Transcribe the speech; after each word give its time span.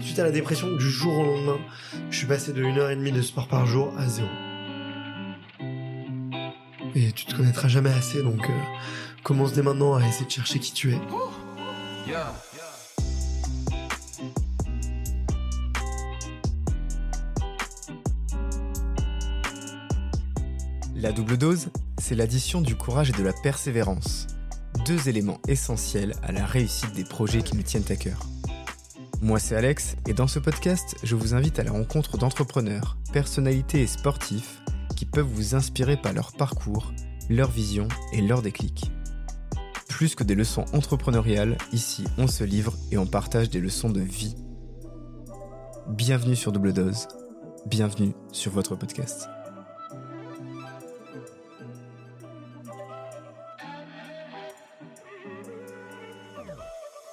suite 0.00 0.18
à 0.18 0.24
la 0.24 0.30
dépression, 0.30 0.74
du 0.76 0.90
jour 0.90 1.18
au 1.18 1.24
lendemain, 1.24 1.58
je 2.10 2.18
suis 2.18 2.26
passé 2.26 2.52
de 2.52 2.62
1h30 2.62 3.12
de 3.12 3.22
sport 3.22 3.48
par 3.48 3.66
jour 3.66 3.92
à 3.98 4.08
zéro. 4.08 4.28
Et 6.94 7.12
tu 7.12 7.26
te 7.26 7.36
connaîtras 7.36 7.68
jamais 7.68 7.90
assez, 7.90 8.22
donc 8.22 8.48
euh, 8.48 8.52
commence 9.22 9.52
dès 9.52 9.62
maintenant 9.62 9.94
à 9.94 10.06
essayer 10.06 10.26
de 10.26 10.30
chercher 10.30 10.58
qui 10.58 10.72
tu 10.72 10.92
es. 10.92 11.00
La 20.94 21.12
double 21.12 21.36
dose, 21.36 21.68
c'est 21.98 22.14
l'addition 22.14 22.62
du 22.62 22.74
courage 22.74 23.10
et 23.10 23.12
de 23.12 23.22
la 23.22 23.32
persévérance. 23.32 24.26
Deux 24.86 25.08
éléments 25.08 25.40
essentiels 25.46 26.14
à 26.22 26.32
la 26.32 26.46
réussite 26.46 26.94
des 26.94 27.04
projets 27.04 27.42
qui 27.42 27.56
nous 27.56 27.62
tiennent 27.62 27.84
à 27.90 27.96
cœur. 27.96 28.18
Moi 29.22 29.38
c'est 29.38 29.56
Alex 29.56 29.96
et 30.06 30.12
dans 30.12 30.26
ce 30.26 30.38
podcast, 30.38 30.96
je 31.02 31.16
vous 31.16 31.34
invite 31.34 31.58
à 31.58 31.64
la 31.64 31.72
rencontre 31.72 32.18
d'entrepreneurs, 32.18 32.98
personnalités 33.12 33.80
et 33.80 33.86
sportifs 33.86 34.60
qui 34.94 35.06
peuvent 35.06 35.26
vous 35.26 35.54
inspirer 35.54 35.96
par 35.96 36.12
leur 36.12 36.32
parcours, 36.32 36.92
leur 37.30 37.50
vision 37.50 37.88
et 38.12 38.20
leur 38.20 38.42
déclic. 38.42 38.92
Plus 39.88 40.14
que 40.14 40.22
des 40.22 40.34
leçons 40.34 40.66
entrepreneuriales, 40.74 41.56
ici 41.72 42.04
on 42.18 42.26
se 42.26 42.44
livre 42.44 42.74
et 42.90 42.98
on 42.98 43.06
partage 43.06 43.48
des 43.48 43.60
leçons 43.60 43.88
de 43.88 44.00
vie. 44.00 44.36
Bienvenue 45.88 46.36
sur 46.36 46.52
Double 46.52 46.74
Dose, 46.74 47.08
bienvenue 47.64 48.12
sur 48.32 48.52
votre 48.52 48.76
podcast. 48.76 49.28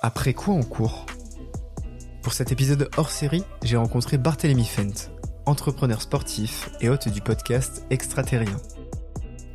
Après 0.02 0.34
quoi 0.34 0.54
on 0.54 0.64
court? 0.64 1.06
Pour 2.24 2.32
cet 2.32 2.54
épisode 2.54 2.90
hors 2.96 3.10
série, 3.10 3.44
j'ai 3.64 3.76
rencontré 3.76 4.18
Barthélemy 4.18 4.64
Fent, 4.64 5.12
entrepreneur 5.46 6.02
sportif 6.02 6.70
et 6.80 6.88
hôte 6.88 7.10
du 7.10 7.20
podcast 7.20 7.86
Extraterrien. 7.90 8.56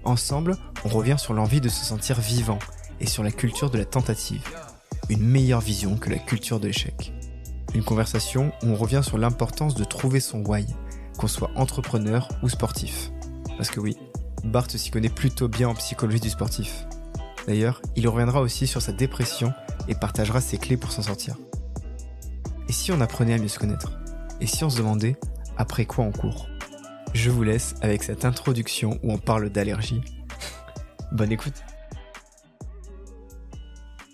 Ensemble, 0.05 0.55
on 0.85 0.91
revient 0.91 1.17
sur 1.19 1.33
l'envie 1.33 1.63
de 1.63 1.71
se 1.71 1.83
sentir 1.83 2.21
vivant 2.21 2.59
et 3.01 3.07
sur 3.07 3.23
la 3.23 3.31
culture 3.31 3.71
de 3.71 3.79
la 3.79 3.87
tentative. 3.87 4.47
Une 5.09 5.27
meilleure 5.27 5.63
vision 5.63 5.97
que 5.97 6.11
la 6.11 6.19
culture 6.19 6.61
de 6.61 6.67
l'échec. 6.67 7.15
Une 7.73 7.83
conversation 7.83 8.53
où 8.63 8.67
on 8.67 8.77
revient 8.77 9.01
sur 9.03 9.17
l'importance 9.17 9.75
de 9.75 9.85
trouver 9.85 10.21
son 10.21 10.45
why, 10.45 10.67
qu'on 11.17 11.27
soit 11.27 11.51
entrepreneur 11.57 12.29
ou 12.43 12.51
sportif. 12.51 13.11
Parce 13.57 13.71
que 13.71 13.81
oui, 13.81 13.97
Bart 14.45 14.71
s'y 14.71 14.91
connaît 14.91 15.09
plutôt 15.09 15.49
bien 15.49 15.71
en 15.71 15.75
psychologie 15.75 16.21
du 16.21 16.31
sportif. 16.31 16.87
D'ailleurs, 17.47 17.81
il 17.97 18.07
reviendra 18.09 18.43
aussi 18.43 18.67
sur 18.67 18.83
sa 18.83 18.93
dépression 18.93 19.55
et 19.89 19.95
partagera 19.95 20.43
ses 20.43 20.59
clés 20.59 20.77
pour 20.77 20.93
s'en 20.93 21.01
sortir. 21.01 21.37
Et 22.69 22.73
si 22.73 22.93
on 22.93 23.01
apprenait 23.01 23.33
à 23.33 23.39
mieux 23.39 23.49
se 23.49 23.59
connaître? 23.59 23.99
Et 24.43 24.47
si 24.47 24.63
on 24.63 24.69
se 24.69 24.77
demandait 24.77 25.17
après 25.57 25.87
quoi 25.87 26.05
on 26.05 26.13
court? 26.13 26.51
Je 27.15 27.31
vous 27.31 27.43
laisse 27.43 27.75
avec 27.81 28.03
cette 28.03 28.27
introduction 28.27 29.01
où 29.03 29.11
on 29.11 29.17
parle 29.17 29.49
d'allergie. 29.49 30.03
Bonne 31.13 31.33
écoute 31.33 31.55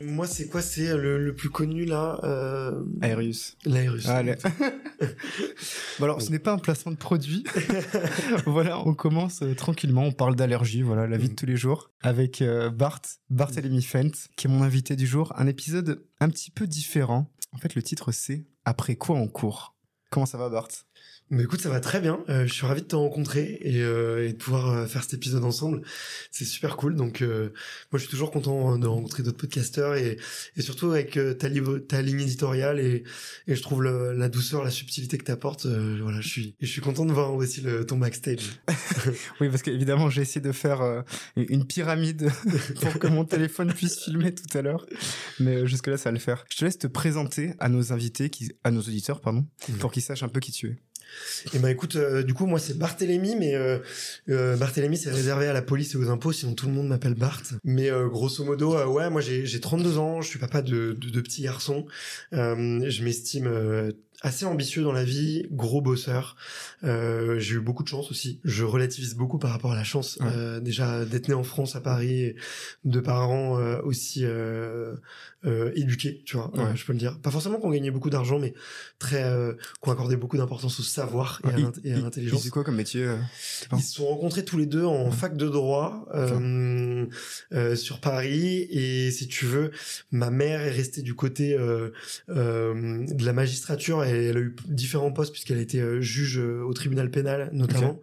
Moi, 0.00 0.28
c'est 0.28 0.46
quoi? 0.46 0.62
C'est 0.62 0.96
le, 0.96 1.18
le 1.18 1.34
plus 1.34 1.50
connu 1.50 1.84
là 1.84 2.20
euh... 2.22 2.84
Aerius. 3.02 3.56
Bon 5.98 6.04
alors, 6.04 6.22
ce 6.22 6.30
n'est 6.30 6.38
pas 6.38 6.52
un 6.52 6.58
placement 6.58 6.92
de 6.92 6.96
produit. 6.96 7.44
voilà, 8.46 8.80
on 8.86 8.94
commence 8.94 9.42
euh, 9.42 9.54
tranquillement. 9.54 10.02
On 10.02 10.12
parle 10.12 10.34
d'allergie, 10.34 10.82
voilà, 10.82 11.06
la 11.06 11.16
vie 11.16 11.28
de 11.28 11.34
tous 11.34 11.46
les 11.46 11.56
jours, 11.56 11.90
avec 12.02 12.42
euh, 12.42 12.70
Bart, 12.70 13.00
Barthélemy 13.30 13.82
Fent, 13.82 14.28
qui 14.36 14.46
est 14.46 14.50
mon 14.50 14.62
invité 14.62 14.96
du 14.96 15.06
jour. 15.06 15.32
Un 15.36 15.46
épisode 15.46 16.04
un 16.20 16.28
petit 16.28 16.50
peu 16.50 16.66
différent. 16.66 17.30
En 17.54 17.58
fait, 17.58 17.76
le 17.76 17.82
titre 17.82 18.10
c'est 18.10 18.46
Après 18.64 18.96
quoi 18.96 19.16
on 19.16 19.28
court? 19.28 19.76
Comment 20.10 20.26
ça 20.26 20.38
va, 20.38 20.48
Bart? 20.48 20.68
Mais 21.30 21.42
écoute, 21.44 21.62
ça 21.62 21.70
va 21.70 21.80
très 21.80 22.00
bien. 22.02 22.22
Euh, 22.28 22.46
je 22.46 22.52
suis 22.52 22.66
ravi 22.66 22.82
de 22.82 22.86
te 22.86 22.94
rencontrer 22.94 23.58
et, 23.62 23.82
euh, 23.82 24.28
et 24.28 24.34
de 24.34 24.36
pouvoir 24.36 24.68
euh, 24.70 24.86
faire 24.86 25.02
cet 25.02 25.14
épisode 25.14 25.42
ensemble. 25.42 25.80
C'est 26.30 26.44
super 26.44 26.76
cool. 26.76 26.96
Donc, 26.96 27.22
euh, 27.22 27.44
moi, 27.90 27.94
je 27.94 28.00
suis 28.00 28.08
toujours 28.08 28.30
content 28.30 28.78
de 28.78 28.86
rencontrer 28.86 29.22
d'autres 29.22 29.38
podcasteurs 29.38 29.94
et, 29.96 30.18
et 30.56 30.62
surtout 30.62 30.90
avec 30.90 31.16
euh, 31.16 31.32
ta, 31.32 31.48
ligne 31.48 32.20
éditoriale 32.20 32.78
et, 32.78 33.04
et 33.48 33.56
je 33.56 33.62
trouve 33.62 33.82
le- 33.82 34.12
la 34.12 34.28
douceur, 34.28 34.62
la 34.64 34.70
subtilité 34.70 35.16
que 35.16 35.24
tu 35.24 35.30
apportes. 35.32 35.64
voilà, 35.66 36.20
je 36.20 36.28
suis, 36.28 36.56
et 36.60 36.66
je 36.66 36.70
suis 36.70 36.82
content 36.82 37.06
de 37.06 37.12
voir 37.12 37.32
aussi 37.34 37.62
le, 37.62 37.86
ton 37.86 37.96
backstage. 37.96 38.60
Oui, 39.40 39.48
parce 39.48 39.62
qu'évidemment, 39.62 40.10
j'ai 40.10 40.22
essayé 40.22 40.40
de 40.40 40.52
faire 40.52 40.82
euh, 40.82 41.02
une 41.36 41.66
pyramide 41.66 42.30
pour 42.82 42.98
que 42.98 43.06
mon 43.06 43.24
téléphone 43.24 43.72
puisse 43.72 43.98
filmer 44.04 44.34
tout 44.34 44.56
à 44.56 44.62
l'heure. 44.62 44.86
Mais 45.40 45.56
euh, 45.56 45.66
jusque-là, 45.66 45.96
ça 45.96 46.10
va 46.10 46.12
le 46.12 46.18
faire. 46.20 46.44
Je 46.50 46.58
te 46.58 46.64
laisse 46.64 46.78
te 46.78 46.86
présenter 46.86 47.54
à 47.58 47.68
nos 47.70 47.92
invités, 47.92 48.28
qui, 48.30 48.52
à 48.62 48.70
nos 48.70 48.80
auditeurs, 48.82 49.20
pardon, 49.20 49.46
pour 49.80 49.90
qu'ils 49.90 50.02
sachent 50.02 50.22
un 50.22 50.28
peu 50.28 50.40
qui 50.40 50.52
tu 50.52 50.68
es. 50.68 50.76
Et 51.52 51.58
ben 51.58 51.68
écoute, 51.68 51.96
euh, 51.96 52.22
du 52.22 52.34
coup, 52.34 52.46
moi, 52.46 52.58
c'est 52.58 52.76
Barthélemy, 52.78 53.36
mais 53.36 53.54
euh, 53.54 53.78
euh, 54.28 54.56
Barthélemy, 54.56 54.96
c'est 54.96 55.10
réservé 55.10 55.46
à 55.46 55.52
la 55.52 55.62
police 55.62 55.94
et 55.94 55.98
aux 55.98 56.08
impôts, 56.08 56.32
sinon 56.32 56.54
tout 56.54 56.66
le 56.66 56.72
monde 56.72 56.88
m'appelle 56.88 57.14
Bart. 57.14 57.42
Mais 57.64 57.90
euh, 57.90 58.08
grosso 58.08 58.44
modo, 58.44 58.76
ouais, 58.86 59.10
moi, 59.10 59.20
j'ai 59.20 59.46
j'ai 59.46 59.60
32 59.60 59.98
ans, 59.98 60.22
je 60.22 60.28
suis 60.28 60.38
papa 60.38 60.62
de, 60.62 60.96
de, 60.98 61.10
de 61.10 61.20
petits 61.20 61.42
garçons. 61.42 61.86
Je 62.32 63.04
m'estime 63.04 63.48
assez 64.22 64.44
ambitieux 64.46 64.82
dans 64.82 64.92
la 64.92 65.04
vie, 65.04 65.46
gros 65.50 65.82
bosseur. 65.82 66.36
Euh, 66.82 67.38
j'ai 67.38 67.56
eu 67.56 67.60
beaucoup 67.60 67.82
de 67.82 67.88
chance 67.88 68.10
aussi. 68.10 68.40
Je 68.44 68.64
relativise 68.64 69.14
beaucoup 69.16 69.38
par 69.38 69.50
rapport 69.50 69.72
à 69.72 69.76
la 69.76 69.84
chance, 69.84 70.16
Ouais. 70.20 70.26
euh, 70.34 70.60
déjà 70.60 71.04
d'être 71.04 71.28
né 71.28 71.34
en 71.34 71.42
France, 71.44 71.76
à 71.76 71.80
Paris, 71.80 72.34
de 72.84 73.00
parents 73.00 73.58
euh, 73.58 73.80
aussi 73.82 74.24
euh, 74.24 74.94
euh, 75.44 75.72
éduqués, 75.74 76.22
tu 76.24 76.36
vois, 76.36 76.50
Ouais. 76.56 76.64
euh, 76.64 76.74
je 76.74 76.84
peux 76.86 76.92
le 76.94 76.98
dire. 76.98 77.18
Pas 77.20 77.30
forcément 77.30 77.58
qu'on 77.58 77.70
gagnait 77.70 77.90
beaucoup 77.90 78.08
d'argent, 78.08 78.38
mais 78.38 78.54
très 78.98 79.24
euh, 79.24 79.52
qu'on 79.80 79.92
accordait 79.92 80.16
beaucoup 80.16 80.38
d'importance 80.38 80.80
au 80.80 80.82
savoir 80.82 81.42
et 81.44 81.92
à 81.92 81.98
l'intelligence. 81.98 82.42
C'est 82.42 82.50
quoi 82.50 82.64
comme 82.64 82.76
métier 82.76 83.06
Ils 83.72 83.82
se 83.82 83.94
sont 83.94 84.06
rencontrés 84.06 84.44
tous 84.44 84.56
les 84.56 84.66
deux 84.66 84.84
en 84.84 85.10
fac 85.10 85.36
de 85.36 85.48
droit 85.48 86.06
euh, 86.14 87.06
euh, 87.52 87.76
sur 87.76 88.00
Paris 88.00 88.66
et 88.70 89.10
si 89.10 89.28
tu 89.28 89.44
veux, 89.44 89.70
ma 90.10 90.30
mère 90.30 90.60
est 90.62 90.70
restée 90.70 91.02
du 91.02 91.14
côté 91.14 91.54
euh, 91.58 91.90
euh, 92.30 93.04
de 93.06 93.24
la 93.24 93.32
magistrature 93.34 94.02
et 94.04 94.13
elle 94.14 94.36
a 94.36 94.40
eu 94.40 94.54
différents 94.68 95.12
postes 95.12 95.32
puisqu'elle 95.32 95.58
a 95.58 95.62
été 95.62 95.80
euh, 95.80 96.00
juge 96.00 96.38
euh, 96.38 96.62
au 96.62 96.72
tribunal 96.72 97.10
pénal 97.10 97.50
notamment. 97.52 98.00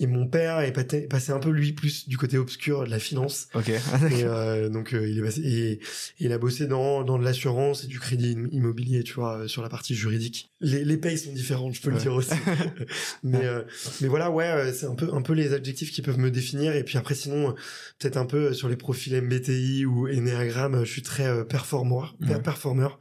Et 0.00 0.06
mon 0.06 0.26
père 0.26 0.60
est 0.60 0.72
passé 1.08 1.32
un 1.32 1.38
peu 1.38 1.50
lui 1.50 1.72
plus 1.72 2.08
du 2.08 2.16
côté 2.18 2.38
obscur 2.38 2.84
de 2.84 2.90
la 2.90 2.98
finance. 2.98 3.48
Ok. 3.54 3.68
Et 3.68 3.78
euh, 4.24 4.68
donc 4.68 4.94
euh, 4.94 5.08
il 5.08 5.18
est 5.18 5.22
passé 5.22 5.40
et, 5.42 5.72
et 5.72 5.80
il 6.20 6.32
a 6.32 6.38
bossé 6.38 6.66
dans 6.66 7.04
dans 7.04 7.18
de 7.18 7.24
l'assurance 7.24 7.84
et 7.84 7.86
du 7.86 7.98
crédit 8.00 8.34
im- 8.36 8.48
immobilier, 8.52 9.02
tu 9.04 9.14
vois, 9.14 9.46
sur 9.48 9.62
la 9.62 9.68
partie 9.68 9.94
juridique. 9.94 10.50
Les 10.60 10.84
les 10.84 10.96
payes 10.96 11.18
sont 11.18 11.32
différentes, 11.32 11.74
je 11.74 11.82
peux 11.82 11.90
le 11.90 11.98
dire 11.98 12.14
aussi. 12.14 12.30
mais 13.22 13.44
euh, 13.44 13.62
mais 14.00 14.08
voilà, 14.08 14.30
ouais, 14.30 14.72
c'est 14.72 14.86
un 14.86 14.94
peu 14.94 15.08
un 15.12 15.22
peu 15.22 15.32
les 15.32 15.52
adjectifs 15.52 15.90
qui 15.92 16.02
peuvent 16.02 16.18
me 16.18 16.30
définir 16.30 16.74
et 16.76 16.84
puis 16.84 16.98
après 16.98 17.14
sinon 17.14 17.54
peut-être 17.98 18.16
un 18.16 18.26
peu 18.26 18.52
sur 18.54 18.68
les 18.68 18.76
profils 18.76 19.14
MBTI 19.20 19.84
ou 19.86 20.08
Enneagram, 20.08 20.84
je 20.84 20.90
suis 20.90 21.02
très 21.02 21.44
performeur, 21.46 22.16
per- 22.20 22.34
Ouais. 22.34 22.40
performeur. 22.42 22.98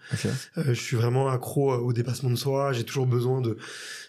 je 0.57 0.73
suis 0.73 0.95
vraiment 0.97 1.29
accro 1.29 1.71
au 1.73 1.93
dépassement 1.93 2.29
de 2.31 2.37
soi, 2.37 2.73
j'ai 2.73 2.83
toujours 2.83 3.05
besoin 3.07 3.41
de 3.41 3.57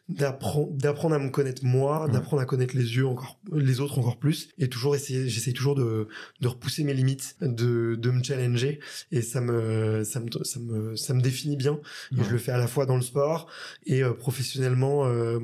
d'apprendre 0.09 0.73
d'apprendre 0.73 1.15
à 1.15 1.19
me 1.19 1.31
connaître 1.31 1.65
moi, 1.65 2.05
Ouais. 2.07 2.13
d'apprendre 2.13 2.43
à 2.43 2.45
connaître 2.45 2.77
les 2.77 2.97
yeux 2.97 3.07
encore 3.07 3.39
les 3.53 3.81
autres 3.81 3.99
encore 3.99 4.19
plus 4.19 4.49
et 4.59 4.69
toujours 4.69 4.95
essayer 4.97 5.29
j'essaie 5.29 5.53
toujours 5.53 5.75
de 5.75 6.09
de 6.41 6.49
repousser 6.49 6.83
mes 6.85 6.93
limites, 6.93 7.37
de 7.41 7.95
de 7.99 8.11
me 8.11 8.23
challenger 8.23 8.81
et 9.13 9.23
ça 9.23 9.41
me 9.41 10.03
ça 10.05 10.21
me 10.21 10.29
ça 10.45 10.59
me 10.61 10.97
ça 10.97 11.15
me 11.15 11.21
définit 11.23 11.57
bien 11.57 11.79
et 12.13 12.17
Ouais. 12.19 12.25
je 12.25 12.31
le 12.31 12.39
fais 12.39 12.53
à 12.53 12.59
la 12.59 12.67
fois 12.67 12.85
dans 12.85 12.97
le 12.97 13.03
sport 13.03 13.47
et 13.87 14.03
euh, 14.03 14.13
professionnellement 14.13 15.07
euh, 15.07 15.39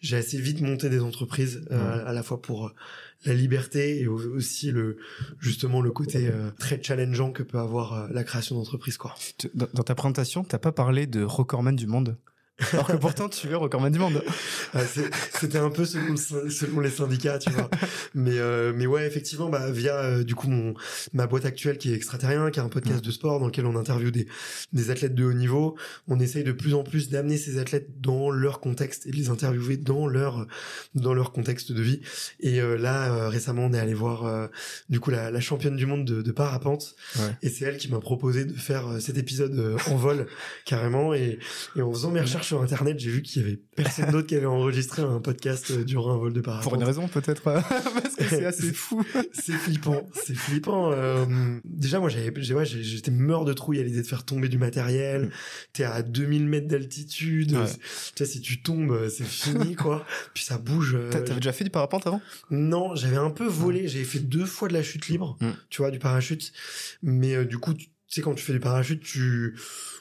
j'ai 0.00 0.16
assez 0.16 0.40
vite 0.40 0.60
monté 0.60 0.88
des 0.90 1.00
entreprises 1.00 1.66
euh, 1.70 1.78
Ouais. 1.78 2.04
à 2.08 2.12
la 2.12 2.22
fois 2.22 2.40
pour 2.40 2.66
euh, 2.68 2.70
la 3.24 3.34
liberté 3.34 4.00
et 4.00 4.06
au- 4.06 4.36
aussi 4.36 4.70
le 4.70 4.96
justement 5.40 5.80
le 5.80 5.90
côté 5.90 6.28
euh, 6.28 6.50
très 6.58 6.82
challengeant 6.82 7.32
que 7.32 7.42
peut 7.42 7.58
avoir 7.58 7.92
euh, 7.92 8.08
la 8.12 8.24
création 8.24 8.56
d'entreprise 8.56 8.96
quoi. 8.96 9.14
Dans 9.54 9.82
ta 9.82 9.94
présentation, 9.94 10.44
t'as 10.44 10.58
pas 10.58 10.72
parlé 10.72 11.06
de 11.06 11.22
recordman 11.22 11.74
du 11.76 11.86
monde? 11.86 12.16
Alors 12.72 12.86
que 12.88 12.96
pourtant, 12.96 13.28
tu 13.28 13.48
es 13.48 13.54
recordman 13.54 13.92
du 13.92 13.98
monde. 13.98 14.22
Ah, 14.74 14.80
C'était 15.40 15.56
un 15.58 15.70
peu 15.70 15.86
selon, 15.86 16.14
selon 16.16 16.80
les 16.80 16.90
syndicats, 16.90 17.38
tu 17.38 17.48
vois. 17.50 17.70
Mais 18.14 18.38
euh, 18.38 18.72
mais 18.76 18.86
ouais, 18.86 19.06
effectivement, 19.06 19.48
bah 19.48 19.70
via 19.70 19.94
euh, 19.96 20.24
du 20.24 20.34
coup 20.34 20.48
mon 20.48 20.74
ma 21.14 21.26
boîte 21.26 21.46
actuelle 21.46 21.78
qui 21.78 21.90
est 21.90 21.94
extraterrien, 21.94 22.50
qui 22.50 22.58
est 22.60 22.62
un 22.62 22.68
podcast 22.68 23.02
de 23.02 23.10
sport 23.10 23.40
dans 23.40 23.46
lequel 23.46 23.64
on 23.64 23.76
interviewe 23.76 24.10
des 24.10 24.26
des 24.74 24.90
athlètes 24.90 25.14
de 25.14 25.24
haut 25.24 25.32
niveau, 25.32 25.76
on 26.06 26.20
essaye 26.20 26.44
de 26.44 26.52
plus 26.52 26.74
en 26.74 26.82
plus 26.82 27.08
d'amener 27.08 27.38
ces 27.38 27.58
athlètes 27.58 28.00
dans 28.00 28.30
leur 28.30 28.60
contexte 28.60 29.06
et 29.06 29.10
de 29.10 29.16
les 29.16 29.30
interviewer 29.30 29.78
dans 29.78 30.06
leur 30.06 30.46
dans 30.94 31.14
leur 31.14 31.32
contexte 31.32 31.72
de 31.72 31.80
vie. 31.80 32.00
Et 32.40 32.60
euh, 32.60 32.76
là 32.76 33.10
euh, 33.14 33.28
récemment, 33.30 33.64
on 33.66 33.72
est 33.72 33.78
allé 33.78 33.94
voir 33.94 34.26
euh, 34.26 34.48
du 34.90 35.00
coup 35.00 35.10
la, 35.10 35.30
la 35.30 35.40
championne 35.40 35.76
du 35.76 35.86
monde 35.86 36.04
de, 36.04 36.20
de 36.20 36.32
parapente 36.32 36.94
Ouais. 37.18 37.30
et 37.42 37.48
c'est 37.48 37.64
elle 37.64 37.78
qui 37.78 37.90
m'a 37.90 38.00
proposé 38.00 38.44
de 38.44 38.52
faire 38.52 38.86
euh, 38.88 39.00
cet 39.00 39.16
épisode 39.16 39.58
euh, 39.58 39.76
en 39.90 39.96
vol 39.96 40.26
carrément 40.66 41.14
et 41.14 41.38
et 41.76 41.80
en 41.82 41.90
faisant 41.92 42.10
mes 42.10 42.20
recherches 42.20 42.47
sur 42.48 42.62
internet, 42.62 42.98
j'ai 42.98 43.10
vu 43.10 43.20
qu'il 43.22 43.42
y 43.42 43.44
avait 43.44 43.58
personne 43.76 44.10
d'autre 44.10 44.26
qui 44.26 44.34
avait 44.34 44.46
enregistré 44.46 45.02
un 45.02 45.20
podcast 45.20 45.70
euh, 45.70 45.84
durant 45.84 46.14
un 46.14 46.16
vol 46.16 46.32
de 46.32 46.40
parapente. 46.40 46.64
Pour 46.64 46.74
une 46.74 46.84
raison 46.84 47.06
peut-être, 47.06 47.42
parce 47.42 48.16
que 48.16 48.24
c'est 48.24 48.44
assez 48.44 48.72
fou. 48.72 49.04
c'est 49.32 49.52
flippant, 49.52 50.08
c'est 50.14 50.34
flippant. 50.34 50.90
Euh, 50.92 51.26
déjà, 51.64 52.00
moi, 52.00 52.08
j'avais, 52.08 52.30
ouais, 52.30 52.64
j'étais 52.64 53.10
mort 53.10 53.44
de 53.44 53.52
trouille 53.52 53.80
à 53.80 53.82
l'idée 53.82 54.00
de 54.00 54.06
faire 54.06 54.24
tomber 54.24 54.48
du 54.48 54.56
matériel. 54.56 55.26
Mm. 55.26 55.30
T'es 55.74 55.84
à 55.84 56.02
2000 56.02 56.46
mètres 56.46 56.68
d'altitude. 56.68 57.50
Tu 57.50 57.76
sais, 58.16 58.24
si 58.24 58.40
tu 58.40 58.62
tombes, 58.62 59.08
c'est 59.08 59.26
fini, 59.26 59.76
quoi. 59.76 60.06
Puis 60.32 60.44
ça 60.44 60.56
bouge. 60.56 60.96
T'avais 61.10 61.34
déjà 61.34 61.52
fait 61.52 61.64
du 61.64 61.70
parapente 61.70 62.06
avant? 62.06 62.22
Non, 62.50 62.94
j'avais 62.94 63.16
un 63.18 63.30
peu 63.30 63.46
volé. 63.46 63.88
J'avais 63.88 64.04
fait 64.04 64.20
deux 64.20 64.46
fois 64.46 64.68
de 64.68 64.72
la 64.72 64.82
chute 64.82 65.08
libre, 65.08 65.36
mm. 65.40 65.50
tu 65.68 65.82
vois, 65.82 65.90
du 65.90 65.98
parachute. 65.98 66.52
Mais 67.02 67.44
du 67.44 67.58
coup, 67.58 67.74
tu 67.74 67.90
sais, 68.08 68.22
quand 68.22 68.34
tu 68.34 68.42
fais 68.42 68.54
du 68.54 68.60
parachute, 68.60 69.02
tu 69.02 69.54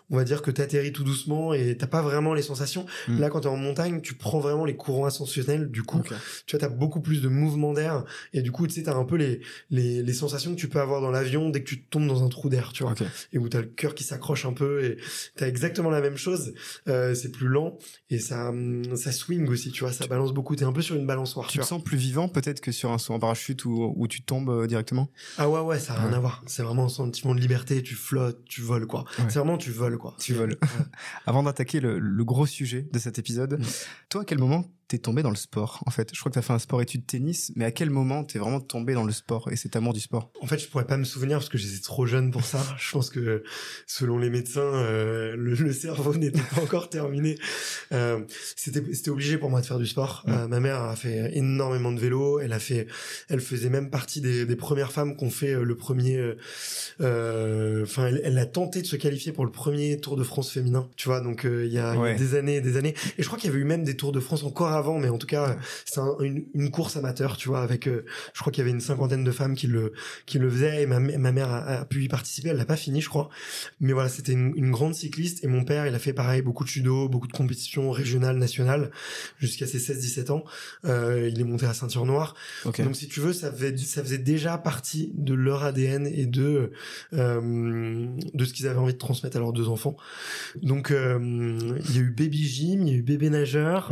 on 0.10 0.18
va 0.18 0.24
dire 0.24 0.42
que 0.42 0.52
tu 0.52 0.62
atterris 0.62 0.94
tout 0.94 1.04
doucement 1.04 1.54
et 1.54 1.76
t'as 1.78 1.88
pas 1.88 2.02
vraiment 2.02 2.34
les 2.34 2.42
sensations. 2.42 2.86
Hmm. 3.08 3.20
Là, 3.20 3.30
quand 3.30 3.42
tu 3.42 3.48
es 3.48 3.52
en 3.52 3.58
montagne, 3.58 4.02
tu 4.02 4.16
prends 4.16 4.40
vraiment 4.40 4.66
les 4.66 4.76
courants 4.76 5.06
ascensionnels. 5.06 5.70
Du 5.70 5.84
coup, 5.84 6.02
tu 6.46 6.56
vois, 6.56 6.60
t'as 6.60 6.74
beaucoup 6.74 7.02
plus 7.02 7.22
de 7.22 7.28
mouvement 7.28 7.74
d'air 7.74 8.04
et 8.34 8.42
du 8.42 8.52
coup, 8.52 8.68
tu 8.68 8.74
sais, 8.74 8.84
t'as 8.84 8.96
un 8.96 9.06
peu 9.06 9.16
les, 9.16 9.42
les, 9.70 10.04
les 10.04 10.14
sensations 10.14 10.56
que 10.56 10.60
tu 10.60 10.70
peux 10.70 10.80
avoir 10.80 11.02
dans 11.02 11.12
l'avion 11.12 11.50
dès 11.50 11.62
que 11.62 11.70
tu 11.70 11.84
tombes 11.84 12.08
dans 12.08 12.24
un 12.24 12.30
trou 12.30 12.50
d'air, 12.50 12.72
tu 12.74 12.84
vois, 12.84 12.96
et 13.34 13.38
où 13.38 13.50
t'as 13.50 13.62
le 13.62 13.68
cœur 13.68 13.96
qui 13.96 14.04
s'accroche 14.04 14.46
un 14.46 14.54
peu 14.54 14.84
et 14.84 14.98
t'as 15.36 15.48
exactement 15.48 15.90
la 15.90 16.02
même 16.02 16.18
chose. 16.18 16.54
Euh, 16.88 17.14
c'est 17.16 17.32
plus 17.32 17.48
lent 17.48 17.78
et 18.10 18.20
ça, 18.20 18.54
ça 18.96 19.12
swing 19.12 19.48
aussi, 19.48 19.72
tu 19.72 19.84
vois, 19.84 19.92
ça 19.92 20.08
balance 20.08 20.34
beaucoup. 20.34 20.56
T'es 20.56 20.66
un 20.66 20.72
peu 20.72 20.82
sur 20.82 20.96
une 20.96 21.06
balançoire. 21.06 21.48
Tu 21.48 21.60
te 21.60 21.66
sens 21.66 21.84
plus 21.84 21.98
vivant 21.98 22.30
peut-être 22.30 22.62
que 22.62 22.72
sur 22.72 22.92
un 22.92 22.98
saut 22.98 23.14
en 23.14 23.20
parachute 23.20 23.66
où, 23.66 23.94
où 23.96 24.08
tu 24.08 24.22
tombes 24.22 24.50
euh, 24.50 24.68
directement? 24.68 25.10
Ah 25.38 25.50
ouais, 25.50 25.60
ouais, 25.62 25.80
ça 25.80 25.94
a 25.94 26.00
rien 26.00 26.14
à 26.14 26.20
voir. 26.20 26.44
C'est 26.48 26.64
vraiment 26.64 26.86
un 26.86 26.90
sentiment 26.90 27.36
de 27.36 27.40
liberté. 27.40 27.84
Tu 27.84 27.96
flottes, 27.96 28.44
tu 28.46 28.62
voles, 28.62 28.88
quoi. 28.88 29.06
C'est 29.18 29.40
vraiment 29.40 29.58
tu 29.58 29.72
voles, 29.72 29.97
quoi. 29.98 30.16
Tu 30.20 30.34
voles. 30.34 30.58
Avant 31.26 31.44
d'attaquer 31.44 31.80
le, 31.80 32.24
gros 32.24 32.46
sujet 32.46 32.88
de 32.92 33.00
cet 33.00 33.20
épisode, 33.20 33.60
mm. 33.60 33.64
toi, 34.10 34.22
à 34.22 34.26
quel 34.26 34.40
moment 34.40 34.66
t'es 34.88 34.98
tombé 34.98 35.22
dans 35.22 35.30
le 35.30 35.36
sport 35.36 35.84
en 35.86 35.92
fait 35.92 36.10
Je 36.14 36.20
crois 36.20 36.30
que 36.30 36.36
t'as 36.36 36.42
fait 36.42 36.54
un 36.54 36.60
sport 36.60 36.82
études 36.82 37.06
tennis, 37.06 37.52
mais 37.56 37.66
à 37.66 37.72
quel 37.72 37.90
moment 37.90 38.24
t'es 38.24 38.40
vraiment 38.40 38.62
tombé 38.62 38.94
dans 38.94 39.04
le 39.04 39.12
sport 39.12 39.50
et 39.52 39.56
cet 39.56 39.76
amour 39.76 39.94
du 39.94 40.00
sport? 40.00 40.32
En 40.42 40.48
fait, 40.48 40.60
je 40.60 40.68
pourrais 40.68 40.86
pas 40.86 40.98
me 40.98 41.04
souvenir 41.04 41.40
parce 41.40 41.50
que 41.50 41.58
j'étais 41.58 41.82
trop 41.82 42.06
jeune 42.06 42.32
pour 42.32 42.46
ça. 42.46 42.64
je 42.80 42.92
pense 42.92 43.10
que 43.10 43.44
selon 43.86 44.18
les 44.18 44.30
médecins, 44.30 44.62
euh, 44.62 45.36
le, 45.36 45.74
cerveau 45.74 46.14
n'était 46.18 46.42
pas 46.42 46.62
encore 46.62 46.90
terminé. 46.90 47.38
Euh, 47.92 48.20
c'était 48.56 48.84
c'était 48.94 49.10
obligé 49.10 49.38
pour 49.38 49.50
moi 49.50 49.62
de 49.62 49.66
faire 49.66 49.80
du 49.80 49.88
sport. 49.88 50.24
Euh, 50.28 50.48
ma 50.48 50.60
mère 50.60 50.82
a 50.82 50.96
fait 50.96 51.36
énormément 51.36 51.92
de 51.92 52.00
vélo. 52.00 52.40
Elle 52.40 52.54
a 52.54 52.60
fait, 52.60 52.88
elle 53.30 53.42
faisait 53.42 53.70
même 53.70 53.90
partie 53.90 54.22
des, 54.22 54.46
des 54.46 54.56
premières 54.56 54.92
femmes 54.92 55.16
qu'on 55.16 55.30
fait 55.30 55.54
le 55.54 55.76
premier. 55.76 56.36
Enfin, 57.00 58.08
elle, 58.08 58.22
elle, 58.24 58.38
a 58.38 58.46
tenté 58.46 58.82
de 58.82 58.88
se 58.88 58.96
qualifier 58.96 59.32
pour 59.32 59.46
le 59.46 59.52
premier 59.52 60.00
Tour 60.00 60.16
de 60.16 60.24
France 60.24 60.52
féminin. 60.52 60.90
Tu 60.96 61.10
vois, 61.10 61.22
donc 61.22 61.42
il 61.44 61.72
y, 61.72 61.80
a, 61.80 61.96
y 61.96 62.12
a 62.12 62.14
des 62.14 62.36
années, 62.36 62.58
et 62.58 62.62
des 62.62 62.78
années. 62.78 62.96
Et 63.18 63.24
je 63.24 63.28
crois 63.28 63.38
qu'il 63.38 63.50
y 63.50 63.54
avait 63.54 63.62
eu 63.62 63.66
même 63.66 63.84
des 63.84 63.98
Tours 63.98 64.12
de 64.12 64.20
France 64.20 64.44
encore 64.44 64.77
avant, 64.78 65.00
mais 65.00 65.10
en 65.10 65.18
tout 65.18 65.28
cas, 65.28 65.58
c'est 65.86 66.00
une, 66.22 66.72
course 66.72 66.98
amateur, 66.98 67.38
tu 67.38 67.50
vois, 67.50 67.62
avec, 67.62 67.88
euh, 67.88 68.06
je 68.34 68.40
crois 68.40 68.52
qu'il 68.52 68.62
y 68.62 68.66
avait 68.66 68.72
une 68.72 68.82
cinquantaine 68.82 69.24
de 69.24 69.32
femmes 69.32 69.56
qui 69.56 69.68
le, 69.68 69.94
qui 70.26 70.40
le 70.40 70.50
faisaient, 70.50 70.84
et 70.84 70.86
ma, 70.86 71.00
ma 71.00 71.32
mère 71.32 71.52
a, 71.52 71.86
pu 71.86 72.04
y 72.04 72.08
participer, 72.08 72.50
elle 72.50 72.58
l'a 72.58 72.66
pas 72.66 72.76
fini, 72.76 73.02
je 73.02 73.10
crois. 73.10 73.30
Mais 73.80 73.94
voilà, 73.94 74.10
c'était 74.10 74.34
une, 74.34 74.72
grande 74.72 74.94
cycliste, 74.94 75.44
et 75.44 75.48
mon 75.48 75.64
père, 75.64 75.88
il 75.88 75.96
a 75.96 76.00
fait 76.00 76.14
pareil, 76.14 76.42
beaucoup 76.42 76.64
de 76.64 76.70
judo, 76.70 77.10
beaucoup 77.10 77.28
de 77.28 77.34
compétitions 77.34 77.92
régionales, 77.92 78.38
nationales, 78.38 78.92
jusqu'à 79.40 79.66
ses 79.66 79.80
16-17 79.80 80.32
ans. 80.32 80.44
Euh, 80.86 81.30
il 81.32 81.40
est 81.40 81.44
monté 81.44 81.66
à 81.66 81.74
ceinture 81.74 82.06
noire. 82.06 82.36
Donc, 82.66 82.96
si 82.96 83.08
tu 83.08 83.20
veux, 83.20 83.34
ça 83.34 83.52
faisait, 83.52 83.76
ça 83.78 84.04
faisait 84.04 84.18
déjà 84.18 84.58
partie 84.58 85.12
de 85.16 85.34
leur 85.34 85.64
ADN 85.64 86.08
et 86.08 86.26
de, 86.26 86.72
euh, 87.14 88.08
de 88.34 88.46
ce 88.46 88.54
qu'ils 88.54 88.68
avaient 88.68 88.80
envie 88.80 88.94
de 88.94 88.98
transmettre 88.98 89.38
à 89.38 89.40
leurs 89.40 89.54
deux 89.54 89.70
enfants. 89.70 89.98
Donc, 90.62 90.90
il 90.92 91.96
y 91.96 91.98
a 91.98 92.02
eu 92.02 92.12
baby 92.12 92.46
gym, 92.46 92.82
il 92.84 92.90
y 92.90 92.96
a 92.96 92.98
eu 92.98 93.04
bébé 93.04 93.30
nageur, 93.30 93.92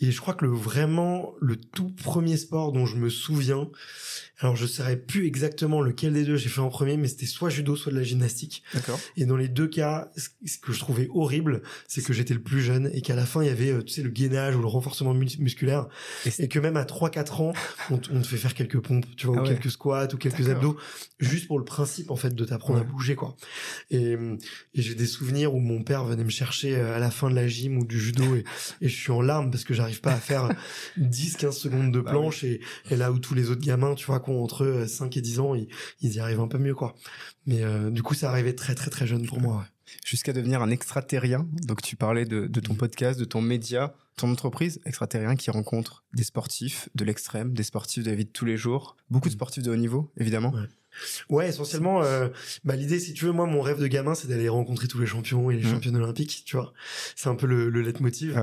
et 0.00 0.10
je 0.10 0.20
crois 0.20 0.34
que 0.34 0.44
le 0.44 0.50
vraiment 0.50 1.34
le 1.40 1.56
tout 1.56 1.90
premier 1.90 2.36
sport 2.36 2.72
dont 2.72 2.86
je 2.86 2.96
me 2.96 3.10
souviens, 3.10 3.68
alors 4.38 4.56
je 4.56 4.66
saurais 4.66 4.96
plus 4.96 5.26
exactement 5.26 5.82
lequel 5.82 6.14
des 6.14 6.24
deux 6.24 6.36
j'ai 6.36 6.48
fait 6.48 6.60
en 6.60 6.70
premier, 6.70 6.96
mais 6.96 7.08
c'était 7.08 7.26
soit 7.26 7.50
judo, 7.50 7.76
soit 7.76 7.92
de 7.92 7.98
la 7.98 8.02
gymnastique. 8.02 8.62
Et 9.16 9.26
dans 9.26 9.36
les 9.36 9.48
deux 9.48 9.68
cas, 9.68 10.10
ce 10.16 10.58
que 10.58 10.72
je 10.72 10.78
trouvais 10.78 11.08
horrible, 11.12 11.62
c'est 11.86 12.02
que 12.02 12.14
j'étais 12.14 12.32
le 12.32 12.40
plus 12.40 12.62
jeune 12.62 12.90
et 12.94 13.02
qu'à 13.02 13.14
la 13.14 13.26
fin 13.26 13.42
il 13.42 13.48
y 13.48 13.50
avait, 13.50 13.70
euh, 13.70 13.82
tu 13.82 13.92
sais, 13.92 14.02
le 14.02 14.08
gainage 14.08 14.56
ou 14.56 14.60
le 14.60 14.66
renforcement 14.66 15.12
musculaire, 15.12 15.88
et, 16.38 16.48
que 16.48 16.58
même 16.58 16.76
à 16.76 16.84
3-4 16.84 17.42
ans, 17.42 17.52
on, 17.90 17.98
te 17.98 18.26
fait 18.26 18.38
faire 18.38 18.54
quelques 18.54 18.80
pompes, 18.80 19.06
tu 19.16 19.26
vois, 19.26 19.36
ou 19.36 19.40
ah 19.40 19.48
quelques 19.48 19.70
squats 19.70 20.08
ou 20.14 20.16
quelques 20.16 20.48
abdos, 20.48 20.76
juste 21.18 21.46
pour 21.46 21.58
le 21.58 21.64
principe 21.64 22.10
en 22.10 22.16
fait 22.16 22.34
de 22.34 22.44
t'apprendre 22.44 22.80
à 22.80 22.84
bouger 22.84 23.14
quoi. 23.14 23.36
Et, 23.90 24.12
et 24.12 24.82
j'ai 24.82 24.94
des 24.94 25.06
souvenirs 25.06 25.54
où 25.54 25.58
mon 25.58 25.82
père 25.82 26.04
venait 26.04 26.24
me 26.24 26.30
chercher 26.30 26.76
euh, 26.76 26.96
à 26.96 26.98
la 26.98 27.10
fin 27.10 27.28
de 27.28 27.34
la 27.34 27.46
gym 27.46 27.76
ou 27.76 27.84
du 27.84 28.00
judo 28.00 28.36
et, 28.36 28.44
et 28.80 28.88
je 28.88 28.96
suis 28.96 29.12
en 29.12 29.20
larmes 29.20 29.50
parce 29.50 29.64
que 29.64 29.74
j'arrive 29.74 29.89
pas 29.98 30.12
à 30.12 30.20
faire 30.20 30.48
10-15 30.98 31.52
secondes 31.52 31.92
de 31.92 32.00
bah 32.00 32.10
planche 32.10 32.44
et, 32.44 32.60
et 32.90 32.96
là 32.96 33.12
où 33.12 33.18
tous 33.18 33.34
les 33.34 33.50
autres 33.50 33.60
gamins, 33.60 33.94
tu 33.94 34.06
vois, 34.06 34.22
entre 34.28 34.84
5 34.86 35.16
et 35.16 35.20
10 35.20 35.40
ans, 35.40 35.54
ils, 35.54 35.68
y 36.00 36.20
arrivent 36.20 36.40
un 36.40 36.48
peu 36.48 36.58
mieux, 36.58 36.74
quoi. 36.74 36.94
Mais 37.46 37.62
euh, 37.62 37.90
du 37.90 38.02
coup, 38.02 38.14
ça 38.14 38.30
arrivait 38.30 38.54
très, 38.54 38.74
très, 38.74 38.90
très 38.90 39.06
jeune 39.06 39.26
pour 39.26 39.40
moi. 39.40 39.66
Jusqu'à 40.04 40.32
devenir 40.32 40.62
un 40.62 40.70
extraterrien. 40.70 41.48
Donc, 41.66 41.82
tu 41.82 41.96
parlais 41.96 42.24
de, 42.24 42.46
ton 42.60 42.74
podcast, 42.74 43.18
de 43.18 43.24
ton 43.24 43.42
média, 43.42 43.94
ton 44.16 44.30
entreprise, 44.30 44.80
extraterrien, 44.84 45.34
qui 45.34 45.50
rencontre 45.50 46.04
des 46.14 46.22
sportifs 46.22 46.88
de 46.94 47.04
l'extrême, 47.04 47.52
des 47.52 47.64
sportifs 47.64 48.04
de 48.04 48.10
la 48.10 48.16
vie 48.16 48.24
de 48.24 48.30
tous 48.30 48.44
les 48.44 48.56
jours, 48.56 48.96
beaucoup 49.10 49.28
de 49.28 49.34
mm. 49.34 49.36
sportifs 49.36 49.62
de 49.64 49.70
haut 49.70 49.76
niveau, 49.76 50.12
évidemment. 50.16 50.52
Ouais, 50.52 50.68
essentiellement, 51.48 52.02
euh, 52.02 52.28
bah, 52.64 52.76
l'idée, 52.76 52.98
si 52.98 53.12
tu 53.12 53.24
veux, 53.24 53.32
moi, 53.32 53.46
mon 53.46 53.60
rêve 53.60 53.80
de 53.80 53.86
gamin, 53.86 54.14
c'est 54.14 54.28
d'aller 54.28 54.48
rencontrer 54.48 54.88
tous 54.88 54.98
les 54.98 55.06
champions 55.06 55.50
et 55.50 55.56
les 55.56 55.62
mmh. 55.62 55.70
championnes 55.70 55.96
olympiques, 55.96 56.42
tu 56.44 56.56
vois. 56.56 56.72
C'est 57.16 57.28
un 57.28 57.34
peu 57.34 57.46
le, 57.46 57.70
le 57.70 57.82
leitmotiv. 57.82 58.40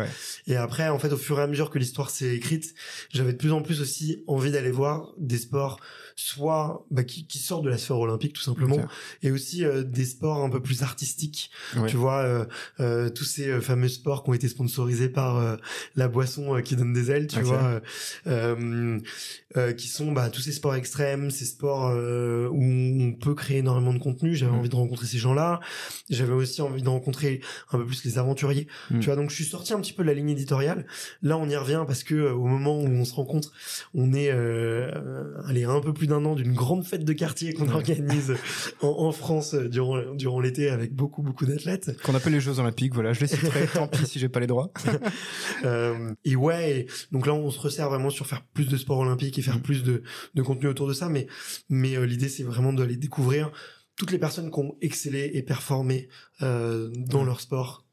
Et 0.47 0.55
après, 0.55 0.89
en 0.89 0.99
fait, 0.99 1.11
au 1.11 1.17
fur 1.17 1.39
et 1.39 1.43
à 1.43 1.47
mesure 1.47 1.69
que 1.69 1.79
l'histoire 1.79 2.09
s'est 2.09 2.35
écrite, 2.35 2.73
j'avais 3.09 3.33
de 3.33 3.37
plus 3.37 3.51
en 3.51 3.61
plus 3.61 3.81
aussi 3.81 4.23
envie 4.27 4.51
d'aller 4.51 4.71
voir 4.71 5.13
des 5.17 5.37
sports 5.37 5.79
soit 6.19 6.83
bah, 6.89 7.03
qui, 7.03 7.27
qui 7.27 7.37
sortent 7.37 7.63
de 7.63 7.69
la 7.69 7.77
sphère 7.77 7.99
olympique 7.99 8.33
tout 8.33 8.41
simplement, 8.41 8.79
et 9.21 9.29
aussi 9.29 9.63
euh, 9.63 9.83
des 9.83 10.03
sports 10.03 10.43
un 10.43 10.49
peu 10.49 10.59
plus 10.59 10.81
artistiques. 10.81 11.51
Tu 11.87 11.95
vois, 11.95 12.23
euh, 12.23 12.45
euh, 12.79 13.09
tous 13.09 13.23
ces 13.23 13.61
fameux 13.61 13.87
sports 13.87 14.23
qui 14.23 14.31
ont 14.31 14.33
été 14.33 14.47
sponsorisés 14.47 15.09
par 15.09 15.57
la 15.95 16.07
boisson 16.07 16.59
qui 16.61 16.75
donne 16.75 16.91
des 16.91 17.11
ailes, 17.11 17.27
tu 17.27 17.39
vois, 17.41 17.81
qui 19.77 19.87
sont 19.87 20.11
bah, 20.11 20.29
tous 20.29 20.41
ces 20.41 20.51
sports 20.51 20.75
extrêmes, 20.75 21.29
ces 21.29 21.45
sports 21.45 21.91
où 21.91 22.63
on 22.63 23.13
peut 23.13 23.35
créer 23.35 23.59
énormément 23.59 23.93
de 23.93 23.99
contenu. 23.99 24.35
J'avais 24.35 24.51
envie 24.51 24.69
de 24.69 24.75
rencontrer 24.75 25.05
ces 25.05 25.19
gens-là. 25.19 25.59
J'avais 26.09 26.33
aussi 26.33 26.63
envie 26.63 26.81
de 26.81 26.89
rencontrer 26.89 27.41
un 27.71 27.77
peu 27.77 27.85
plus 27.85 28.03
les 28.05 28.17
aventuriers. 28.17 28.67
Tu 28.89 29.05
vois, 29.05 29.15
donc 29.15 29.29
je 29.29 29.35
suis 29.35 29.45
sorti 29.45 29.73
un 29.73 29.79
petit 29.81 29.93
peu 29.93 30.01
de 30.01 30.07
la 30.07 30.15
ligne 30.15 30.31
éditoriale. 30.31 30.87
Là, 31.21 31.37
on 31.37 31.47
y 31.47 31.55
revient 31.55 31.83
parce 31.85 32.03
que 32.03 32.31
au 32.31 32.47
moment 32.47 32.79
où 32.79 32.87
on 32.87 33.05
se 33.05 33.13
rencontre, 33.13 33.51
on 33.93 34.13
est 34.13 34.31
allez 34.31 35.65
un 35.65 35.79
peu 35.79 35.93
plus 35.93 36.06
d'un 36.07 36.25
an 36.25 36.35
d'une 36.35 36.53
grande 36.53 36.83
fête 36.85 37.03
de 37.03 37.13
quartier 37.13 37.53
qu'on 37.53 37.69
organise 37.69 38.35
en, 38.81 39.11
France 39.11 39.53
euh, 39.53 39.69
durant 39.69 40.15
durant 40.15 40.39
l'été 40.39 40.69
avec 40.69 40.93
beaucoup 40.93 41.21
beaucoup 41.21 41.45
d'athlètes. 41.45 42.01
Qu'on 42.01 42.15
appelle 42.15 42.33
les 42.33 42.39
Jeux 42.39 42.59
Olympiques. 42.59 42.93
Voilà, 42.93 43.13
je 43.13 43.19
les 43.21 43.27
citerai. 43.27 43.67
tant 43.73 43.87
pis 43.87 44.05
si 44.05 44.19
j'ai 44.19 44.29
pas 44.29 44.39
les 44.39 44.47
droits. 44.47 44.71
euh, 45.65 46.13
et 46.25 46.35
ouais, 46.35 46.87
donc 47.11 47.27
là 47.27 47.33
on 47.33 47.51
se 47.51 47.59
resserre 47.59 47.89
vraiment 47.89 48.09
sur 48.09 48.25
faire 48.25 48.43
plus 48.53 48.67
de 48.67 48.77
sport 48.77 48.99
olympique 48.99 49.37
et 49.37 49.41
faire 49.41 49.57
mm. 49.57 49.61
plus 49.61 49.83
de, 49.83 50.03
de 50.33 50.41
contenu 50.41 50.67
autour 50.67 50.87
de 50.87 50.93
ça. 50.93 51.09
Mais 51.09 51.27
mais 51.69 51.95
euh, 51.95 52.05
l'idée 52.05 52.29
c'est 52.29 52.43
vraiment 52.43 52.73
d'aller 52.73 52.97
découvrir 52.97 53.51
toutes 53.97 54.11
les 54.11 54.19
personnes 54.19 54.51
qui 54.51 54.59
ont 54.59 54.77
excellé 54.81 55.31
et 55.33 55.41
performé 55.41 56.07
euh, 56.41 56.89
dans 56.95 57.23
leur 57.23 57.41
sport 57.41 57.86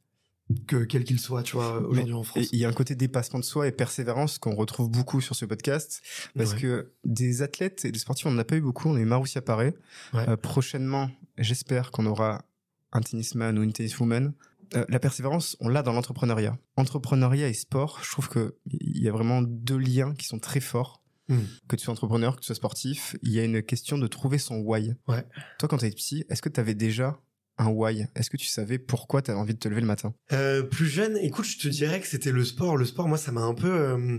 que 0.67 0.85
quel 0.85 1.05
qu'il 1.05 1.19
soit, 1.19 1.43
tu 1.43 1.57
vois, 1.57 1.81
aujourd'hui 1.81 2.13
en 2.13 2.23
France. 2.23 2.49
Il 2.53 2.59
y 2.59 2.65
a 2.65 2.69
un 2.69 2.73
côté 2.73 2.95
dépassement 2.95 3.39
de 3.39 3.45
soi 3.45 3.67
et 3.67 3.73
persévérance 3.73 4.39
qu'on 4.39 4.55
retrouve 4.55 4.91
beaucoup 4.91 5.21
sur 5.21 5.35
ce 5.35 5.45
podcast, 5.45 6.03
parce 6.37 6.55
que 6.55 6.93
des 7.05 7.43
athlètes 7.43 7.85
et 7.85 7.93
des 7.93 7.99
sportifs, 7.99 8.27
on 8.27 8.31
n'en 8.31 8.39
a 8.39 8.45
pas 8.45 8.57
eu 8.57 8.61
beaucoup. 8.61 8.89
On 8.89 8.97
a 8.97 9.01
eu 9.01 9.05
Marussia 9.05 9.43
Paré. 9.43 9.75
Euh, 10.15 10.37
prochainement, 10.37 11.11
j'espère 11.39 11.91
qu'on 11.91 12.07
aura 12.07 12.45
un 12.93 13.01
tennisman 13.01 13.59
ou 13.59 13.63
une 13.63 13.73
tenniswoman. 13.73 14.35
Euh, 14.75 14.85
la 14.89 14.99
persévérance, 14.99 15.57
on 15.61 15.69
l'a 15.69 15.83
dans 15.83 15.93
l'entrepreneuriat. 15.93 16.59
Entrepreneuriat 16.77 17.49
et 17.49 17.55
sport, 17.55 18.01
je 18.03 18.11
trouve 18.11 18.29
que 18.29 18.57
il 18.67 19.03
y 19.03 19.09
a 19.09 19.13
vraiment 19.13 19.43
deux 19.43 19.79
liens 19.79 20.15
qui 20.15 20.27
sont 20.27 20.39
très 20.39 20.61
forts. 20.61 21.03
Hmm. 21.29 21.39
Que 21.69 21.77
tu 21.77 21.85
sois 21.85 21.93
entrepreneur, 21.93 22.37
que 22.37 22.41
tu 22.41 22.47
sois 22.47 22.55
sportif, 22.55 23.17
il 23.23 23.33
y 23.33 23.41
a 23.41 23.45
une 23.45 23.63
question 23.63 23.97
de 23.97 24.07
trouver 24.07 24.37
son 24.37 24.57
why. 24.57 24.93
Ouais. 25.09 25.25
Toi, 25.59 25.69
quand 25.71 25.79
tu 25.79 25.87
étais 25.87 25.95
petit, 25.95 26.25
est-ce 26.29 26.43
que 26.43 26.51
tu 26.51 26.61
avais 26.61 26.75
déjà 26.75 27.19
un 27.59 27.69
why 27.69 28.07
Est-ce 28.15 28.31
que 28.31 28.37
tu 28.37 28.47
savais 28.47 28.79
pourquoi 28.79 29.23
tu 29.23 29.31
avais 29.31 29.41
envie 29.41 29.55
de 29.55 29.59
te 29.59 29.69
lever 29.69 29.81
le 29.81 29.87
matin? 29.87 30.15
Euh, 30.33 30.63
Plus 30.63 30.87
jeune, 30.87 31.17
écoute, 31.19 31.45
je 31.45 31.59
te 31.59 31.69
dirais 31.69 32.01
que 32.01 32.07
c'était 32.07 32.33
le 32.33 32.45
sport. 32.45 32.77
Le 32.77 32.85
sport, 32.85 33.09
moi, 33.09 33.19
ça 33.19 33.33
m'a 33.33 33.43
un 33.43 33.55
peu, 33.55 33.73
euh, 33.73 34.19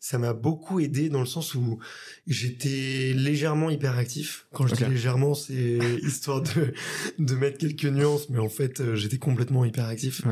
ça 0.00 0.18
m'a 0.18 0.32
beaucoup 0.32 0.80
aidé 0.80 1.08
dans 1.08 1.20
le 1.20 1.26
sens 1.26 1.54
où 1.54 1.78
j'étais 2.26 3.12
légèrement 3.14 3.70
hyperactif. 3.70 4.46
Quand 4.52 4.66
je 4.66 4.74
dis 4.74 4.84
légèrement, 4.84 5.34
c'est 5.34 5.78
histoire 6.02 6.42
de 6.42 6.72
de 7.18 7.34
mettre 7.34 7.58
quelques 7.58 7.84
nuances, 7.84 8.28
mais 8.30 8.38
en 8.38 8.48
fait, 8.48 8.80
euh, 8.80 8.94
j'étais 8.94 9.18
complètement 9.18 9.64
hyperactif. 9.64 10.22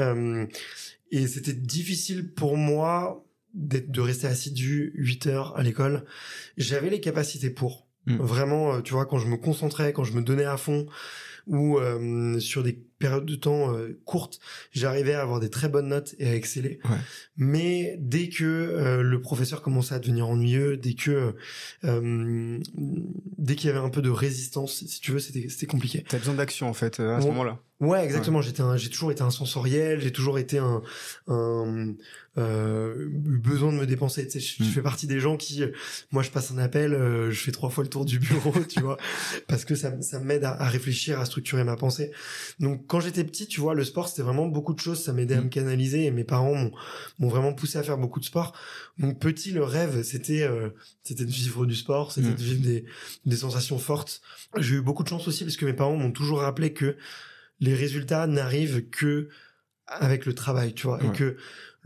Euh, 0.00 0.46
et 1.12 1.26
c'était 1.28 1.52
difficile 1.52 2.32
pour 2.32 2.56
moi 2.56 3.24
d'être 3.54 3.90
de 3.90 4.00
rester 4.00 4.26
assidu 4.26 4.92
8 4.96 5.26
heures 5.28 5.56
à 5.56 5.62
l'école. 5.62 6.04
J'avais 6.56 6.90
les 6.90 7.00
capacités 7.00 7.50
pour. 7.50 7.86
Hmm. 8.06 8.18
Vraiment, 8.18 8.82
tu 8.82 8.92
vois, 8.92 9.06
quand 9.06 9.18
je 9.18 9.26
me 9.26 9.36
concentrais, 9.36 9.92
quand 9.92 10.04
je 10.04 10.12
me 10.12 10.22
donnais 10.22 10.44
à 10.44 10.56
fond, 10.56 10.86
où 11.46 11.78
euh, 11.78 12.38
sur 12.40 12.62
des 12.62 12.72
périodes 12.98 13.26
de 13.26 13.34
temps 13.36 13.74
euh, 13.74 13.98
courtes, 14.04 14.40
j'arrivais 14.72 15.12
à 15.14 15.20
avoir 15.22 15.38
des 15.38 15.50
très 15.50 15.68
bonnes 15.68 15.88
notes 15.88 16.14
et 16.18 16.26
à 16.28 16.34
exceller. 16.34 16.80
Ouais. 16.84 16.96
Mais 17.36 17.96
dès 18.00 18.28
que 18.30 18.44
euh, 18.44 19.02
le 19.02 19.20
professeur 19.20 19.60
commençait 19.62 19.94
à 19.94 19.98
devenir 19.98 20.28
ennuyeux, 20.28 20.76
dès 20.76 20.94
que 20.94 21.34
euh, 21.84 22.58
dès 23.38 23.54
qu'il 23.54 23.68
y 23.68 23.70
avait 23.70 23.84
un 23.84 23.90
peu 23.90 24.02
de 24.02 24.10
résistance, 24.10 24.84
si 24.86 25.00
tu 25.00 25.12
veux, 25.12 25.18
c'était 25.18 25.48
c'était 25.48 25.66
compliqué. 25.66 26.04
T'as 26.08 26.18
besoin 26.18 26.34
d'action 26.34 26.68
en 26.68 26.74
fait 26.74 27.00
euh, 27.00 27.16
à 27.16 27.20
ce 27.20 27.26
Ouais. 27.26 27.32
moment-là. 27.32 27.60
Ouais, 27.78 28.02
exactement. 28.02 28.40
J'étais, 28.40 28.62
un- 28.62 28.78
j'ai 28.78 28.88
toujours 28.88 29.12
été 29.12 29.20
un 29.22 29.30
sensoriel. 29.30 30.00
J'ai 30.00 30.10
toujours 30.10 30.38
été 30.38 30.56
un, 30.56 30.80
un 31.28 31.92
euh, 32.38 33.08
eu 33.08 33.38
besoin 33.38 33.72
de 33.72 33.78
me 33.78 33.86
dépenser. 33.86 34.26
Tu 34.26 34.32
sais, 34.32 34.40
je, 34.40 34.62
je 34.64 34.68
Mm. 34.68 34.72
fais 34.72 34.82
partie 34.82 35.06
des 35.06 35.20
gens 35.20 35.36
qui, 35.36 35.62
euh, 35.62 35.70
moi, 36.12 36.22
je 36.22 36.30
passe 36.30 36.50
un 36.50 36.58
appel, 36.58 36.92
euh, 36.94 37.30
je 37.30 37.40
fais 37.40 37.52
trois 37.52 37.70
fois 37.70 37.82
le 37.84 37.90
tour 37.90 38.04
du 38.04 38.18
bureau, 38.18 38.52
tu 38.68 38.80
vois, 38.80 38.98
parce 39.48 39.64
que 39.64 39.74
ça, 39.74 40.00
ça 40.02 40.20
m'aide 40.20 40.44
à, 40.44 40.50
à 40.60 40.68
réfléchir, 40.68 41.18
à 41.18 41.24
structurer 41.24 41.64
ma 41.64 41.76
pensée. 41.76 42.10
Donc, 42.60 42.86
quand 42.86 43.00
j'étais 43.00 43.24
petit, 43.24 43.46
tu 43.46 43.60
vois, 43.60 43.74
le 43.74 43.84
sport, 43.84 44.08
c'était 44.08 44.22
vraiment 44.22 44.46
beaucoup 44.48 44.74
de 44.74 44.80
choses. 44.80 45.02
Ça 45.02 45.12
m'aidait 45.12 45.34
à 45.36 45.40
Mm. 45.40 45.44
me 45.44 45.48
canaliser 45.48 46.04
et 46.04 46.10
mes 46.10 46.24
parents 46.24 46.54
m'ont, 46.54 46.72
m'ont 47.18 47.28
vraiment 47.28 47.52
poussé 47.54 47.78
à 47.78 47.82
faire 47.82 47.98
beaucoup 47.98 48.20
de 48.20 48.24
sport. 48.26 48.54
Donc, 48.98 49.18
petit, 49.18 49.50
le 49.52 49.64
rêve, 49.64 50.02
c'était, 50.02 50.42
euh, 50.42 50.70
c'était 51.02 51.24
de 51.24 51.30
vivre 51.30 51.64
du 51.66 51.74
sport, 51.74 52.12
c'était 52.12 52.28
Mm. 52.30 52.34
de 52.34 52.42
vivre 52.42 52.62
des, 52.62 52.84
des 53.24 53.36
sensations 53.36 53.78
fortes. 53.78 54.20
J'ai 54.58 54.76
eu 54.76 54.82
beaucoup 54.82 55.02
de 55.04 55.08
chance 55.08 55.26
aussi 55.28 55.44
parce 55.44 55.56
que 55.56 55.64
mes 55.64 55.72
parents 55.74 55.96
m'ont 55.96 56.12
toujours 56.12 56.40
rappelé 56.40 56.72
que 56.72 56.96
les 57.60 57.74
résultats 57.74 58.26
n'arrivent 58.26 58.88
que 58.90 59.28
avec 59.86 60.26
le 60.26 60.34
travail, 60.34 60.74
tu 60.74 60.86
vois, 60.86 60.98
Ouais. 61.02 61.08
et 61.08 61.12
que 61.12 61.36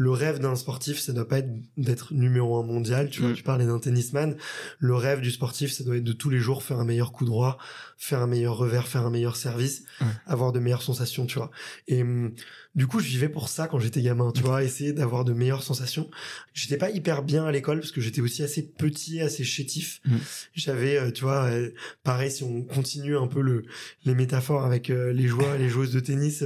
le 0.03 0.13
rêve 0.13 0.39
d'un 0.39 0.57
sportif, 0.57 0.99
ça 0.99 1.13
doit 1.13 1.29
pas 1.29 1.41
être 1.41 1.51
d'être 1.77 2.15
numéro 2.15 2.59
un 2.59 2.63
mondial, 2.63 3.11
tu 3.11 3.21
vois, 3.21 3.33
Mm. 3.33 3.35
tu 3.35 3.43
parlais 3.43 3.67
d'un 3.67 3.79
tennisman, 3.79 4.35
le 4.79 4.95
rêve 4.95 5.21
du 5.21 5.31
sportif, 5.31 5.73
ça 5.73 5.85
doit 5.85 5.99
être 5.99 6.05
de 6.05 6.15
tous 6.15 6.31
les 6.31 6.39
jours 6.39 6.63
faire 6.63 6.79
un 6.79 6.87
meilleur 6.87 7.13
coup 7.13 7.27
droit, 7.27 7.59
faire 7.99 8.21
un 8.21 8.27
meilleur 8.27 8.57
revers, 8.57 8.89
faire 8.89 9.05
un 9.05 9.11
meilleur 9.11 9.37
service, 9.37 9.83
avoir 10.25 10.53
de 10.53 10.59
meilleures 10.59 10.81
sensations, 10.81 11.27
tu 11.27 11.37
vois. 11.39 11.51
Et 11.87 12.01
hum, 12.01 12.33
du 12.75 12.87
coup, 12.87 13.01
je 13.01 13.09
vivais 13.09 13.29
pour 13.29 13.49
ça 13.49 13.67
quand 13.67 13.79
j'étais 13.79 14.01
gamin, 14.01 14.31
tu 14.33 14.43
vois, 14.43 14.63
essayer 14.63 14.93
d'avoir 14.93 15.25
de 15.25 15.33
meilleures 15.33 15.63
sensations. 15.63 16.11
J'étais 16.55 16.77
pas 16.77 16.91
hyper 16.91 17.23
bien 17.23 17.45
à 17.45 17.53
l'école 17.53 17.81
parce 17.81 17.91
que 17.91 18.01
j'étais 18.01 18.21
aussi 18.21 18.43
assez 18.43 18.63
petit, 18.63 19.21
assez 19.21 19.45
chétif. 19.45 20.01
Mm. 20.05 20.17
J'avais, 20.55 20.97
euh, 20.97 21.11
tu 21.11 21.23
vois, 21.23 21.47
euh, 21.47 21.71
pareil, 22.05 22.31
si 22.31 22.45
on 22.45 22.63
continue 22.63 23.17
un 23.17 23.27
peu 23.27 23.41
le, 23.41 23.65
les 24.05 24.15
métaphores 24.15 24.65
avec 24.65 24.91
euh, 24.91 25.13
les 25.13 25.27
joueurs 25.27 25.55
et 25.57 25.59
les 25.59 25.69
joueuses 25.69 25.93
de 25.93 26.01
tennis, 26.01 26.45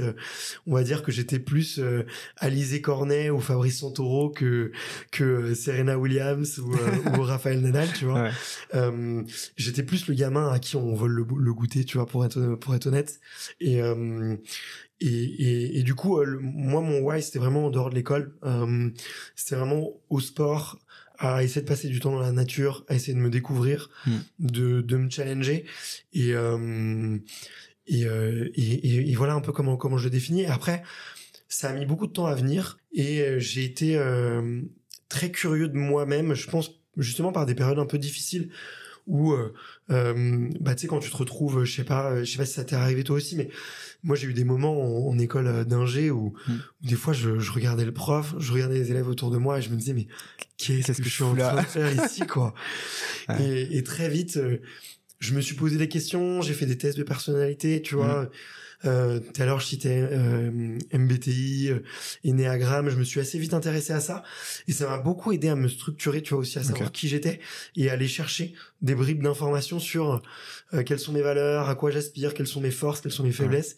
on 0.65 0.73
va 0.73 0.83
dire 0.83 1.03
que 1.03 1.11
j'étais 1.11 1.39
plus 1.39 1.79
euh, 1.79 2.05
Alizé 2.37 2.81
Cornet 2.81 3.29
ou 3.29 3.39
Fabrice 3.39 3.79
Santoro 3.79 4.29
que 4.29 4.71
que 5.11 5.53
Serena 5.53 5.97
Williams 5.97 6.59
ou, 6.59 6.71
ou 7.17 7.21
Raphaël 7.21 7.61
Nadal, 7.61 7.89
tu 7.93 8.05
vois. 8.05 8.23
Ouais. 8.23 8.31
Euh, 8.73 9.23
j'étais 9.57 9.83
plus 9.83 10.07
le 10.07 10.13
gamin 10.15 10.51
à 10.51 10.59
qui 10.59 10.75
on 10.75 10.93
vole 10.93 11.11
le, 11.11 11.25
le 11.37 11.53
goûter, 11.53 11.85
tu 11.85 11.97
vois, 11.97 12.05
pour 12.05 12.25
être 12.25 12.55
pour 12.55 12.75
être 12.75 12.87
honnête. 12.87 13.19
Et 13.59 13.81
euh, 13.81 14.35
et, 15.01 15.07
et, 15.07 15.79
et 15.79 15.83
du 15.83 15.95
coup, 15.95 16.19
euh, 16.19 16.23
le- 16.25 16.39
moi, 16.39 16.81
mon 16.81 16.99
why, 16.99 17.21
c'était 17.21 17.39
vraiment 17.39 17.65
en 17.65 17.69
dehors 17.69 17.89
de 17.89 17.95
l'école. 17.95 18.33
Euh, 18.43 18.89
c'était 19.35 19.55
vraiment 19.55 19.91
au 20.09 20.19
sport, 20.19 20.79
à 21.17 21.43
essayer 21.43 21.61
de 21.61 21.67
passer 21.67 21.87
du 21.87 21.99
temps 21.99 22.11
dans 22.11 22.19
la 22.19 22.31
nature, 22.31 22.85
à 22.89 22.95
essayer 22.95 23.13
de 23.13 23.19
me 23.19 23.29
découvrir, 23.29 23.89
Mm. 24.05 24.11
de, 24.39 24.81
de 24.81 24.97
me 24.97 25.09
challenger. 25.09 25.65
Et, 26.13 26.33
euh, 26.33 27.17
et, 27.87 28.05
euh, 28.05 28.49
et, 28.55 29.09
et- 29.11 29.15
voilà 29.15 29.33
un 29.33 29.41
peu 29.41 29.51
comment, 29.51 29.77
comment 29.77 29.97
je 29.97 30.05
le 30.05 30.09
définis. 30.09 30.45
Après, 30.45 30.83
ça 31.47 31.69
a 31.69 31.73
mis 31.73 31.85
beaucoup 31.85 32.07
de 32.07 32.11
temps 32.11 32.25
à 32.25 32.35
venir 32.35 32.77
et 32.93 33.35
j'ai 33.39 33.63
été 33.63 33.95
euh, 33.97 34.61
très 35.09 35.31
curieux 35.31 35.67
de 35.69 35.77
moi-même, 35.77 36.33
je 36.33 36.49
pense 36.49 36.71
justement 36.97 37.31
par 37.31 37.45
des 37.45 37.55
périodes 37.55 37.79
un 37.79 37.85
peu 37.85 37.97
difficiles 37.97 38.49
où 39.07 39.33
euh, 39.33 39.53
euh, 39.91 40.49
bah 40.59 40.73
tu 40.75 40.81
sais 40.81 40.87
quand 40.87 40.99
tu 40.99 41.11
te 41.11 41.17
retrouves 41.17 41.63
je 41.63 41.75
sais 41.75 41.83
pas 41.83 42.11
euh, 42.11 42.23
je 42.23 42.31
sais 42.31 42.37
pas 42.37 42.45
si 42.45 42.53
ça 42.53 42.63
t'est 42.63 42.75
arrivé 42.75 43.03
toi 43.03 43.17
aussi 43.17 43.35
mais 43.35 43.49
moi 44.03 44.15
j'ai 44.15 44.27
eu 44.27 44.33
des 44.33 44.43
moments 44.43 45.07
en, 45.07 45.11
en 45.13 45.19
école 45.19 45.47
euh, 45.47 45.63
d'ingé 45.63 46.09
où, 46.11 46.33
Mm. 46.47 46.53
où 46.53 46.87
des 46.87 46.95
fois 46.95 47.13
je, 47.13 47.39
je 47.39 47.51
regardais 47.51 47.85
le 47.85 47.93
prof 47.93 48.33
je 48.39 48.51
regardais 48.51 48.79
les 48.79 48.89
élèves 48.91 49.07
autour 49.07 49.29
de 49.31 49.37
moi 49.37 49.59
et 49.59 49.61
je 49.61 49.69
me 49.69 49.75
disais 49.75 49.93
mais 49.93 50.07
qu'est-ce 50.57 50.91
que, 50.93 51.03
je 51.03 51.09
suis 51.13 51.23
en 51.23 51.35
train 51.35 51.61
de 51.61 51.67
faire 51.67 51.91
ici 52.05 52.25
quoi? 52.25 52.53
Ouais. 53.29 53.43
et, 53.43 53.77
et 53.77 53.83
très 53.83 54.09
vite 54.09 54.39
je 55.19 55.33
me 55.33 55.41
suis 55.41 55.55
posé 55.55 55.77
des 55.77 55.87
questions 55.87 56.41
j'ai 56.41 56.53
fait 56.53 56.65
des 56.65 56.77
tests 56.77 56.97
de 56.97 57.03
personnalité 57.03 57.81
tu 57.81 57.95
vois 57.95 58.29
euh, 58.83 59.19
tout 59.19 59.41
à 59.41 59.45
l'heure 59.45 59.59
je 59.61 59.67
citais 59.67 60.05
euh, 60.11 60.77
MBTI 60.93 61.69
euh, 61.69 61.79
Ennéagramme 62.25 62.89
je 62.89 62.97
me 62.97 63.03
suis 63.05 63.19
assez 63.19 63.39
vite 63.39 63.53
intéressé 63.53 63.93
à 63.93 63.99
ça 64.01 64.23
et 64.67 64.73
ça 64.73 64.87
m'a 64.87 64.97
beaucoup 64.97 65.31
aidé 65.31 65.47
à 65.47 65.55
me 65.55 65.67
structurer 65.69 66.21
tu 66.21 66.33
vois 66.33 66.41
aussi 66.41 66.59
à 66.59 66.63
savoir 66.63 66.91
qui 66.91 67.07
j'étais 67.07 67.39
et 67.75 67.89
à 67.89 67.93
aller 67.93 68.07
chercher 68.07 68.53
des 68.81 68.95
bribes 68.95 69.23
d'informations 69.23 69.79
sur 69.79 70.21
euh, 70.73 70.83
quelles 70.83 70.99
sont 70.99 71.13
mes 71.13 71.21
valeurs, 71.21 71.69
à 71.69 71.75
quoi 71.75 71.89
j'aspire, 71.91 72.33
quelles 72.33 72.47
sont 72.47 72.61
mes 72.61 72.71
forces, 72.71 73.01
quelles 73.01 73.11
sont 73.11 73.23
mes 73.23 73.31
faiblesses. 73.31 73.77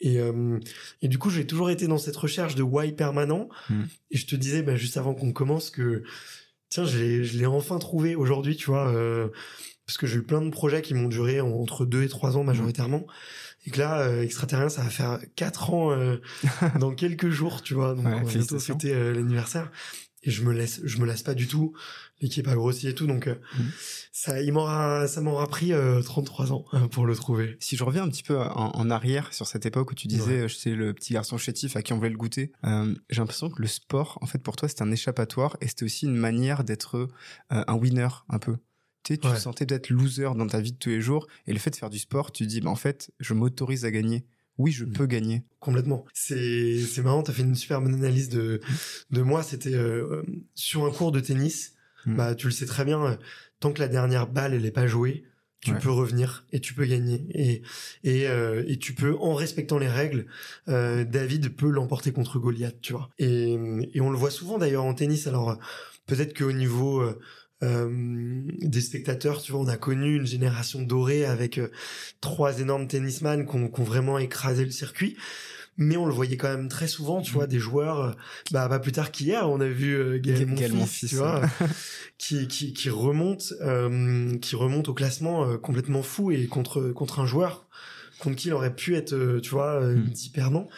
Et, 0.00 0.18
euh, 0.18 0.58
et 1.02 1.08
du 1.08 1.18
coup, 1.18 1.30
j'ai 1.30 1.46
toujours 1.46 1.70
été 1.70 1.86
dans 1.86 1.98
cette 1.98 2.16
recherche 2.16 2.54
de 2.54 2.62
why 2.62 2.92
permanent. 2.92 3.48
Mm. 3.70 3.82
Et 4.10 4.16
je 4.16 4.26
te 4.26 4.34
disais, 4.36 4.62
bah, 4.62 4.76
juste 4.76 4.96
avant 4.96 5.14
qu'on 5.14 5.32
commence, 5.32 5.70
que 5.70 6.02
tiens, 6.70 6.84
je 6.86 6.98
l'ai, 7.36 7.46
enfin 7.46 7.78
trouvé 7.78 8.14
aujourd'hui, 8.14 8.56
tu 8.56 8.66
vois, 8.66 8.88
euh, 8.88 9.28
parce 9.86 9.98
que 9.98 10.06
j'ai 10.06 10.16
eu 10.18 10.22
plein 10.22 10.40
de 10.42 10.50
projets 10.50 10.82
qui 10.82 10.94
m'ont 10.94 11.08
duré 11.08 11.40
en- 11.40 11.50
entre 11.50 11.84
deux 11.84 12.02
et 12.02 12.08
trois 12.08 12.36
ans 12.36 12.44
majoritairement. 12.44 13.06
Et 13.68 13.70
que 13.70 13.80
là, 13.80 13.98
euh, 14.00 14.22
extraterrien, 14.22 14.70
ça 14.70 14.80
va 14.82 14.88
faire 14.88 15.18
quatre 15.36 15.74
ans 15.74 15.92
euh, 15.92 16.16
dans 16.80 16.94
quelques 16.94 17.28
jours, 17.28 17.60
tu 17.60 17.74
vois. 17.74 17.94
Donc 17.94 18.06
Ouais, 18.06 18.12
on 18.14 18.22
va 18.24 18.32
bientôt 18.38 18.58
fêter 18.58 18.94
euh, 18.94 19.12
l'anniversaire. 19.12 19.70
Et 20.22 20.30
je 20.30 20.42
me 20.42 20.54
laisse, 20.54 20.80
je 20.84 20.96
me 20.98 21.04
lasse 21.04 21.22
pas 21.22 21.34
du 21.34 21.46
tout. 21.46 21.74
L'équipe 22.22 22.48
a 22.48 22.54
grossi 22.54 22.88
et 22.88 22.94
tout, 22.94 23.06
donc 23.06 23.26
euh, 23.28 23.34
Mhm. 23.58 23.70
ça, 24.10 24.40
il 24.40 24.52
m'aura, 24.54 25.06
ça 25.06 25.20
m'aura 25.20 25.46
pris 25.48 25.74
euh, 25.74 26.00
33 26.00 26.50
ans 26.52 26.64
pour 26.90 27.04
le 27.04 27.14
trouver. 27.14 27.58
Si 27.60 27.76
je 27.76 27.84
reviens 27.84 28.04
un 28.04 28.08
petit 28.08 28.22
peu 28.22 28.38
en, 28.40 28.70
en 28.74 28.90
arrière 28.90 29.32
sur 29.34 29.46
cette 29.46 29.66
époque 29.66 29.90
où 29.90 29.94
tu 29.94 30.08
disais 30.08 30.48
j'étais 30.48 30.70
le 30.74 30.94
petit 30.94 31.12
garçon 31.12 31.36
chétif 31.36 31.76
à 31.76 31.82
qui 31.82 31.92
on 31.92 31.98
voulait 31.98 32.08
le 32.08 32.16
goûter, 32.16 32.52
j'ai 32.64 33.20
l'impression 33.20 33.50
que 33.50 33.60
le 33.60 33.68
sport, 33.68 34.16
en 34.22 34.26
fait, 34.26 34.38
pour 34.42 34.56
toi, 34.56 34.66
c'était 34.66 34.82
un 34.82 34.90
échappatoire 34.90 35.58
et 35.60 35.68
c'était 35.68 35.84
aussi 35.84 36.06
une 36.06 36.16
manière 36.16 36.64
d'être 36.64 37.08
un 37.50 37.74
winner 37.74 38.08
un 38.30 38.38
peu. 38.38 38.56
Tu 39.04 39.14
sais, 39.14 39.18
tu 39.18 39.28
Ouais. 39.28 39.34
te 39.34 39.40
sentais 39.40 39.64
peut-être 39.66 39.90
loser 39.90 40.24
dans 40.36 40.46
ta 40.46 40.60
vie 40.60 40.72
de 40.72 40.76
tous 40.78 40.88
les 40.90 41.00
jours 41.00 41.26
et 41.46 41.52
le 41.52 41.58
fait 41.58 41.70
de 41.70 41.76
faire 41.76 41.90
du 41.90 41.98
sport, 41.98 42.32
tu 42.32 42.44
te 42.44 42.48
dis 42.48 42.60
bah, 42.60 42.70
en 42.70 42.74
fait, 42.76 43.10
je 43.20 43.32
m'autorise 43.34 43.84
à 43.84 43.90
gagner. 43.90 44.24
Oui, 44.58 44.72
je 44.72 44.84
Mm. 44.84 44.92
peux 44.92 45.06
gagner. 45.06 45.44
Complètement. 45.60 46.04
C'est 46.12 46.80
c'est 46.80 47.02
marrant, 47.02 47.22
t'as 47.22 47.32
fait 47.32 47.42
une 47.42 47.54
super 47.54 47.80
bonne 47.80 47.94
analyse 47.94 48.28
de 48.28 48.60
de 49.10 49.22
moi. 49.22 49.42
C'était 49.44 49.74
euh, 49.74 50.22
sur 50.54 50.84
un 50.84 50.90
cours 50.90 51.12
de 51.12 51.20
tennis. 51.20 51.74
Mm. 52.06 52.16
Bah 52.16 52.34
tu 52.34 52.46
le 52.48 52.52
sais 52.52 52.66
très 52.66 52.84
bien. 52.84 53.04
euh, 53.04 53.16
tant 53.60 53.72
que 53.72 53.80
la 53.80 53.88
dernière 53.88 54.26
balle 54.26 54.54
elle 54.54 54.66
est 54.66 54.72
pas 54.72 54.86
jouée, 54.88 55.24
tu 55.60 55.72
Ouais. 55.72 55.78
peux 55.78 55.90
revenir 55.90 56.44
et 56.52 56.58
tu 56.60 56.74
peux 56.74 56.86
gagner. 56.86 57.24
Et 57.34 57.62
et 58.02 58.28
euh, 58.28 58.64
et 58.66 58.78
tu 58.78 58.94
peux 58.94 59.16
en 59.20 59.34
respectant 59.34 59.78
les 59.78 59.88
règles, 59.88 60.26
David 60.66 61.54
peut 61.56 61.70
l'emporter 61.70 62.12
contre 62.12 62.38
Goliath, 62.40 62.80
tu 62.80 62.92
vois. 62.92 63.10
Et 63.18 63.52
et 63.94 64.00
on 64.00 64.10
le 64.10 64.18
voit 64.18 64.30
souvent 64.32 64.58
d'ailleurs 64.58 64.84
en 64.84 64.94
tennis. 64.94 65.26
Alors 65.28 65.56
peut-être 66.06 66.36
qu'au 66.36 66.52
niveau 66.52 67.02
euh, 67.62 67.88
euh, 67.88 68.42
des 68.60 68.80
spectateurs, 68.80 69.42
tu 69.42 69.52
vois, 69.52 69.60
on 69.60 69.68
a 69.68 69.76
connu 69.76 70.16
une 70.16 70.26
génération 70.26 70.82
dorée 70.82 71.24
avec 71.24 71.58
euh, 71.58 71.70
trois 72.20 72.60
énormes 72.60 72.86
tennisman 72.86 73.46
qui 73.46 73.56
ont, 73.56 73.84
vraiment 73.84 74.18
écrasé 74.18 74.64
le 74.64 74.70
circuit. 74.70 75.16
Mais 75.80 75.96
on 75.96 76.06
le 76.06 76.12
voyait 76.12 76.36
quand 76.36 76.48
même 76.48 76.68
très 76.68 76.88
souvent, 76.88 77.20
tu 77.20 77.32
vois, 77.32 77.46
des 77.46 77.60
joueurs, 77.60 78.00
euh, 78.00 78.12
bah, 78.50 78.68
pas 78.68 78.80
plus 78.80 78.90
tard 78.90 79.12
qu'hier, 79.12 79.48
on 79.48 79.60
a 79.60 79.68
vu 79.68 79.94
euh, 79.94 80.18
Gaël, 80.18 80.52
Gaël 80.54 80.72
Monfils, 80.72 81.08
tu 81.08 81.16
vois, 81.16 81.40
qui, 82.18 82.48
qui, 82.48 82.72
qui 82.72 82.90
remonte, 82.90 83.54
euh, 83.60 84.36
qui 84.38 84.56
remonte 84.56 84.88
au 84.88 84.94
classement 84.94 85.48
euh, 85.48 85.56
complètement 85.56 86.02
fou 86.02 86.32
et 86.32 86.46
contre, 86.46 86.90
contre 86.90 87.20
un 87.20 87.26
joueur 87.26 87.68
contre 88.18 88.34
qui 88.34 88.48
il 88.48 88.52
aurait 88.52 88.74
pu 88.74 88.96
être, 88.96 89.12
euh, 89.12 89.40
tu 89.40 89.50
vois, 89.50 89.80
euh, 89.80 89.94
Mm. 89.94 90.10
petit 90.10 90.30
perdant. 90.30 90.68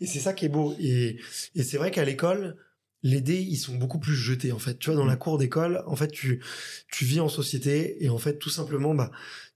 Et 0.00 0.06
c'est 0.06 0.20
ça 0.20 0.32
qui 0.32 0.44
est 0.44 0.48
beau. 0.48 0.76
Et, 0.78 1.18
et 1.56 1.64
c'est 1.64 1.76
vrai 1.76 1.90
qu'à 1.90 2.04
l'école, 2.04 2.56
les 3.04 3.20
dés, 3.20 3.40
ils 3.40 3.56
sont 3.58 3.76
beaucoup 3.76 4.00
plus 4.00 4.16
jetés, 4.16 4.50
en 4.50 4.58
fait. 4.58 4.78
Tu 4.80 4.90
vois, 4.90 4.96
dans 4.98 5.04
Mm. 5.04 5.08
la 5.08 5.16
cour 5.16 5.38
d'école, 5.38 5.82
en 5.86 5.94
fait, 5.94 6.08
tu, 6.10 6.42
tu 6.90 7.04
vis 7.04 7.20
en 7.20 7.28
société 7.28 8.02
et 8.04 8.08
en 8.08 8.18
fait, 8.18 8.38
tout 8.38 8.50
simplement, 8.50 8.94
bah, 8.94 9.12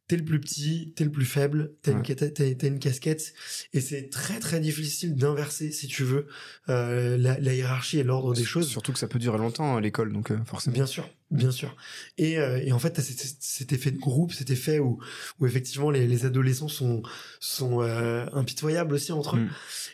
t'es 0.07 0.17
le 0.17 0.25
plus 0.25 0.39
petit, 0.41 0.93
t'es 0.97 1.05
le 1.05 1.11
plus 1.11 1.25
faible, 1.27 1.73
t'as 1.83 1.93
une, 1.93 1.99
Ouais. 1.99 2.79
casquette 2.79 3.35
et 3.73 3.81
c'est 3.81 4.09
très 4.11 4.39
très 4.41 4.61
difficile 4.61 5.17
d'inverser, 5.17 5.71
si 5.73 5.87
tu 5.87 6.03
veux, 6.05 6.27
euh, 6.69 7.17
la, 7.19 7.39
la 7.41 7.55
hiérarchie 7.55 7.99
et 7.99 8.05
l'ordre 8.05 8.33
des 8.35 8.45
choses. 8.45 8.69
Surtout 8.69 8.93
que 8.93 8.99
ça 8.99 9.09
peut 9.09 9.19
durer 9.19 9.37
longtemps 9.39 9.77
à 9.77 9.81
l'école, 9.81 10.13
donc 10.13 10.31
euh, 10.31 10.39
forcément. 10.47 10.75
Bien 10.75 10.87
sûr, 10.87 11.09
bien 11.31 11.51
sûr. 11.51 11.77
Et, 12.17 12.39
euh, 12.39 12.61
et 12.65 12.73
en 12.73 12.79
fait, 12.79 12.99
cet, 13.01 13.37
cet 13.41 13.73
effet 13.73 13.91
de 13.91 13.99
groupe, 13.99 14.33
cet 14.33 14.51
effet 14.51 14.79
où, 14.79 14.99
où 15.39 15.47
effectivement 15.47 15.91
les, 15.91 16.07
les 16.07 16.25
adolescents 16.25 16.69
sont, 16.69 17.03
sont 17.41 17.83
euh, 17.83 18.27
impitoyables 18.33 18.95
aussi 18.95 19.13
entre 19.13 19.37
eux. 19.37 19.41
Mm. 19.41 19.51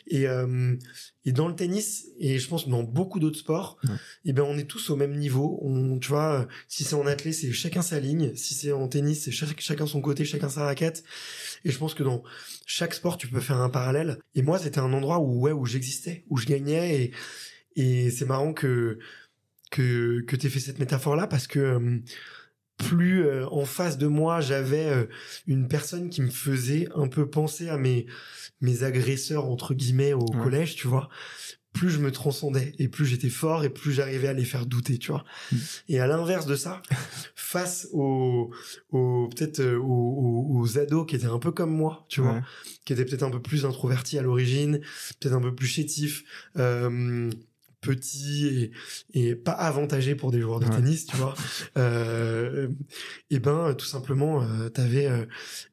Et, 0.07 0.27
euh, 0.27 0.75
et 1.27 1.31
dans 1.31 1.47
le 1.47 1.55
tennis, 1.55 2.05
et 2.19 2.37
je 2.37 2.47
pense 2.47 2.67
dans 2.69 2.83
beaucoup 2.83 3.19
d'autres 3.19 3.39
sports, 3.39 3.77
Ouais. 3.83 3.95
eh 4.25 4.33
ben 4.33 4.43
on 4.43 4.57
est 4.57 4.65
tous 4.69 4.89
au 4.91 4.95
même 4.95 5.15
niveau. 5.17 5.59
On, 5.63 5.97
tu 5.97 6.09
vois, 6.09 6.47
si 6.67 6.83
c'est 6.83 6.93
en 6.95 7.07
athlée, 7.07 7.33
c'est 7.33 7.51
chacun 7.51 7.81
sa 7.81 7.99
ligne. 7.99 8.35
Si 8.35 8.53
c'est 8.53 8.71
en 8.71 8.87
tennis, 8.87 9.23
c'est 9.23 9.31
chaque- 9.31 9.59
chacun 9.59 9.87
son 9.87 10.01
côté, 10.01 10.23
chacun 10.23 10.49
sa 10.49 10.63
raquette. 10.65 11.03
Et 11.63 11.71
je 11.71 11.77
pense 11.79 11.95
que 11.95 12.03
dans 12.03 12.21
chaque 12.67 12.93
sport, 12.93 13.17
tu 13.17 13.27
peux 13.27 13.39
faire 13.39 13.57
un 13.59 13.69
parallèle. 13.71 14.19
Et 14.35 14.43
moi, 14.43 14.59
c'était 14.59 14.79
un 14.79 14.93
endroit 14.93 15.19
où 15.19 15.39
ouais, 15.41 15.51
où 15.51 15.65
j'existais, 15.65 16.25
où 16.29 16.37
je 16.37 16.45
gagnais. 16.45 17.01
Et, 17.01 17.11
et 17.75 18.11
c'est 18.11 18.25
marrant 18.25 18.53
que 18.53 18.99
que 19.75 20.21
que 20.21 20.35
t'aies 20.37 20.49
fait 20.49 20.61
cette 20.61 20.79
métaphore 20.79 21.15
là 21.17 21.27
parce 21.27 21.47
que 21.47 21.59
euh, 21.59 21.99
plus 22.77 23.25
euh, 23.25 23.45
en 23.49 23.65
face 23.65 23.97
de 23.97 24.07
moi 24.07 24.39
j'avais 24.39 24.85
euh, 24.87 25.05
une 25.47 25.67
personne 25.67 26.09
qui 26.09 26.21
me 26.21 26.29
faisait 26.29 26.87
un 26.95 27.07
peu 27.07 27.29
penser 27.29 27.67
à 27.67 27.77
mes 27.77 28.05
mes 28.61 28.83
agresseurs 28.83 29.45
entre 29.45 29.73
guillemets 29.73 30.13
au 30.13 30.25
Ouais. 30.25 30.43
collège, 30.43 30.75
tu 30.75 30.87
vois. 30.87 31.09
Plus 31.73 31.89
je 31.89 31.99
me 31.99 32.09
transcendais 32.09 32.73
et 32.79 32.87
plus 32.87 33.05
j'étais 33.05 33.29
fort 33.29 33.65
et 33.65 33.69
plus 33.69 33.91
j'arrivais 33.91 34.29
à 34.29 34.33
les 34.33 34.45
faire 34.45 34.65
douter, 34.65 34.97
tu 34.97 35.11
vois. 35.11 35.25
Mm. 35.51 35.57
Et 35.89 35.99
à 35.99 36.07
l'inverse 36.07 36.45
de 36.45 36.55
ça, 36.55 36.81
face 37.35 37.89
aux, 37.91 38.49
aux 38.91 39.27
peut-être 39.27 39.61
aux, 39.81 40.77
ados 40.77 41.05
qui 41.05 41.17
étaient 41.17 41.25
un 41.25 41.37
peu 41.39 41.51
comme 41.51 41.71
moi, 41.75 42.05
tu 42.07 42.21
vois, 42.21 42.41
qui 42.85 42.93
étaient 42.93 43.03
peut-être 43.03 43.23
un 43.23 43.29
peu 43.29 43.41
plus 43.41 43.65
introvertis 43.65 44.17
à 44.17 44.21
l'origine, 44.21 44.79
peut-être 45.19 45.35
un 45.35 45.41
peu 45.41 45.53
plus 45.53 45.67
chétifs, 45.67 46.23
euh, 46.57 47.29
petits 47.85 48.71
et, 49.13 49.29
et 49.29 49.35
pas 49.35 49.51
avantagés 49.51 50.15
pour 50.15 50.31
des 50.31 50.41
joueurs 50.41 50.59
de 50.59 50.65
Ouais. 50.65 50.71
tennis, 50.75 51.05
tu 51.05 51.15
vois. 51.17 51.33
Euh, 51.77 52.67
et 53.29 53.39
ben 53.39 53.73
tout 53.75 53.85
simplement, 53.85 54.41
euh, 54.43 54.69
t'avais, 54.69 55.05
euh, 55.07 55.25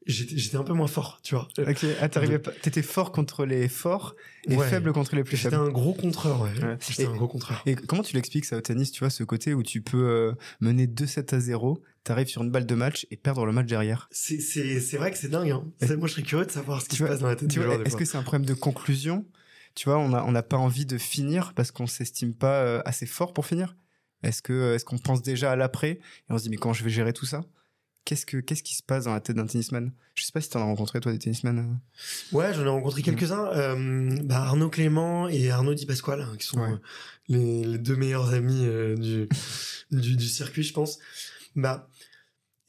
j'étais, 0.05 0.37
j'étais 0.37 0.57
un 0.57 0.63
peu 0.63 0.73
moins 0.73 0.87
fort, 0.87 1.19
tu 1.23 1.35
vois. 1.35 1.47
Ok, 1.57 1.85
ah, 2.01 2.09
t'arrivais 2.09 2.39
pas. 2.39 2.51
T'étais 2.61 2.81
fort 2.81 3.11
contre 3.11 3.45
les 3.45 3.67
forts 3.67 4.15
et 4.49 4.55
Ouais. 4.57 4.67
faible 4.67 4.91
contre 4.93 5.15
les 5.15 5.23
plus 5.23 5.37
J'étais 5.37 5.51
faibles. 5.51 5.63
un 5.63 5.69
gros 5.69 5.93
contreur, 5.93 6.41
ouais. 6.41 6.49
Ouais. 6.63 6.77
J'étais 6.87 7.05
un 7.05 7.15
gros 7.15 7.27
contreur. 7.27 7.61
Et 7.65 7.75
comment 7.75 8.03
tu 8.03 8.15
l'expliques 8.15 8.45
ça 8.45 8.57
au 8.57 8.61
tennis, 8.61 8.91
tu 8.91 8.99
vois, 8.99 9.09
ce 9.09 9.23
côté 9.23 9.53
où 9.53 9.63
tu 9.63 9.81
peux 9.81 10.33
mener 10.59 10.87
2-7 10.87 11.33
à 11.35 11.39
0, 11.39 11.81
t'arrives 12.03 12.27
sur 12.27 12.43
une 12.43 12.51
balle 12.51 12.65
de 12.65 12.75
match 12.75 13.07
et 13.11 13.17
perdre 13.17 13.45
le 13.45 13.51
match 13.53 13.67
derrière? 13.67 14.07
C'est, 14.11 14.39
c'est, 14.39 14.79
c'est 14.81 14.97
vrai 14.97 15.11
que 15.11 15.17
c'est 15.17 15.29
dingue. 15.29 15.51
Hein. 15.51 15.63
Moi, 15.97 16.07
je 16.07 16.13
serais 16.13 16.23
curieux 16.23 16.45
de 16.45 16.51
savoir 16.51 16.81
ce 16.81 16.89
qui 16.89 16.97
se 16.97 17.03
passe 17.03 17.19
dans 17.19 17.27
la 17.27 17.35
tête 17.35 17.49
du 17.49 17.61
joueur. 17.61 17.81
est-ce 17.85 17.95
que 17.95 18.05
c'est 18.05 18.17
un 18.17 18.23
problème 18.23 18.45
de 18.45 18.53
conclusion 18.53 19.25
Tu 19.75 19.89
vois, 19.89 19.97
on 19.97 20.13
a- 20.13 20.23
on 20.23 20.31
n'a 20.31 20.43
pas 20.43 20.57
envie 20.57 20.85
de 20.85 20.97
finir 20.97 21.53
parce 21.55 21.71
qu'on 21.71 21.87
s'estime 21.87 22.33
pas 22.35 22.61
euh, 22.61 22.81
assez 22.85 23.05
fort 23.05 23.33
pour 23.33 23.45
finir 23.45 23.75
Est-ce 24.21 24.41
que 24.41 24.53
euh, 24.53 24.75
est-ce 24.75 24.85
qu'on 24.85 24.97
pense 24.99 25.21
déjà 25.21 25.51
à 25.51 25.55
l'après 25.55 25.91
et 25.91 25.99
on 26.29 26.37
se 26.37 26.43
dit 26.43 26.49
mais 26.49 26.57
comment 26.57 26.73
je 26.73 26.83
vais 26.83 26.89
gérer 26.91 27.11
tout 27.13 27.25
ça? 27.25 27.43
Qu'est-ce 28.05 28.25
que 28.25 28.37
qu'est-ce 28.37 28.63
qui 28.63 28.75
se 28.75 28.83
passe 28.83 29.05
dans 29.05 29.13
la 29.13 29.19
tête 29.21 29.35
d'un 29.37 29.45
tennisman? 29.47 29.91
Je 30.13 30.23
sais 30.23 30.31
pas 30.33 30.41
si 30.41 30.49
t'en 30.49 30.59
as 30.59 30.63
rencontré 30.65 30.99
toi 30.99 31.11
des 31.11 31.19
tennisman. 31.19 31.57
euh. 31.59 32.35
Ouais, 32.37 32.53
j'en 32.53 32.65
ai 32.65 32.69
rencontré 32.69 33.01
quelques-uns. 33.01 33.47
Euh, 33.53 34.19
bah, 34.23 34.41
Arnaud 34.43 34.69
Clément 34.69 35.27
et 35.29 35.49
Arnaud 35.49 35.73
Di 35.73 35.85
Pasquale, 35.85 36.21
hein, 36.21 36.35
qui 36.37 36.45
sont 36.45 36.59
Ouais. 36.59 36.69
euh, 36.71 36.77
les, 37.29 37.63
les 37.63 37.77
deux 37.77 37.95
meilleurs 37.95 38.33
amis 38.33 38.65
euh, 38.65 38.95
du, 38.95 39.29
du, 39.91 40.17
du 40.17 40.27
circuit, 40.27 40.63
je 40.63 40.73
pense. 40.73 40.99
Bah, 41.55 41.89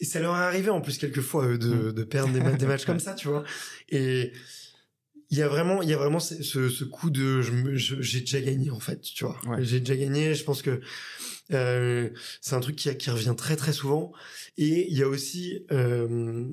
et 0.01 0.05
ça 0.05 0.21
leur 0.21 0.37
est 0.37 0.43
arrivé 0.45 0.71
en 0.71 0.81
plus 0.81 0.99
quelquefois 0.99 1.47
eux, 1.49 1.59
de, 1.59 1.75
Mm. 1.91 1.93
de 1.93 2.05
perdre 2.05 2.33
des, 2.33 2.41
ma- 2.41 2.53
des 2.53 2.67
matchs 2.67 2.85
comme 2.87 3.01
ça, 3.01 3.15
tu 3.15 3.27
vois. 3.29 3.43
Et 3.89 4.33
il 5.35 5.39
y 5.39 5.43
a 5.43 5.49
vraiment, 5.49 5.83
il 5.83 5.89
y 5.89 5.93
a 5.93 5.97
vraiment 5.97 6.21
ce, 6.21 6.41
ce, 6.45 6.85
coup 6.85 7.11
de, 7.11 7.41
j'ai 7.41 8.21
déjà 8.21 8.41
gagné 8.41 8.71
en 8.71 8.79
fait, 8.79 9.01
tu 9.01 9.25
vois. 9.25 9.37
Ouais. 9.47 9.65
J'ai 9.65 9.81
déjà 9.81 9.97
gagné. 9.97 10.33
Je 10.33 10.45
pense 10.45 10.63
que 10.63 10.81
euh, 11.53 12.09
c'est 12.41 12.55
un 12.55 12.61
truc 12.61 12.77
qui, 12.77 12.97
qui 12.97 13.11
revient 13.11 13.35
très 13.37 13.57
très 13.57 13.73
souvent. 13.73 14.13
Et 14.59 14.89
il 14.89 14.97
y 14.97 15.03
a 15.03 15.09
aussi 15.09 15.67
euh, 15.73 16.53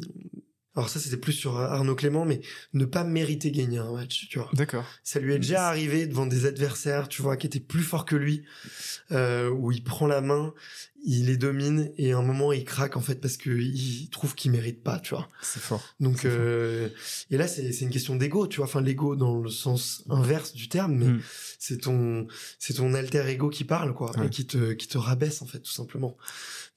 alors 0.75 0.87
ça, 0.89 0.99
c'était 0.99 1.17
plus 1.17 1.33
sur 1.33 1.57
Arnaud 1.59 1.95
Clément, 1.95 2.23
mais 2.25 2.41
ne 2.73 2.85
pas 2.85 3.03
mériter 3.03 3.51
gagner 3.51 3.79
un 3.79 3.91
match, 3.91 4.27
tu 4.29 4.39
vois. 4.39 4.49
D'accord. 4.53 4.85
Ça 5.03 5.19
lui 5.19 5.33
est 5.33 5.39
déjà 5.39 5.67
arrivé 5.67 6.07
devant 6.07 6.25
des 6.25 6.45
adversaires, 6.45 7.09
tu 7.09 7.21
vois, 7.21 7.35
qui 7.37 7.45
étaient 7.47 7.59
plus 7.59 7.83
forts 7.83 8.05
que 8.05 8.15
lui, 8.15 8.43
euh, 9.11 9.49
où 9.49 9.71
il 9.71 9.83
prend 9.83 10.07
la 10.07 10.21
main, 10.21 10.53
il 11.03 11.25
les 11.25 11.35
domine, 11.37 11.91
et 11.97 12.13
à 12.13 12.17
un 12.19 12.21
moment, 12.21 12.53
il 12.53 12.63
craque, 12.63 12.95
en 12.95 13.01
fait, 13.01 13.15
parce 13.15 13.35
qu'il 13.35 14.07
trouve 14.11 14.35
qu'il 14.35 14.51
mérite 14.51 14.83
pas, 14.83 14.99
tu 14.99 15.15
vois. 15.15 15.27
C'est 15.41 15.59
fort. 15.59 15.83
Donc, 15.99 16.19
fort. 16.19 16.31
euh, 16.31 16.89
et 17.31 17.37
là, 17.37 17.47
c'est 17.47 17.71
c'est 17.73 17.85
une 17.85 17.91
question 17.91 18.15
d'ego, 18.15 18.45
tu 18.47 18.57
vois. 18.57 18.65
Enfin, 18.67 18.81
l'ego 18.81 19.15
dans 19.15 19.39
le 19.41 19.49
sens 19.49 20.03
inverse 20.09 20.53
du 20.53 20.69
terme, 20.69 20.93
mais 20.95 21.07
Mm. 21.07 21.21
c'est 21.59 21.77
ton, 21.81 22.27
c'est 22.59 22.75
ton 22.75 22.93
alter 22.93 23.27
ego 23.27 23.49
qui 23.49 23.63
parle, 23.65 23.93
quoi, 23.93 24.17
Ouais. 24.17 24.27
et 24.27 24.29
qui 24.29 24.45
te, 24.45 24.73
qui 24.73 24.87
te 24.87 24.97
rabaisse, 24.99 25.41
en 25.41 25.47
fait, 25.47 25.59
tout 25.59 25.71
simplement. 25.71 26.15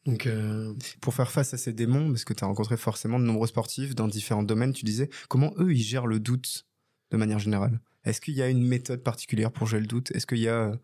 Donc, 0.07 0.27
euh, 0.27 0.75
Pour 1.01 1.15
faire 1.15 1.31
face 1.31 1.55
à 1.55 1.57
ces 1.57 1.73
démons, 1.73 2.09
parce 2.11 2.25
que 2.25 2.35
tu 2.35 2.45
as 2.45 2.47
rencontré 2.47 2.77
forcément 2.77 3.19
de 3.19 3.25
nombreux 3.25 3.47
sportifs 3.47 3.95
dans 3.95 4.07
différents 4.09 4.43
domaines, 4.43 4.73
tu 4.73 4.85
disais 4.85 5.09
comment 5.29 5.55
eux 5.59 5.73
ils 5.73 5.83
gèrent 5.83 6.07
le 6.07 6.21
doute 6.21 6.67
de 7.11 7.17
manière 7.17 7.39
générale? 7.39 7.81
Est-ce 8.05 8.21
qu'il 8.21 8.35
y 8.35 8.43
a 8.43 8.49
une 8.49 8.63
méthode 8.67 9.03
particulière 9.03 9.51
pour 9.51 9.67
gérer 9.67 9.81
le 9.81 9.87
doute? 9.87 10.11
Est-ce 10.11 10.27
qu'il 10.27 10.39
y 10.39 10.49
a 10.49 10.71
euh, 10.71 10.77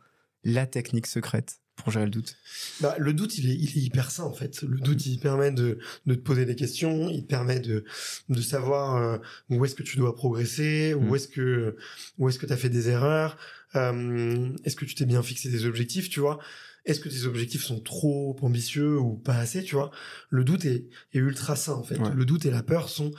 la 0.43 0.67
technique 0.67 1.07
secrète 1.07 1.61
pour 1.77 1.93
gérer 1.93 2.07
le 2.07 2.11
doute? 2.11 2.37
Bah, 2.81 2.95
le 2.99 3.13
doute, 3.13 3.37
il 3.37 3.51
est, 3.51 3.55
il 3.55 3.69
est 3.79 3.83
hyper 3.83 4.11
sain 4.11 4.25
en 4.25 4.33
fait. 4.33 4.63
Le 4.63 4.79
doute, 4.81 5.05
il 5.05 5.19
permet 5.21 5.51
de, 5.51 5.79
de 6.07 6.15
te 6.15 6.21
poser 6.21 6.47
des 6.47 6.57
questions, 6.57 7.11
il 7.11 7.27
permet 7.27 7.61
de, 7.61 7.85
de 8.31 8.41
savoir 8.41 8.97
euh, 8.97 9.19
où 9.51 9.63
est-ce 9.67 9.75
que 9.75 9.83
tu 9.83 9.99
dois 9.99 10.15
progresser, 10.15 10.95
Mm. 10.95 11.09
où 11.11 11.15
est-ce 11.17 11.29
que 11.29 11.77
où 12.19 12.29
est-ce 12.31 12.39
que 12.39 12.47
tu 12.47 12.53
as 12.55 12.57
fait 12.57 12.71
des 12.71 12.89
erreurs, 12.89 13.37
euh, 13.77 14.49
est-ce 14.65 14.77
que 14.77 14.87
tu 14.87 14.95
t'es 14.95 15.05
bien 15.07 15.23
fixé 15.23 15.51
des 15.51 15.67
objectifs, 15.67 16.09
tu 16.09 16.21
vois? 16.21 16.39
Est-ce 16.87 17.01
que 17.01 17.09
tes 17.09 17.25
objectifs 17.27 17.63
sont 17.63 17.81
trop 17.81 18.37
ambitieux 18.43 18.99
ou 18.99 19.17
pas 19.17 19.37
assez, 19.37 19.63
tu 19.63 19.75
vois? 19.75 19.91
Le 20.31 20.45
doute 20.45 20.65
est, 20.65 20.87
est 21.13 21.19
ultra 21.19 21.57
sain 21.57 21.75
en 21.75 21.83
fait. 21.83 21.99
Ouais. 21.99 22.15
Le 22.15 22.25
doute 22.25 22.47
et 22.47 22.51
la 22.51 22.63
peur 22.63 22.89
sont 22.89 23.11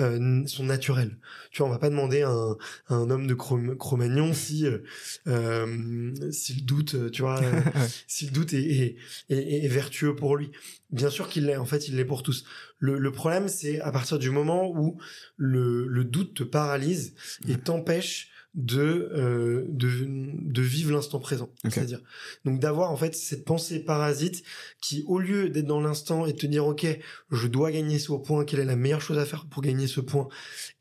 euh, 0.00 0.44
sont 0.46 0.64
naturels. 0.64 1.18
Tu 1.50 1.58
vois, 1.58 1.68
on 1.68 1.70
va 1.70 1.78
pas 1.78 1.90
demander 1.90 2.22
à 2.22 2.30
un, 2.30 2.56
à 2.88 2.94
un 2.94 3.10
homme 3.10 3.26
de 3.26 3.34
Cro- 3.34 3.76
Cro-Magnon 3.76 4.32
si 4.34 4.66
euh, 4.66 4.78
euh, 5.26 6.12
si 6.30 6.54
le 6.54 6.60
doute, 6.62 7.10
tu 7.12 7.22
vois, 7.22 7.40
euh, 7.42 7.60
si 8.06 8.26
le 8.26 8.32
doute 8.32 8.52
est, 8.52 8.96
est, 9.28 9.68
vertueux 9.68 10.14
pour 10.14 10.36
lui. 10.36 10.50
Bien 10.90 11.10
sûr 11.10 11.28
qu'il 11.28 11.46
l'est, 11.46 11.56
en 11.56 11.64
fait, 11.66 11.88
il 11.88 11.96
l'est 11.96 12.04
pour 12.04 12.22
tous. 12.22 12.44
Le, 12.78 12.98
le 12.98 13.12
problème, 13.12 13.48
c'est 13.48 13.80
à 13.80 13.90
partir 13.92 14.18
du 14.18 14.30
moment 14.30 14.70
où 14.70 14.98
le, 15.36 15.86
le 15.86 16.04
doute 16.04 16.34
te 16.34 16.42
paralyse 16.42 17.14
et 17.48 17.56
t'empêche 17.56 18.30
de, 18.54 19.10
euh, 19.12 19.64
de, 19.68 19.88
de 20.06 20.62
vivre 20.62 20.92
l'instant 20.92 21.18
présent. 21.18 21.50
Ok. 21.64 21.72
C'est-à-dire, 21.72 22.00
donc 22.44 22.60
d'avoir 22.60 22.90
en 22.90 22.96
fait 22.96 23.14
cette 23.14 23.44
pensée 23.44 23.80
parasite 23.80 24.44
qui, 24.80 25.04
au 25.06 25.18
lieu 25.18 25.50
d'être 25.50 25.66
dans 25.66 25.80
l'instant 25.80 26.26
et 26.26 26.32
de 26.32 26.38
te 26.38 26.46
dire, 26.46 26.66
OK, 26.66 26.86
je 27.30 27.46
dois 27.48 27.72
gagner 27.72 27.98
ce 27.98 28.12
point, 28.12 28.44
quelle 28.44 28.60
est 28.60 28.64
la 28.64 28.76
meilleure 28.76 29.00
chose 29.00 29.18
à 29.18 29.26
faire 29.26 29.46
pour 29.46 29.62
gagner 29.62 29.86
ce 29.86 30.00
point 30.00 30.28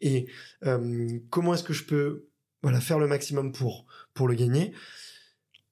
et 0.01 0.27
euh, 0.65 1.19
comment 1.29 1.53
est-ce 1.53 1.63
que 1.63 1.73
je 1.73 1.83
peux 1.83 2.27
voilà, 2.61 2.79
faire 2.79 2.99
le 2.99 3.07
maximum 3.07 3.51
pour, 3.51 3.85
pour 4.13 4.27
le 4.27 4.35
gagner, 4.35 4.73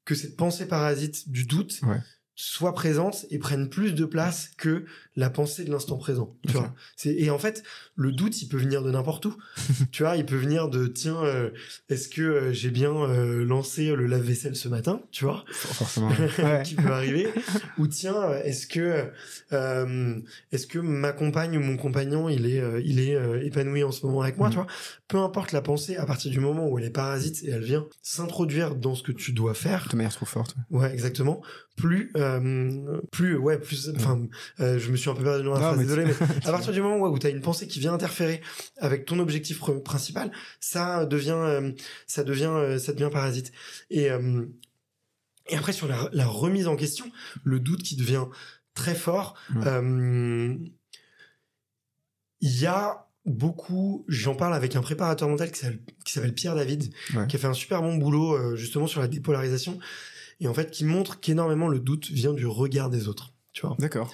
que 0.03 0.15
cette 0.15 0.35
pensée 0.35 0.67
parasite 0.67 1.29
du 1.29 1.45
doute 1.45 1.79
Ouais. 1.83 1.99
Soit 2.35 2.73
présente 2.73 3.25
et 3.29 3.37
prenne 3.37 3.69
plus 3.69 3.93
de 3.93 4.05
place 4.05 4.49
que 4.57 4.85
la 5.15 5.29
pensée 5.29 5.63
de 5.65 5.71
l'instant 5.71 5.97
présent. 5.97 6.35
Tu 6.47 6.53
vois 6.53 6.73
c'est, 6.95 7.13
et 7.13 7.29
en 7.29 7.37
fait, 7.37 7.63
le 7.95 8.11
doute, 8.11 8.41
il 8.41 8.47
peut 8.47 8.57
venir 8.57 8.81
de 8.81 8.89
n'importe 8.91 9.25
où. 9.25 9.35
tu 9.91 10.03
vois, 10.03 10.15
il 10.15 10.25
peut 10.25 10.37
venir 10.37 10.69
de, 10.69 10.87
tiens, 10.87 11.21
euh, 11.23 11.49
est-ce 11.89 12.07
que 12.09 12.21
euh, 12.21 12.53
j'ai 12.53 12.71
bien 12.71 12.93
euh, 12.95 13.43
lancé 13.45 13.93
le 13.95 14.07
lave-vaisselle 14.07 14.55
ce 14.55 14.69
matin 14.69 15.01
Tu 15.11 15.25
vois? 15.25 15.43
Forcément. 15.51 16.09
Qui 16.63 16.75
peut 16.75 16.91
arriver 16.91 17.27
ou 17.77 17.87
tiens 17.87 18.31
est-ce 18.43 18.65
que 18.67 19.11
est-ce 20.51 20.67
que 20.67 20.79
ma 20.79 21.11
compagne 21.11 21.57
ou 21.57 21.61
mon 21.61 21.77
compagnon 21.77 22.29
il 22.29 22.45
est 22.45 22.61
il 22.83 22.99
est 22.99 23.17
épanoui 23.45 23.83
en 23.83 23.91
ce 23.91 24.05
moment 24.05 24.21
avec 24.21 24.37
moi 24.37 24.47
Mhm. 24.47 24.53
tu 24.53 24.57
vois? 24.57 24.67
Peu 25.07 25.17
importe 25.17 25.51
la 25.51 25.61
pensée 25.61 25.97
à 25.97 26.05
partir 26.05 26.31
du 26.31 26.39
moment 26.39 26.67
où 26.67 26.79
elle 26.79 26.85
est 26.85 26.89
parasite 26.89 27.43
et 27.43 27.49
elle 27.49 27.63
vient 27.63 27.85
s'introduire 28.01 28.75
dans 28.75 28.95
ce 28.95 29.03
que 29.03 29.11
tu 29.11 29.33
dois 29.33 29.53
faire 29.53 29.87
De 29.91 29.95
manière 29.97 30.13
trop 30.13 30.25
forte. 30.25 30.55
ouais 30.69 30.91
exactement 30.93 31.41
plus 31.81 32.11
euh, 32.15 32.99
plus 33.11 33.35
ouais 33.37 33.57
plus 33.59 33.89
enfin 33.95 34.21
euh, 34.59 34.77
je 34.79 34.91
me 34.91 34.95
suis 34.97 35.09
un 35.09 35.15
peu 35.15 35.23
perdu 35.23 35.43
dans 35.43 35.53
la 35.53 35.59
phrase 35.59 35.77
mais 35.77 35.83
désolé 35.83 36.05
mais 36.05 36.13
à 36.45 36.51
partir 36.51 36.71
du 36.73 36.81
moment 36.81 36.97
ouais, 36.99 37.09
où 37.09 37.17
tu 37.19 37.27
as 37.27 37.29
une 37.31 37.41
pensée 37.41 37.67
qui 37.67 37.79
vient 37.79 37.93
interférer 37.93 38.41
avec 38.77 39.05
ton 39.05 39.19
objectif 39.19 39.59
pr- 39.61 39.81
principal 39.81 40.31
ça 40.59 41.05
devient 41.05 41.31
euh, 41.35 41.71
ça 42.07 42.23
devient 42.23 42.77
ça 42.79 42.93
devient 42.93 43.09
parasite 43.11 43.51
et 43.89 44.07
et 45.49 45.55
après 45.57 45.73
sur 45.73 45.87
la, 45.87 46.09
la 46.13 46.27
remise 46.27 46.67
en 46.67 46.75
question 46.75 47.05
le 47.43 47.59
doute 47.59 47.81
qui 47.83 47.95
devient 47.95 48.25
très 48.73 48.95
fort 48.95 49.35
Ouais. 49.55 49.61
il 52.41 52.59
y 52.59 52.65
a 52.65 53.07
beaucoup 53.25 54.03
j'en 54.07 54.33
parle 54.35 54.55
avec 54.55 54.75
un 54.75 54.81
préparateur 54.81 55.29
mental 55.29 55.51
qui 55.51 55.59
s'appelle 55.59 55.79
qui 56.05 56.13
s'appelle 56.13 56.33
Pierre 56.33 56.55
David 56.55 56.91
Ouais. 57.15 57.27
qui 57.27 57.35
a 57.35 57.39
fait 57.39 57.47
un 57.47 57.53
super 57.53 57.81
bon 57.81 57.95
boulot 57.97 58.33
euh, 58.35 58.55
justement 58.55 58.87
sur 58.87 58.99
la 59.01 59.07
dépolarisation 59.07 59.77
et 60.41 60.47
en 60.49 60.53
fait 60.53 60.69
qui 60.71 60.83
montre 60.83 61.19
qu'énormément 61.21 61.69
le 61.69 61.79
doute 61.79 62.07
vient 62.09 62.33
du 62.33 62.45
regard 62.45 62.89
des 62.89 63.07
autres 63.07 63.33
tu 63.53 63.65
vois 63.65 63.75
D'accord. 63.79 64.13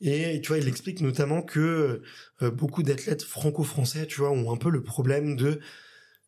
et 0.00 0.40
tu 0.40 0.48
vois, 0.48 0.58
il 0.58 0.66
explique 0.68 1.00
notamment 1.00 1.40
que 1.42 2.02
euh, 2.42 2.50
beaucoup 2.50 2.82
d'athlètes 2.82 3.22
franco-français, 3.22 4.06
tu 4.08 4.18
vois, 4.20 4.30
ont 4.32 4.52
un 4.52 4.56
peu 4.56 4.70
le 4.70 4.82
problème 4.82 5.36
de 5.36 5.60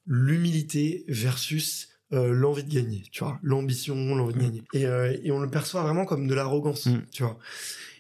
l'humilité 0.06 1.04
versus 1.08 1.88
euh, 2.12 2.32
l'envie 2.32 2.62
de 2.64 2.72
gagner, 2.72 3.02
tu 3.10 3.24
vois, 3.24 3.38
l'ambition, 3.42 4.14
l'envie 4.14 4.34
de 4.34 4.38
Mm. 4.38 4.42
gagner. 4.42 4.62
Et, 4.72 4.86
euh, 4.86 5.16
et 5.22 5.32
on 5.32 5.40
le 5.40 5.50
perçoit 5.50 5.82
vraiment 5.82 6.04
comme 6.04 6.28
de 6.28 6.34
l'arrogance, 6.34 6.86
Mm. 6.86 7.02
tu 7.10 7.22
vois. 7.24 7.38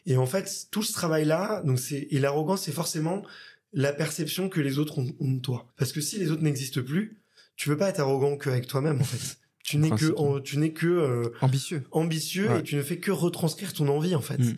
Et 0.06 0.16
en 0.16 0.26
fait, 0.26 0.68
tout 0.70 0.82
ce 0.82 0.92
travail-là, 0.92 1.62
donc 1.64 1.78
c'est 1.80 2.06
et 2.10 2.20
l'arrogance, 2.20 2.62
c'est 2.62 2.72
forcément 2.72 3.24
la 3.72 3.92
perception 3.92 4.48
que 4.48 4.60
les 4.60 4.78
autres 4.78 4.98
ont, 4.98 5.12
ont 5.18 5.32
de 5.32 5.40
toi. 5.40 5.72
Parce 5.76 5.92
que 5.92 6.00
si 6.00 6.18
les 6.18 6.30
autres 6.30 6.42
n'existent 6.42 6.82
plus, 6.82 7.20
tu 7.56 7.68
peux 7.68 7.76
pas 7.76 7.88
être 7.88 8.00
arrogant 8.00 8.36
qu'avec 8.36 8.66
toi-même, 8.68 9.00
en 9.00 9.04
fait. 9.04 9.38
Tu 9.64 9.78
n'es 9.78 9.90
que, 9.90 10.14
en- 10.16 10.40
tu 10.40 10.58
n'es 10.58 10.72
que 10.72 10.86
euh, 10.86 11.32
Ambitieux. 11.40 11.82
ambitieux 11.90 12.48
Ouais. 12.50 12.60
et 12.60 12.62
tu 12.62 12.76
ne 12.76 12.82
fais 12.82 12.98
que 12.98 13.10
retranscrire 13.10 13.72
ton 13.72 13.88
envie 13.88 14.14
en 14.14 14.20
fait. 14.20 14.38
Mm. 14.38 14.56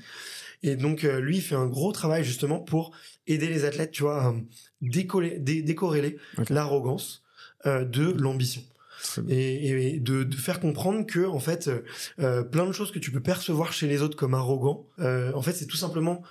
Et 0.65 0.75
donc 0.77 1.05
euh, 1.05 1.21
lui 1.21 1.37
il 1.37 1.43
fait 1.43 1.55
un 1.55 1.67
gros 1.69 1.93
travail 1.93 2.25
justement 2.25 2.59
pour 2.59 2.91
aider 3.29 3.47
les 3.49 3.65
athlètes, 3.65 3.93
tu 3.93 4.03
vois, 4.03 4.23
à 4.25 4.35
décoller, 4.83 5.39
dé- 5.39 5.63
décorréler 5.63 6.19
l'arrogance 6.51 7.23
euh, 7.67 7.85
de 7.85 8.11
l'ambition. 8.19 8.63
et, 9.29 9.95
et 9.95 10.01
de, 10.01 10.25
de, 10.25 10.37
faire 10.37 10.59
comprendre 10.59 11.07
que 11.07 11.25
en 11.25 11.39
fait 11.39 11.71
euh, 12.19 12.43
plein 12.43 12.67
de 12.67 12.73
choses 12.73 12.91
que 12.91 12.99
tu 12.99 13.13
peux 13.13 13.21
percevoir 13.23 13.73
chez 13.73 13.87
les 13.87 14.03
autres 14.03 14.17
comme 14.17 14.35
arrogant 14.35 14.87
euh, 14.99 15.31
en 15.35 15.43
fait 15.43 15.53
c'est 15.53 15.67
tout 15.67 15.77
simplement 15.77 16.23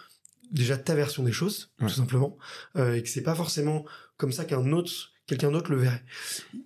déjà 0.51 0.75
ta 0.77 0.95
version 0.95 1.23
des 1.23 1.31
choses 1.31 1.71
tout 1.79 1.87
simplement 1.89 2.37
et 2.77 3.01
que 3.03 3.07
c'est 3.09 3.23
pas 3.23 3.35
forcément 3.35 3.85
comme 4.17 4.31
ça 4.33 4.43
qu'un 4.45 4.71
autre 4.73 5.11
quelqu'un 5.27 5.51
d'autre 5.51 5.71
le 5.71 5.77
verrait 5.77 6.03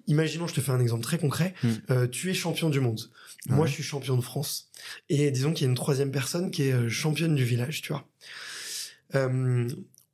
imaginons 0.08 0.48
je 0.48 0.54
te 0.54 0.62
fais 0.62 0.72
un 0.72 0.80
exemple 0.80 1.04
très 1.04 1.18
concret 1.18 1.54
mm. 1.64 1.70
euh, 1.92 2.08
tu 2.08 2.30
es 2.30 2.34
champion 2.34 2.70
du 2.70 2.80
monde 2.80 3.10
moi 3.48 3.68
je 3.68 3.74
suis 3.74 3.84
champion 3.84 4.18
de 4.18 4.22
France 4.22 4.70
et 5.08 5.32
disons 5.32 5.54
qu'il 5.54 5.66
y 5.66 5.68
a 5.68 5.70
une 5.70 5.78
troisième 5.78 6.12
personne 6.12 6.52
qui 6.52 6.64
est 6.64 6.74
euh, 6.74 6.90
championne 6.90 7.36
du 7.36 7.46
village 7.46 7.82
tu 7.82 7.94
vois 7.94 8.08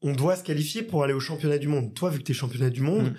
on 0.01 0.13
doit 0.13 0.35
se 0.35 0.43
qualifier 0.43 0.83
pour 0.83 1.03
aller 1.03 1.13
au 1.13 1.19
championnat 1.19 1.57
du 1.57 1.67
monde 1.67 1.93
toi 1.93 2.09
vu 2.09 2.19
que 2.19 2.23
tu 2.23 2.31
es 2.31 2.35
championnat 2.35 2.69
du 2.69 2.81
monde 2.81 3.11
mm 3.11 3.15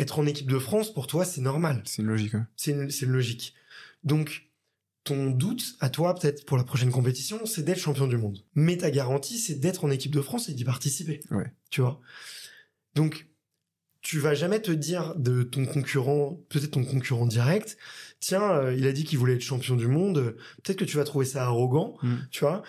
être 0.00 0.18
en 0.18 0.26
équipe 0.26 0.50
de 0.50 0.58
France, 0.58 0.92
pour 0.92 1.06
toi, 1.06 1.24
c'est 1.24 1.40
normal. 1.40 1.82
C'est 1.84 2.02
une 2.02 2.08
logique. 2.08 2.34
C'est 2.56 2.72
une, 2.72 2.90
une, 2.90 3.08
logique. 3.08 3.54
Donc, 4.04 4.50
ton 5.04 5.30
doute 5.30 5.76
à 5.80 5.90
toi, 5.90 6.14
peut-être 6.14 6.46
pour 6.46 6.56
la 6.56 6.64
prochaine 6.64 6.90
compétition, 6.90 7.44
c'est 7.46 7.62
d'être 7.62 7.78
champion 7.78 8.06
du 8.06 8.16
monde. 8.16 8.44
Mais 8.54 8.76
ta 8.76 8.90
garantie, 8.90 9.38
c'est 9.38 9.56
d'être 9.56 9.84
en 9.84 9.90
équipe 9.90 10.14
de 10.14 10.20
France 10.20 10.48
et 10.48 10.54
d'y 10.54 10.64
participer. 10.64 11.20
Ouais. 11.30 11.52
Tu 11.70 11.80
vois. 11.80 12.00
Donc, 12.94 13.26
tu 14.02 14.18
vas 14.18 14.34
jamais 14.34 14.60
te 14.60 14.70
dire 14.70 15.14
de 15.16 15.42
ton 15.42 15.66
concurrent, 15.66 16.40
peut-être 16.48 16.72
ton 16.72 16.84
concurrent 16.84 17.26
direct, 17.26 17.76
tiens, 18.18 18.50
euh, 18.52 18.74
il 18.74 18.86
a 18.86 18.92
dit 18.92 19.04
qu'il 19.04 19.18
voulait 19.18 19.34
être 19.34 19.42
champion 19.42 19.76
du 19.76 19.86
monde, 19.86 20.36
peut-être 20.62 20.78
que 20.78 20.84
tu 20.84 20.96
vas 20.96 21.04
trouver 21.04 21.26
ça 21.26 21.44
arrogant, 21.44 21.96
mm. 22.02 22.14
tu 22.30 22.40
vois. 22.40 22.62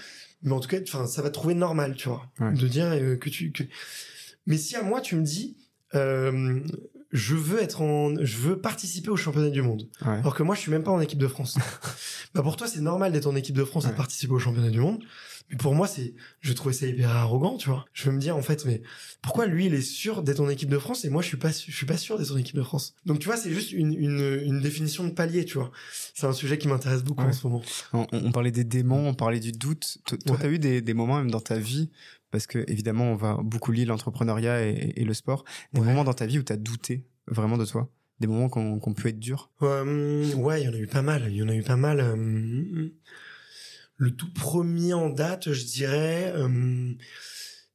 Mais 0.43 0.51
en 0.51 0.59
tout 0.59 0.67
cas, 0.67 0.77
enfin, 0.81 1.07
ça 1.07 1.21
va 1.21 1.29
te 1.29 1.35
trouver 1.35 1.53
normal, 1.53 1.95
tu 1.95 2.09
vois, 2.09 2.29
de 2.39 2.67
dire 2.67 2.87
euh, 2.91 3.15
que 3.15 3.29
tu. 3.29 3.51
Que... 3.51 3.63
Mais 4.47 4.57
si 4.57 4.75
à 4.75 4.81
moi 4.81 4.99
tu 4.99 5.15
me 5.15 5.23
dis, 5.23 5.55
euh, 5.93 6.59
je 7.11 7.35
veux 7.35 7.61
être 7.61 7.81
en, 7.81 8.15
je 8.23 8.37
veux 8.37 8.59
participer 8.59 9.09
au 9.09 9.17
championnat 9.17 9.49
du 9.49 9.61
monde. 9.61 9.87
Alors 10.01 10.35
que 10.35 10.43
moi, 10.43 10.55
je 10.55 10.61
suis 10.61 10.71
même 10.71 10.83
pas 10.83 10.91
en 10.91 10.99
équipe 10.99 11.19
de 11.19 11.27
France. 11.27 11.57
bah 12.33 12.41
pour 12.41 12.57
toi, 12.57 12.67
c'est 12.67 12.81
normal 12.81 13.11
d'être 13.11 13.27
en 13.27 13.35
équipe 13.35 13.55
de 13.55 13.65
France 13.65 13.85
et 13.85 13.89
de 13.89 13.93
participer 13.93 14.33
au 14.33 14.39
championnat 14.39 14.69
du 14.69 14.79
monde. 14.79 15.03
Mais 15.49 15.57
pour 15.57 15.75
moi, 15.75 15.87
c'est, 15.87 16.13
je 16.39 16.53
trouvais 16.53 16.73
ça 16.73 16.85
hyper 16.85 17.09
arrogant, 17.09 17.57
tu 17.57 17.69
vois. 17.69 17.85
Je 17.93 18.05
veux 18.05 18.15
me 18.15 18.19
dire, 18.19 18.35
en 18.35 18.41
fait, 18.41 18.65
mais 18.65 18.81
pourquoi 19.21 19.45
lui, 19.45 19.65
il 19.65 19.73
est 19.73 19.81
sûr 19.81 20.23
d'être 20.23 20.39
en 20.39 20.49
équipe 20.49 20.69
de 20.69 20.77
France 20.77 21.05
et 21.05 21.09
moi, 21.09 21.21
je 21.21 21.27
suis 21.27 21.37
pas, 21.37 21.51
je 21.51 21.71
suis 21.71 21.85
pas 21.85 21.97
sûr 21.97 22.17
d'être 22.17 22.33
en 22.33 22.37
équipe 22.37 22.55
de 22.55 22.63
France? 22.63 22.95
Donc, 23.05 23.19
tu 23.19 23.27
vois, 23.27 23.37
c'est 23.37 23.51
juste 23.51 23.71
une, 23.71 23.93
une, 23.93 24.41
une, 24.43 24.61
définition 24.61 25.03
de 25.03 25.11
palier, 25.11 25.45
tu 25.45 25.57
vois. 25.57 25.71
C'est 26.13 26.27
un 26.27 26.33
sujet 26.33 26.57
qui 26.57 26.67
m'intéresse 26.67 27.03
beaucoup 27.03 27.23
en 27.23 27.33
ce 27.33 27.47
moment. 27.47 27.61
On, 27.93 28.31
parlait 28.31 28.51
des 28.51 28.63
démons, 28.63 29.09
on 29.09 29.13
parlait 29.13 29.39
du 29.39 29.51
doute. 29.51 29.97
Toi, 30.05 30.37
t'as 30.39 30.49
eu 30.49 30.59
des, 30.59 30.81
des 30.81 30.93
moments 30.93 31.17
même 31.17 31.31
dans 31.31 31.41
ta 31.41 31.57
vie 31.57 31.89
parce 32.31 32.47
que 32.47 32.63
évidemment 32.67 33.11
on 33.11 33.15
va 33.15 33.37
beaucoup 33.43 33.71
lier 33.71 33.85
l'entrepreneuriat 33.85 34.61
et, 34.63 35.03
le 35.03 35.13
sport. 35.13 35.43
Des 35.73 35.81
moments 35.81 36.03
dans 36.03 36.13
ta 36.13 36.25
vie 36.25 36.39
où 36.39 36.43
tu 36.43 36.53
as 36.53 36.57
douté 36.57 37.05
vraiment 37.27 37.57
de 37.57 37.65
toi? 37.65 37.89
Des 38.19 38.27
moments 38.27 38.49
qu'on 38.49 38.93
peut 38.93 39.09
être 39.09 39.19
durs? 39.19 39.51
Euh, 39.61 40.33
Ouais, 40.35 40.61
il 40.61 40.65
y 40.65 40.69
en 40.69 40.73
a 40.73 40.77
eu 40.77 40.87
pas 40.87 41.01
mal. 41.01 41.27
Il 41.29 41.35
y 41.35 41.43
en 41.43 41.49
a 41.49 41.55
eu 41.55 41.63
pas 41.63 41.75
mal. 41.75 41.99
Euh, 41.99 42.89
le 44.01 44.09
tout 44.09 44.33
premier 44.33 44.95
en 44.95 45.11
date, 45.11 45.53
je 45.53 45.63
dirais, 45.63 46.33
euh, 46.35 46.91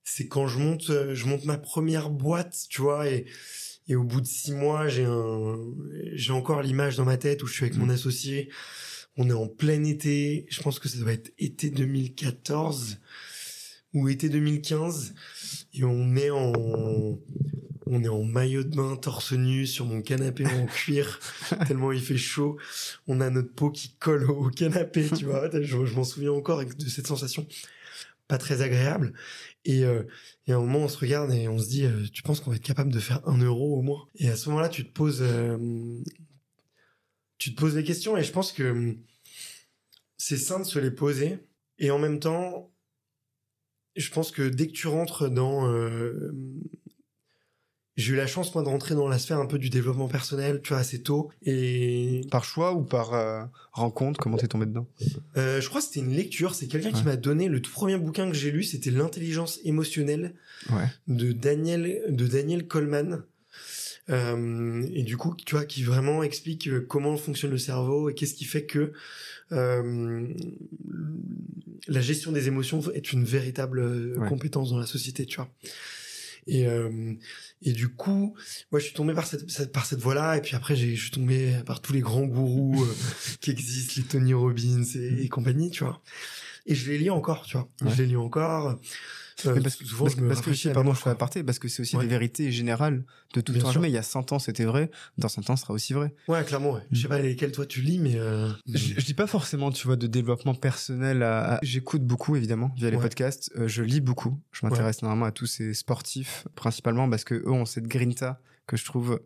c'est 0.02 0.26
quand 0.26 0.48
je 0.48 0.58
monte, 0.58 1.14
je 1.14 1.24
monte 1.24 1.44
ma 1.44 1.56
première 1.56 2.10
boîte, 2.10 2.66
tu 2.68 2.82
vois, 2.82 3.08
et, 3.08 3.26
et 3.86 3.94
au 3.94 4.02
bout 4.02 4.20
de 4.20 4.26
six 4.26 4.50
mois, 4.50 4.88
j'ai 4.88 5.04
un, 5.04 5.56
j'ai 6.14 6.32
encore 6.32 6.62
l'image 6.62 6.96
dans 6.96 7.04
ma 7.04 7.16
tête 7.16 7.44
où 7.44 7.46
je 7.46 7.52
suis 7.52 7.64
avec 7.64 7.76
mon 7.76 7.86
mmh. 7.86 7.90
associé. 7.90 8.50
On 9.16 9.30
est 9.30 9.34
en 9.34 9.46
plein 9.46 9.84
été. 9.84 10.46
Je 10.50 10.60
pense 10.62 10.80
que 10.80 10.88
ça 10.88 10.98
doit 10.98 11.12
être 11.12 11.32
été 11.38 11.70
2014 11.70 12.98
ou 13.94 14.08
été 14.08 14.28
2015 14.28 15.14
et 15.74 15.84
on 15.84 16.16
est 16.16 16.30
en 16.30 17.20
on 17.86 18.02
est 18.02 18.08
en 18.08 18.24
maillot 18.24 18.64
de 18.64 18.74
bain 18.74 18.96
torse 18.96 19.32
nu 19.32 19.66
sur 19.66 19.86
mon 19.86 20.02
canapé 20.02 20.46
en 20.46 20.66
cuir 20.74 21.20
tellement 21.66 21.92
il 21.92 22.02
fait 22.02 22.16
chaud. 22.16 22.58
On 23.06 23.20
a 23.20 23.30
notre 23.30 23.52
peau 23.52 23.70
qui 23.70 23.94
colle 23.96 24.28
au 24.30 24.50
canapé 24.50 25.08
tu 25.16 25.24
vois. 25.24 25.48
Je, 25.62 25.76
m'en 25.94 26.04
souviens 26.04 26.32
encore 26.32 26.64
de 26.64 26.88
cette 26.88 27.06
sensation 27.06 27.46
pas 28.28 28.38
très 28.38 28.60
agréable. 28.60 29.12
Et, 29.64 29.84
euh, 29.84 30.02
et 30.46 30.52
à 30.52 30.56
un 30.56 30.60
moment 30.60 30.80
on 30.80 30.88
se 30.88 30.98
regarde 30.98 31.32
et 31.32 31.48
on 31.48 31.58
se 31.58 31.68
dit 31.68 31.84
euh, 31.84 32.04
tu 32.12 32.22
penses 32.22 32.40
qu'on 32.40 32.50
va 32.50 32.56
être 32.56 32.62
capable 32.62 32.92
de 32.92 32.98
faire 32.98 33.26
un 33.28 33.38
euro 33.38 33.78
au 33.78 33.82
moins? 33.82 34.08
Et 34.16 34.28
à 34.28 34.36
ce 34.36 34.48
moment-là 34.48 34.68
tu 34.68 34.84
te 34.84 34.92
poses 34.92 35.22
euh, 35.22 36.02
tu 37.38 37.54
te 37.54 37.60
poses 37.60 37.74
des 37.74 37.84
questions 37.84 38.16
et 38.16 38.24
je 38.24 38.32
pense 38.32 38.52
que 38.52 38.96
c'est 40.16 40.38
sain 40.38 40.58
de 40.58 40.64
se 40.64 40.78
les 40.78 40.90
poser. 40.90 41.38
Et 41.78 41.90
en 41.92 41.98
même 42.00 42.18
temps 42.18 42.72
je 43.96 44.10
pense 44.10 44.30
que 44.30 44.42
dès 44.42 44.66
que 44.66 44.72
tu 44.72 44.88
rentres 44.88 45.30
dans 45.30 45.70
euh, 45.70 46.32
j'ai 47.96 48.12
eu 48.12 48.16
la 48.16 48.26
chance 48.26 48.54
moi 48.54 48.62
de 48.62 48.68
rentrer 48.68 48.94
dans 48.94 49.08
la 49.08 49.18
sphère 49.18 49.38
un 49.38 49.46
peu 49.46 49.58
du 49.58 49.70
développement 49.70 50.08
personnel 50.08 50.60
tu 50.62 50.70
vois 50.70 50.78
assez 50.78 51.02
tôt. 51.02 51.30
Et 51.42 52.22
par 52.30 52.44
choix 52.44 52.72
ou 52.74 52.82
par 52.82 53.14
euh, 53.14 53.44
rencontre 53.72 54.20
comment 54.20 54.36
t'es 54.36 54.48
tombé 54.48 54.66
dedans? 54.66 54.86
Euh, 55.36 55.60
je 55.60 55.68
crois 55.68 55.80
que 55.80 55.86
c'était 55.86 56.00
une 56.00 56.14
lecture. 56.14 56.54
C'est 56.54 56.66
quelqu'un 56.66 56.92
qui 56.92 57.04
m'a 57.04 57.16
donné 57.16 57.48
le 57.48 57.60
tout 57.60 57.72
premier 57.72 57.96
bouquin 57.96 58.28
que 58.28 58.36
j'ai 58.36 58.50
lu. 58.50 58.62
C'était 58.62 58.90
l'intelligence 58.90 59.60
émotionnelle 59.64 60.34
de 61.08 61.32
Daniel 61.32 62.02
de 62.08 62.26
Daniel 62.26 62.66
Coleman. 62.66 63.22
Euh, 64.08 64.86
et 64.94 65.02
du 65.02 65.16
coup 65.16 65.34
tu 65.34 65.56
vois 65.56 65.64
qui 65.64 65.82
vraiment 65.82 66.22
explique 66.22 66.68
euh, 66.68 66.86
comment 66.88 67.16
fonctionne 67.16 67.50
le 67.50 67.58
cerveau 67.58 68.08
et 68.08 68.14
qu'est-ce 68.14 68.34
qui 68.34 68.44
fait 68.44 68.64
que 68.64 68.92
euh, 69.50 70.28
la 71.88 72.00
gestion 72.00 72.32
des 72.32 72.48
émotions 72.48 72.82
est 72.92 73.12
une 73.12 73.24
véritable 73.24 73.80
euh, 73.80 74.28
compétence 74.28 74.70
dans 74.70 74.78
la 74.78 74.86
société, 74.86 75.26
tu 75.26 75.36
vois. 75.36 75.48
Et, 76.46 76.66
euh, 76.66 77.14
et 77.62 77.72
du 77.72 77.88
coup, 77.88 78.34
moi, 78.70 78.78
je 78.78 78.84
suis 78.86 78.94
tombé 78.94 79.14
par 79.14 79.26
cette, 79.26 79.72
par 79.72 79.84
cette 79.84 80.00
voie-là, 80.00 80.36
et 80.36 80.40
puis 80.40 80.54
après, 80.54 80.76
je 80.76 80.94
suis 80.94 81.10
tombé 81.10 81.52
par 81.66 81.80
tous 81.80 81.92
les 81.92 82.00
grands 82.00 82.26
gourous 82.26 82.84
euh, 82.84 82.94
qui 83.40 83.50
existent, 83.50 83.94
les 83.96 84.06
Tony 84.06 84.34
Robbins 84.34 84.84
et, 84.94 85.24
et, 85.24 85.28
compagnie, 85.28 85.70
tu 85.70 85.84
vois. 85.84 86.02
Et 86.66 86.74
je 86.74 86.90
les 86.90 86.98
lis 86.98 87.10
encore, 87.10 87.46
tu 87.46 87.56
vois. 87.56 87.68
Je 87.84 88.02
les 88.02 88.06
lis 88.06 88.16
encore. 88.16 88.78
Euh, 89.44 89.60
parce 89.60 89.76
que 89.76 89.84
souvent, 89.84 90.08
je 90.08 90.16
me 90.18 90.28
parce 90.28 90.40
que, 90.40 90.72
pardon, 90.72 90.94
je 90.94 91.00
fais 91.00 91.10
aparté, 91.10 91.42
parce 91.42 91.58
que 91.58 91.68
c'est 91.68 91.82
aussi 91.82 91.96
des 91.98 92.06
vérités 92.06 92.50
générales 92.50 93.04
de 93.34 93.40
tout 93.40 93.52
temps. 93.52 93.78
Mais 93.80 93.90
il 93.90 93.94
y 93.94 93.98
a 93.98 94.02
100 94.02 94.32
ans, 94.32 94.38
c'était 94.38 94.64
vrai. 94.64 94.90
Dans 95.18 95.28
100 95.28 95.50
ans, 95.50 95.56
ce 95.56 95.62
sera 95.62 95.74
aussi 95.74 95.92
vrai. 95.92 96.14
Ouais, 96.28 96.42
clairement, 96.44 96.72
ouais. 96.72 96.82
Je 96.90 97.02
sais 97.02 97.08
pas 97.08 97.18
lesquels 97.18 97.52
toi 97.52 97.66
tu 97.66 97.82
lis, 97.82 97.98
mais, 97.98 98.14
euh... 98.16 98.50
je, 98.66 99.04
dis 99.04 99.14
pas 99.14 99.26
forcément, 99.26 99.70
tu 99.70 99.86
vois, 99.86 99.96
de 99.96 100.06
développement 100.06 100.54
personnel 100.54 101.22
à, 101.22 101.58
j'écoute 101.62 102.02
beaucoup, 102.02 102.36
évidemment, 102.36 102.72
via 102.76 102.90
les 102.90 102.96
podcasts. 102.96 103.50
Euh, 103.56 103.68
je 103.68 103.82
lis 103.82 104.00
beaucoup. 104.00 104.40
Je 104.52 104.64
m'intéresse 104.64 105.02
normalement 105.02 105.26
à 105.26 105.32
tous 105.32 105.46
ces 105.46 105.74
sportifs, 105.74 106.46
principalement 106.54 107.08
parce 107.10 107.24
que 107.24 107.34
eux 107.34 107.52
ont 107.52 107.66
cette 107.66 107.88
grinta 107.88 108.40
que 108.66 108.76
je 108.76 108.84
trouve 108.84 109.20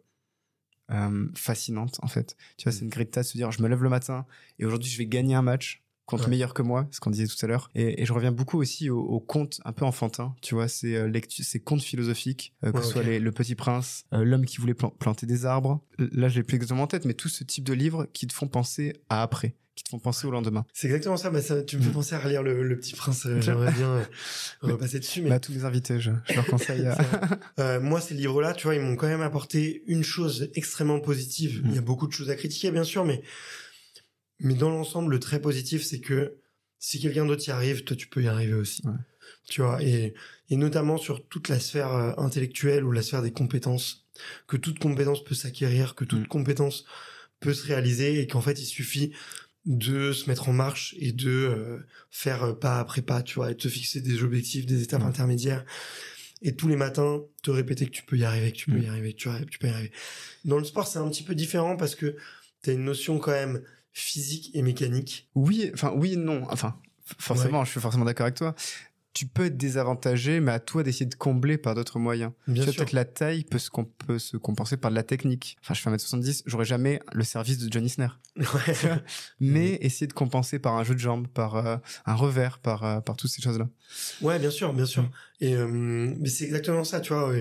euh, 0.90 1.28
fascinante 1.34 1.98
en 2.02 2.08
fait. 2.08 2.36
Tu 2.56 2.64
vois, 2.64 2.72
c'est 2.72 2.84
une 2.84 2.90
grinta 2.90 3.22
de 3.22 3.26
se 3.26 3.36
dire 3.36 3.52
je 3.52 3.62
me 3.62 3.68
lève 3.68 3.82
le 3.82 3.88
matin 3.88 4.26
et 4.58 4.64
aujourd'hui 4.64 4.90
je 4.90 4.98
vais 4.98 5.06
gagner 5.06 5.34
un 5.34 5.42
match 5.42 5.84
contre 6.10 6.28
meilleur 6.28 6.54
que 6.54 6.62
moi, 6.62 6.88
ce 6.90 7.00
qu'on 7.00 7.10
disait 7.10 7.26
tout 7.26 7.44
à 7.44 7.48
l'heure. 7.48 7.70
Et, 7.74 8.04
je 8.04 8.12
reviens 8.12 8.32
beaucoup 8.32 8.58
aussi 8.58 8.90
aux, 8.90 9.20
contes 9.20 9.60
un 9.64 9.72
peu 9.72 9.84
enfantins, 9.84 10.34
tu 10.42 10.54
vois, 10.54 10.68
ces, 10.68 10.96
euh, 10.96 11.20
ces 11.28 11.60
contes 11.60 11.82
philosophiques, 11.82 12.54
euh, 12.64 12.72
que 12.72 12.82
ce 12.82 12.90
soit 12.90 13.02
Le 13.02 13.32
Petit 13.32 13.54
Prince, 13.54 14.04
euh, 14.12 14.24
L'homme 14.24 14.44
qui 14.44 14.58
voulait 14.58 14.74
planter 14.74 15.26
des 15.26 15.46
arbres. 15.46 15.80
Là, 15.98 16.28
je 16.28 16.36
l'ai 16.36 16.42
plus 16.42 16.56
exactement 16.56 16.82
en 16.82 16.86
tête, 16.86 17.04
mais 17.04 17.14
tout 17.14 17.28
ce 17.28 17.44
type 17.44 17.64
de 17.64 17.72
livres 17.72 18.06
qui 18.12 18.26
te 18.26 18.32
font 18.32 18.48
penser 18.48 18.94
à 19.08 19.22
après 19.22 19.54
qui 19.76 19.84
te 19.84 19.88
font 19.88 19.98
penser 19.98 20.26
au 20.26 20.30
lendemain. 20.30 20.66
C'est 20.74 20.88
exactement 20.88 21.16
ça. 21.16 21.32
Ça 21.40 21.62
tu 21.62 21.78
me 21.78 21.82
fais 21.82 21.90
penser 21.90 22.14
à 22.14 22.18
relire 22.18 22.42
le, 22.42 22.76
Petit 22.76 22.92
Prince. 22.92 23.26
J'aimerais 23.40 23.72
bien 23.72 24.06
repasser 24.60 24.98
dessus. 24.98 25.22
Mais 25.22 25.30
bah, 25.30 25.40
tous 25.40 25.52
les 25.52 25.64
invités, 25.64 25.98
je, 25.98 26.10
leur 26.34 26.44
conseille. 26.44 26.86
moi, 27.80 28.00
ces 28.02 28.12
livres-là, 28.12 28.52
tu 28.52 28.64
vois, 28.66 28.74
ils 28.74 28.82
m'ont 28.82 28.96
quand 28.96 29.06
même 29.06 29.22
apporté 29.22 29.82
une 29.86 30.02
chose 30.02 30.50
extrêmement 30.54 31.00
positive. 31.00 31.62
Il 31.64 31.74
y 31.74 31.78
a 31.78 31.80
mm. 31.80 31.84
beaucoup 31.84 32.06
de 32.06 32.12
choses 32.12 32.28
à 32.28 32.34
critiquer, 32.34 32.70
bien 32.72 32.84
sûr, 32.84 33.06
mais 33.06 33.22
mais 34.40 34.54
dans 34.54 34.70
l'ensemble, 34.70 35.12
le 35.12 35.20
très 35.20 35.40
positif, 35.40 35.82
c'est 35.84 36.00
que 36.00 36.36
si 36.78 37.00
quelqu'un 37.00 37.26
d'autre 37.26 37.46
y 37.46 37.50
arrive, 37.50 37.84
toi, 37.84 37.96
tu 37.96 38.08
peux 38.08 38.22
y 38.22 38.28
arriver 38.28 38.54
aussi. 38.54 38.82
Tu 39.48 39.60
vois, 39.60 39.82
et, 39.82 40.14
et 40.48 40.56
notamment 40.56 40.96
sur 40.96 41.26
toute 41.28 41.48
la 41.48 41.60
sphère 41.60 41.94
euh, 41.94 42.12
intellectuelle 42.16 42.84
ou 42.84 42.92
la 42.92 43.02
sphère 43.02 43.22
des 43.22 43.32
compétences, 43.32 44.06
que 44.46 44.56
toute 44.56 44.78
compétence 44.78 45.22
peut 45.22 45.34
s'acquérir, 45.34 45.94
que 45.94 46.04
toute 46.04 46.22
mm. 46.22 46.26
compétence 46.26 46.84
peut 47.38 47.54
se 47.54 47.66
réaliser 47.66 48.20
et 48.20 48.26
qu'en 48.26 48.40
fait, 48.40 48.60
il 48.60 48.66
suffit 48.66 49.12
de 49.66 50.12
se 50.12 50.28
mettre 50.28 50.48
en 50.48 50.52
marche 50.52 50.94
et 50.98 51.12
de 51.12 51.30
euh, 51.30 51.78
faire 52.10 52.44
euh, 52.44 52.52
pas 52.54 52.80
après 52.80 53.02
pas, 53.02 53.22
tu 53.22 53.34
vois, 53.34 53.50
et 53.50 53.54
de 53.54 53.58
te 53.58 53.68
fixer 53.68 54.00
des 54.00 54.22
objectifs, 54.22 54.66
des 54.66 54.82
étapes 54.82 55.02
intermédiaires 55.02 55.64
et 56.42 56.56
tous 56.56 56.68
les 56.68 56.76
matins 56.76 57.20
te 57.42 57.50
répéter 57.50 57.86
que 57.86 57.90
tu 57.90 58.02
peux 58.02 58.16
y 58.16 58.24
arriver, 58.24 58.52
que 58.52 58.56
tu 58.56 58.70
peux 58.70 58.78
mm. 58.78 58.82
y 58.82 58.86
arriver, 58.86 59.12
que 59.12 59.18
tu, 59.18 59.28
tu 59.50 59.58
peux 59.58 59.66
y 59.66 59.70
arriver. 59.70 59.92
Dans 60.44 60.58
le 60.58 60.64
sport, 60.64 60.86
c'est 60.86 60.98
un 60.98 61.08
petit 61.08 61.22
peu 61.22 61.34
différent 61.34 61.76
parce 61.76 61.94
que 61.94 62.16
tu 62.62 62.70
as 62.70 62.72
une 62.72 62.84
notion 62.84 63.18
quand 63.18 63.32
même 63.32 63.62
physique 63.92 64.50
et 64.54 64.62
mécanique. 64.62 65.28
Oui, 65.34 65.70
enfin 65.74 65.92
oui 65.94 66.14
et 66.14 66.16
non. 66.16 66.46
Enfin, 66.50 66.76
forcément, 67.18 67.64
je 67.64 67.70
suis 67.70 67.80
forcément 67.80 68.04
d'accord 68.04 68.24
avec 68.24 68.36
toi. 68.36 68.54
Tu 69.12 69.26
peux 69.26 69.46
être 69.46 69.56
désavantagé, 69.56 70.38
mais 70.38 70.52
à 70.52 70.60
toi 70.60 70.84
d'essayer 70.84 71.06
de 71.06 71.16
combler 71.16 71.58
par 71.58 71.74
d'autres 71.74 71.98
moyens. 71.98 72.30
Bien 72.46 72.62
sûr. 72.62 72.76
Peut-être 72.76 72.92
la 72.92 73.04
taille 73.04 73.42
peut 73.42 73.58
se, 73.58 73.68
peut 74.06 74.20
se 74.20 74.36
compenser 74.36 74.76
par 74.76 74.92
de 74.92 74.96
la 74.96 75.02
technique. 75.02 75.56
Enfin, 75.62 75.74
je 75.74 75.80
fais 75.80 75.90
1m70, 75.90 76.44
j'aurais 76.46 76.64
jamais 76.64 77.00
le 77.12 77.24
service 77.24 77.58
de 77.58 77.70
Johnny 77.72 77.88
Snare. 77.88 78.20
mais 79.40 79.78
essayer 79.80 80.06
de 80.06 80.12
compenser 80.12 80.60
par 80.60 80.76
un 80.76 80.84
jeu 80.84 80.94
de 80.94 81.00
jambes, 81.00 81.26
par 81.26 81.56
euh, 81.56 81.76
un 82.06 82.14
revers, 82.14 82.60
par, 82.60 82.84
euh, 82.84 83.00
par 83.00 83.16
toutes 83.16 83.30
ces 83.30 83.42
choses-là. 83.42 83.68
Ouais, 84.22 84.38
bien 84.38 84.50
sûr, 84.50 84.72
bien 84.72 84.86
sûr. 84.86 85.10
Et 85.40 85.54
mais 85.54 86.28
c'est 86.28 86.44
exactement 86.44 86.84
ça, 86.84 87.00
tu 87.00 87.12
vois. 87.12 87.32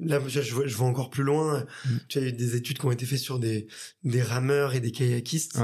Là, 0.00 0.20
je, 0.26 0.40
je, 0.40 0.76
vois, 0.76 0.86
encore 0.86 1.10
plus 1.10 1.22
loin. 1.22 1.66
Mm. 1.84 1.96
Tu 2.08 2.18
as 2.18 2.22
eu 2.22 2.32
des 2.32 2.56
études 2.56 2.78
qui 2.78 2.86
ont 2.86 2.92
été 2.92 3.04
faites 3.04 3.18
sur 3.18 3.38
des, 3.38 3.66
des 4.04 4.22
rameurs 4.22 4.74
et 4.74 4.80
des 4.80 4.90
kayakistes. 4.90 5.58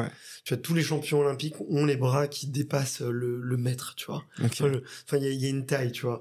Tu 0.44 0.54
vois, 0.54 0.62
tous 0.62 0.74
les 0.74 0.82
champions 0.82 1.20
olympiques 1.20 1.54
ont 1.68 1.84
les 1.84 1.96
bras 1.96 2.26
qui 2.26 2.48
dépassent 2.48 3.00
le, 3.00 3.40
le 3.40 3.56
mètre, 3.56 3.94
tu 3.94 4.06
vois. 4.06 4.24
Enfin, 4.42 4.72
il 5.12 5.22
y 5.22 5.26
a, 5.26 5.30
y 5.30 5.46
a, 5.46 5.48
une 5.48 5.66
taille, 5.66 5.92
tu 5.92 6.02
vois, 6.02 6.20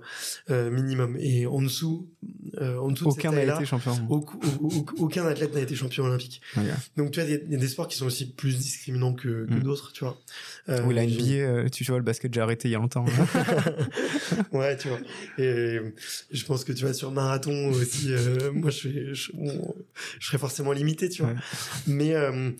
euh, 0.51 0.69
minimum. 0.69 1.17
Et 1.19 1.47
en 1.47 1.61
dessous, 1.61 2.07
euh, 2.61 2.77
en 2.77 2.91
dessous 2.91 3.07
aucun 3.07 3.31
n'a 3.31 3.43
été 3.43 3.65
champion. 3.65 4.07
aucun 4.99 5.25
athlète 5.25 5.55
n'a 5.55 5.61
été 5.61 5.75
champion 5.75 6.03
olympique. 6.03 6.41
Donc, 6.97 7.11
tu 7.11 7.19
vois, 7.19 7.29
il 7.29 7.51
y, 7.51 7.55
a 7.55 7.57
des 7.57 7.67
sports 7.67 7.87
qui 7.87 7.97
sont 7.97 8.05
aussi 8.05 8.31
plus 8.31 8.57
discriminants 8.59 9.13
que, 9.13 9.45
que 9.47 9.53
mm. 9.55 9.63
d'autres, 9.63 9.91
tu 9.91 10.03
vois. 10.03 10.19
Euh, 10.69 10.81
oui, 10.85 10.93
la 10.93 11.05
NBA, 11.05 11.23
euh, 11.23 11.69
tu 11.69 11.83
vois, 11.85 11.97
le 11.97 12.03
basket, 12.03 12.31
j'ai 12.33 12.41
arrêté 12.41 12.67
il 12.69 12.71
y 12.71 12.75
a 12.75 12.77
longtemps. 12.77 13.05
ouais, 14.51 14.77
tu 14.77 14.89
vois. 14.89 14.99
Et 15.37 15.79
je 16.31 16.45
pense 16.45 16.63
que 16.63 16.71
tu 16.71 16.83
vois, 16.83 16.93
sur 16.93 17.11
marathon, 17.11 17.69
aussi, 17.69 18.11
euh, 18.11 18.51
moi, 18.51 18.69
je, 18.69 19.13
je, 19.13 19.31
je, 20.19 20.25
serais 20.25 20.37
forcément 20.37 20.71
limité, 20.71 21.09
tu 21.09 21.21
vois. 21.21 21.33
Mais, 21.87 22.15
euh, 22.15 22.51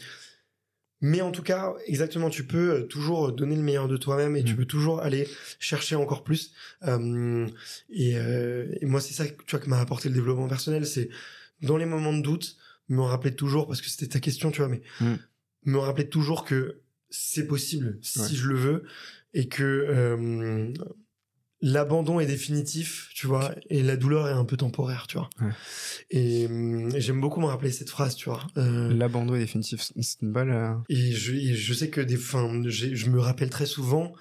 mais 1.01 1.21
en 1.21 1.31
tout 1.31 1.43
cas, 1.43 1.73
exactement, 1.85 2.29
tu 2.29 2.45
peux 2.45 2.87
toujours 2.87 3.31
donner 3.31 3.55
le 3.55 3.61
meilleur 3.61 3.87
de 3.87 3.97
toi-même 3.97 4.35
et 4.35 4.43
tu 4.43 4.53
mm. 4.53 4.57
peux 4.57 4.65
toujours 4.65 5.01
aller 5.01 5.27
chercher 5.59 5.95
encore 5.95 6.23
plus. 6.23 6.53
Euh, 6.83 7.47
et, 7.89 8.11
et, 8.11 8.85
moi, 8.85 9.01
c'est 9.01 9.13
ça, 9.13 9.25
tu 9.25 9.51
vois, 9.51 9.59
que 9.59 9.69
m'a 9.69 9.79
apporté 9.79 10.09
le 10.09 10.15
développement 10.15 10.47
personnel, 10.47 10.85
c'est 10.85 11.09
dans 11.61 11.77
les 11.77 11.85
moments 11.85 12.13
de 12.13 12.21
doute, 12.21 12.57
me 12.89 13.01
rappeler 13.01 13.35
toujours, 13.35 13.67
parce 13.67 13.81
que 13.81 13.89
c'était 13.89 14.07
ta 14.07 14.19
question, 14.19 14.51
tu 14.51 14.59
vois, 14.61 14.69
mais 14.69 14.81
mm. 14.99 15.15
me 15.65 15.77
rappeler 15.77 16.07
toujours 16.07 16.45
que 16.45 16.81
c'est 17.09 17.45
possible 17.45 17.99
si 18.01 18.37
je 18.37 18.47
le 18.47 18.55
veux 18.55 18.83
et 19.33 19.49
que 19.49 20.71
l'abandon 21.61 22.19
est 22.19 22.25
définitif, 22.25 23.09
tu 23.13 23.27
vois, 23.27 23.53
et 23.69 23.83
la 23.83 23.95
douleur 23.95 24.27
est 24.27 24.33
un 24.33 24.45
peu 24.45 24.57
temporaire, 24.57 25.05
tu 25.07 25.17
vois. 25.17 25.29
Et, 26.09 26.47
hum, 26.47 26.91
j'aime 26.97 27.21
beaucoup 27.21 27.39
me 27.39 27.45
rappeler 27.45 27.71
cette 27.71 27.89
phrase, 27.89 28.15
tu 28.15 28.29
vois. 28.29 28.47
Euh, 28.57 28.91
l'abandon 28.93 29.35
est 29.35 29.39
définitif, 29.39 29.81
c'est 29.81 30.21
une 30.21 30.31
balle. 30.31 30.51
Euh. 30.51 30.73
Et, 30.89 31.11
je, 31.11 31.35
je 31.53 31.73
sais 31.73 31.89
que 31.89 32.01
des, 32.01 32.17
enfin, 32.17 32.63
je 32.67 33.09
me 33.09 33.19
rappelle 33.19 33.49
très 33.49 33.65
souvent. 33.65 34.13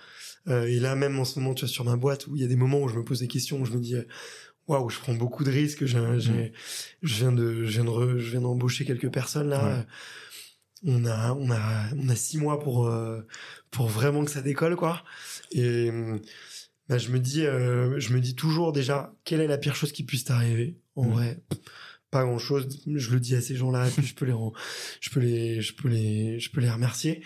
Euh, 0.48 0.64
et 0.64 0.80
là 0.80 0.96
même 0.96 1.18
en 1.18 1.26
ce 1.26 1.38
moment, 1.38 1.54
tu 1.54 1.60
vois, 1.60 1.68
sur 1.68 1.84
ma 1.84 1.96
boîte, 1.96 2.26
où 2.26 2.36
il 2.36 2.42
y 2.42 2.44
a 2.44 2.48
des 2.48 2.56
moments 2.56 2.80
où 2.80 2.88
je 2.88 2.96
me 2.96 3.04
pose 3.04 3.20
des 3.20 3.28
questions, 3.28 3.60
où 3.60 3.64
je 3.64 3.72
me 3.72 3.80
dis, 3.80 3.94
waouh, 4.68 4.88
je 4.90 4.98
prends 4.98 5.14
beaucoup 5.14 5.44
de 5.44 5.50
risques. 5.50 5.84
J'ai, 5.86 5.98
mm. 5.98 6.50
je 7.02 7.14
viens 7.16 7.32
de, 7.32 7.64
je 7.64 7.70
viens 7.70 7.84
de, 7.84 8.18
je 8.18 8.30
viens 8.30 8.40
d'embaucher 8.40 8.84
quelques 8.84 9.10
personnes 9.10 9.48
là. 9.48 9.86
On 10.82 11.04
a, 11.04 11.34
on 11.34 11.50
a, 11.50 11.90
on 11.94 12.08
a 12.08 12.16
six 12.16 12.38
mois 12.38 12.58
pour, 12.58 12.90
pour 13.70 13.86
vraiment 13.88 14.24
que 14.24 14.30
ça 14.30 14.40
décolle, 14.40 14.76
quoi. 14.76 15.04
Et 15.52 15.90
hum, 15.90 16.20
bah, 16.90 16.98
je 16.98 17.10
me 17.10 17.20
dis, 17.20 17.46
euh, 17.46 18.00
je 18.00 18.12
me 18.12 18.20
dis 18.20 18.34
toujours 18.34 18.72
déjà, 18.72 19.14
quelle 19.22 19.40
est 19.40 19.46
la 19.46 19.58
pire 19.58 19.76
chose 19.76 19.92
qui 19.92 20.02
puisse 20.02 20.24
t'arriver? 20.24 20.76
En 20.96 21.04
mm. 21.04 21.12
vrai, 21.12 21.40
pas 22.10 22.24
grand 22.24 22.38
chose. 22.38 22.66
Je 22.84 23.12
le 23.12 23.20
dis 23.20 23.36
à 23.36 23.40
ces 23.40 23.54
gens-là, 23.54 23.86
et 23.86 23.90
puis 23.92 24.04
je 24.04 24.12
peux 24.16 24.24
les, 24.24 24.34
je 25.00 25.10
peux 25.10 25.20
les, 25.20 25.62
je 25.62 25.72
peux 25.72 25.88
les, 25.88 26.40
je 26.40 26.50
peux 26.50 26.60
les 26.60 26.68
remercier. 26.68 27.22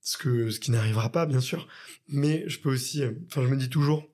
Ce 0.00 0.16
que, 0.16 0.50
ce 0.50 0.60
qui 0.60 0.70
n'arrivera 0.70 1.10
pas, 1.10 1.26
bien 1.26 1.40
sûr. 1.40 1.66
Mais 2.06 2.44
je 2.46 2.60
peux 2.60 2.70
aussi, 2.70 3.02
euh, 3.02 3.10
enfin, 3.26 3.42
je 3.42 3.48
me 3.48 3.56
dis 3.56 3.68
toujours, 3.68 4.08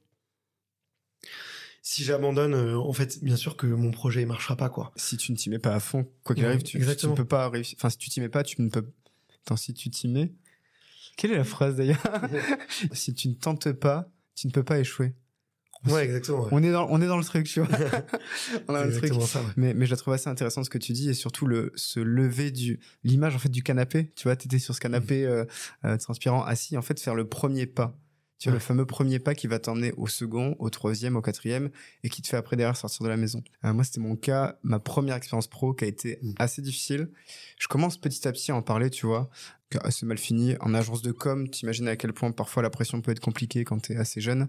si 1.83 2.03
j'abandonne, 2.03 2.55
euh, 2.55 2.79
en 2.79 2.95
fait, 2.95 3.23
bien 3.23 3.37
sûr 3.37 3.59
que 3.59 3.67
mon 3.67 3.91
projet 3.91 4.23
ne 4.23 4.27
marchera 4.27 4.57
pas, 4.57 4.71
quoi. 4.71 4.95
Si 4.97 5.19
tu 5.19 5.31
ne 5.31 5.37
t'y 5.37 5.51
mets 5.51 5.59
pas 5.59 5.75
à 5.75 5.81
fond, 5.81 6.11
quoi 6.25 6.35
qu'il 6.35 6.47
arrive, 6.47 6.63
tu, 6.63 6.81
tu, 6.81 7.07
ne 7.07 7.15
peux 7.15 7.27
pas 7.27 7.51
réussir. 7.51 7.77
Enfin, 7.79 7.91
si 7.91 7.99
tu 7.99 8.09
t'y 8.09 8.23
mets 8.23 8.31
pas, 8.31 8.45
tu 8.45 8.63
ne 8.63 8.71
peux. 8.71 8.87
Attends, 9.45 9.57
si 9.57 9.75
tu 9.75 9.91
t'y 9.91 10.09
mets. 10.09 10.33
Quelle 11.19 11.33
est 11.33 11.37
la 11.37 11.45
phrase 11.45 11.77
d'ailleurs? 11.77 12.03
Si 12.93 13.13
tu 13.13 13.29
ne 13.29 13.35
tentes 13.35 13.73
pas, 13.73 14.11
tu 14.37 14.47
ne 14.47 14.53
peux 14.53 14.63
pas 14.63 14.79
échouer. 14.79 15.15
Ouais, 15.87 16.05
exactement. 16.05 16.49
On 16.51 16.63
est 16.63 16.73
dans, 16.73 16.89
on 16.91 17.01
est 17.01 17.07
dans 17.07 17.19
le 17.19 17.25
truc, 17.25 17.47
tu 17.47 17.61
vois. 17.61 17.69
on 18.69 18.75
a 18.75 18.85
le 18.85 18.97
truc. 18.97 19.13
Ça, 19.23 19.41
mais, 19.57 19.75
mais 19.75 19.87
je 19.87 19.91
la 19.91 19.97
trouve 19.97 20.15
assez 20.15 20.29
intéressant 20.29 20.65
ce 20.65 20.71
que 20.71 20.79
tu 20.79 20.93
dis 20.93 21.11
et 21.11 21.15
surtout 21.15 21.47
le, 21.47 21.73
se 21.77 22.01
lever 22.01 22.51
du, 22.51 22.81
l'image, 23.05 23.35
en 23.35 23.39
fait, 23.39 23.49
du 23.49 23.63
canapé. 23.63 24.13
Tu 24.17 24.25
vois, 24.25 24.37
t'étais 24.37 24.59
sur 24.59 24.75
ce 24.75 24.81
canapé, 24.81 25.25
mmh. 25.25 25.29
euh, 25.29 25.45
euh, 25.85 25.97
transpirant, 25.97 26.43
assis, 26.45 26.77
en 26.77 26.83
fait, 26.83 26.99
faire 27.01 27.15
le 27.15 27.29
premier 27.29 27.67
pas. 27.67 27.97
Tu 28.39 28.49
vois, 28.49 28.55
le 28.55 28.61
fameux 28.61 28.85
premier 28.85 29.19
pas 29.19 29.35
qui 29.35 29.47
va 29.47 29.59
t'emmener 29.59 29.93
au 29.97 30.07
second, 30.07 30.57
au 30.59 30.69
troisième, 30.69 31.17
au 31.17 31.23
quatrième, 31.23 31.71
et 32.03 32.11
qui 32.11 32.21
te 32.21 32.29
fait 32.29 32.37
après 32.37 32.57
derrière 32.57 32.77
sortir 32.77 33.05
de 33.05 33.09
la 33.09 33.17
maison. 33.17 33.43
Euh, 33.65 33.73
moi, 33.73 33.83
c'était 33.83 34.01
mon 34.01 34.15
cas, 34.15 34.59
ma 34.63 34.79
première 34.79 35.17
expérience 35.17 35.47
pro 35.47 35.73
qui 35.73 35.85
a 35.85 35.87
été 35.87 36.19
mmh. 36.21 36.33
assez 36.39 36.61
difficile. 36.61 37.11
Je 37.59 37.67
commence 37.69 37.97
petit 37.97 38.29
à 38.29 38.33
petit 38.33 38.51
à 38.51 38.57
en 38.57 38.63
parler, 38.63 38.91
tu 38.91 39.07
vois, 39.07 39.31
assez 39.81 40.05
mal 40.05 40.19
fini. 40.19 40.55
En 40.61 40.75
agence 40.75 41.03
de 41.03 41.13
com, 41.13 41.49
t'imagines 41.49 41.89
à 41.89 41.97
quel 41.97 42.13
point 42.13 42.31
parfois 42.31 42.63
la 42.63 42.71
pression 42.71 43.01
peut 43.01 43.13
être 43.13 43.21
compliquée 43.21 43.65
quand 43.65 43.79
t'es 43.79 43.97
assez 43.97 44.21
jeune. 44.21 44.49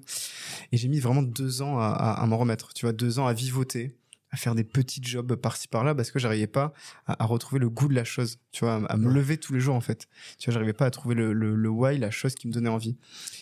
Et 0.72 0.78
j'ai 0.78 0.90
mis 0.90 1.00
vraiment 1.00 1.24
deux 1.24 1.62
ans 1.62 1.80
à, 1.80 1.88
à, 1.88 2.22
à 2.22 2.26
m'en 2.26 2.38
remettre, 2.38 2.74
tu 2.74 2.86
vois, 2.86 2.94
deux 2.94 3.20
ans 3.20 3.28
à 3.28 3.34
vivoter 3.34 3.96
à 4.38 4.40
faire 4.40 4.56
des 4.56 4.64
petits 4.64 5.02
jobs 5.04 5.36
par-ci 5.36 5.68
par-là 5.68 5.96
parce 5.96 6.12
que 6.12 6.20
j'arrivais 6.20 6.48
pas 6.48 6.74
à, 7.08 7.26
retrouver 7.26 7.60
le 7.60 7.70
goût 7.70 7.88
de 7.88 7.96
la 7.96 8.04
chose, 8.04 8.40
tu 8.52 8.66
vois, 8.66 8.86
à, 8.88 8.98
me 8.98 9.12
lever 9.12 9.38
tous 9.38 9.54
les 9.54 9.60
jours 9.60 9.76
en 9.76 9.82
fait. 9.82 10.08
Tu 10.38 10.46
vois, 10.46 10.54
j'arrivais 10.54 10.74
pas 10.74 10.86
à 10.86 10.92
trouver 10.92 11.16
le, 11.16 11.34
le, 11.34 11.56
le 11.56 11.70
why, 11.70 11.98
la 11.98 12.12
chose 12.12 12.36
qui 12.36 12.48
me 12.48 12.54
donnait 12.54 12.70
envie. 12.70 12.98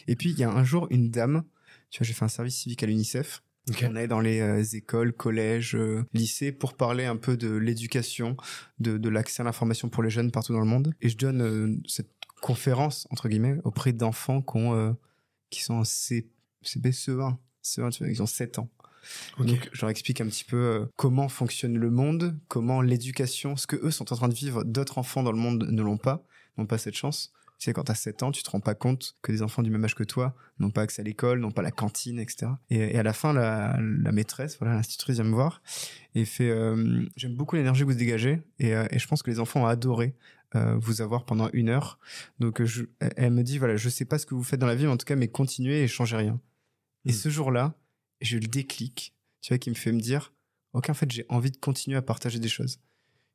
Et 0.08 0.16
puis 0.16 0.32
il 0.32 0.40
y 0.40 0.44
a 0.44 0.50
un 0.50 0.64
jour 0.64 0.88
une 0.90 1.12
dame, 1.12 1.44
tu 1.92 2.00
vois, 2.00 2.08
j'ai 2.08 2.14
fait 2.14 2.26
un 2.26 2.30
service 2.30 2.56
civique 2.56 2.82
à 2.84 2.86
l'UNICEF. 2.86 3.42
On 3.84 3.96
est 3.96 4.08
dans 4.08 4.20
les 4.20 4.42
euh, 4.42 4.64
écoles, 4.74 5.12
collèges, 5.12 5.76
euh, 5.76 6.06
lycées 6.14 6.52
pour 6.52 6.76
parler 6.76 7.06
un 7.06 7.16
peu 7.16 7.36
de 7.36 7.50
l'éducation, 7.50 8.38
de, 8.80 8.98
de 8.98 9.10
l'accès 9.10 9.42
à 9.42 9.44
l'information 9.44 9.90
pour 9.90 10.04
les 10.04 10.12
jeunes 10.12 10.32
partout 10.32 10.54
dans 10.54 10.60
le 10.60 10.68
monde. 10.68 10.94
Et 11.02 11.10
je 11.10 11.18
donne 11.18 11.42
euh, 11.42 11.76
cette 11.88 12.12
conférence 12.42 13.08
entre 13.10 13.28
guillemets 13.28 13.58
auprès 13.64 13.92
d'enfants 13.92 14.42
qui 14.42 14.58
ont 14.58 14.98
qui 15.50 15.64
sont 15.64 15.76
en 15.76 15.84
C, 15.84 16.30
CB1, 16.64 17.38
C1, 17.64 17.92
tu 17.92 18.04
vois, 18.04 18.12
ils 18.12 18.22
ont 18.22 18.28
7 18.28 18.60
ans. 18.60 18.70
Donc, 19.40 19.70
je 19.72 19.82
leur 19.82 19.90
explique 19.90 20.22
un 20.22 20.28
petit 20.28 20.44
peu 20.44 20.58
euh, 20.58 20.86
comment 20.96 21.28
fonctionne 21.30 21.78
le 21.78 21.90
monde, 21.90 22.38
comment 22.48 22.82
l'éducation, 22.82 23.56
ce 23.56 23.68
que 23.68 23.76
eux 23.76 23.92
sont 23.92 24.12
en 24.12 24.16
train 24.16 24.30
de 24.30 24.34
vivre, 24.34 24.64
d'autres 24.64 24.98
enfants 24.98 25.24
dans 25.24 25.32
le 25.32 25.38
monde 25.38 25.68
ne 25.70 25.82
l'ont 25.82 25.98
pas, 25.98 26.24
n'ont 26.58 26.66
pas 26.66 26.78
cette 26.78 26.96
chance. 26.96 27.32
Tu 27.58 27.66
sais, 27.66 27.74
quand 27.74 27.86
t'as 27.86 27.96
7 27.96 28.24
ans, 28.24 28.32
tu 28.32 28.44
te 28.44 28.50
rends 28.50 28.60
pas 28.60 28.76
compte 28.76 29.16
que 29.22 29.32
des 29.32 29.42
enfants 29.42 29.64
du 29.64 29.70
même 29.70 29.84
âge 29.86 29.96
que 29.96 30.04
toi 30.04 30.36
n'ont 30.60 30.72
pas 30.72 30.82
accès 30.82 31.02
à 31.02 31.06
l'école, 31.06 31.40
n'ont 31.40 31.52
pas 31.52 31.62
la 31.62 31.72
cantine, 31.72 32.20
etc. 32.20 32.52
Et, 32.70 33.00
à 33.00 33.04
la 33.04 33.14
fin, 33.14 33.32
la, 33.32 33.78
maîtresse, 34.12 34.58
voilà, 34.60 34.76
l'institutrice 34.76 35.16
vient 35.16 35.24
me 35.24 35.34
voir 35.34 35.62
et 36.16 36.26
fait 36.26 36.50
euh, 36.50 37.06
J'aime 37.16 37.36
beaucoup 37.36 37.56
l'énergie 37.56 37.82
que 37.82 37.86
vous 37.86 37.94
dégagez 37.94 38.42
euh, 38.62 38.88
et, 38.92 39.00
je 39.00 39.08
pense 39.08 39.24
que 39.24 39.32
les 39.32 39.40
enfants 39.40 39.64
ont 39.64 39.68
adoré 39.68 40.16
vous 40.78 41.02
avoir 41.02 41.26
pendant 41.26 41.50
une 41.52 41.68
heure. 41.68 42.00
Donc, 42.40 42.64
je, 42.64 42.86
elle 43.18 43.34
me 43.34 43.44
dit 43.44 43.58
Voilà, 43.58 43.76
je 43.76 43.90
sais 43.90 44.06
pas 44.06 44.18
ce 44.18 44.26
que 44.26 44.34
vous 44.34 44.44
faites 44.44 44.60
dans 44.60 44.68
la 44.68 44.76
vie, 44.76 44.86
mais 44.86 44.92
en 44.92 44.96
tout 44.96 45.06
cas, 45.06 45.18
mais 45.18 45.28
continuez 45.28 45.84
et 45.84 45.88
changez 45.90 46.16
rien. 46.16 46.40
Et 47.06 47.10
hmm. 47.10 47.14
ce 47.14 47.30
jour-là, 47.30 47.74
j'ai 48.22 48.38
eu 48.38 48.40
le 48.40 48.48
déclic, 48.48 49.14
tu 49.42 49.54
vois, 49.54 49.58
qui 49.58 49.70
me 49.70 49.76
fait 49.76 49.92
me 49.92 50.00
dire, 50.00 50.34
ok, 50.74 50.90
en 50.90 50.94
fait, 50.94 51.12
j'ai 51.12 51.26
envie 51.30 51.52
de 51.52 51.58
continuer 51.58 51.98
à 51.98 52.02
partager 52.02 52.40
des 52.40 52.50
choses. 52.50 52.80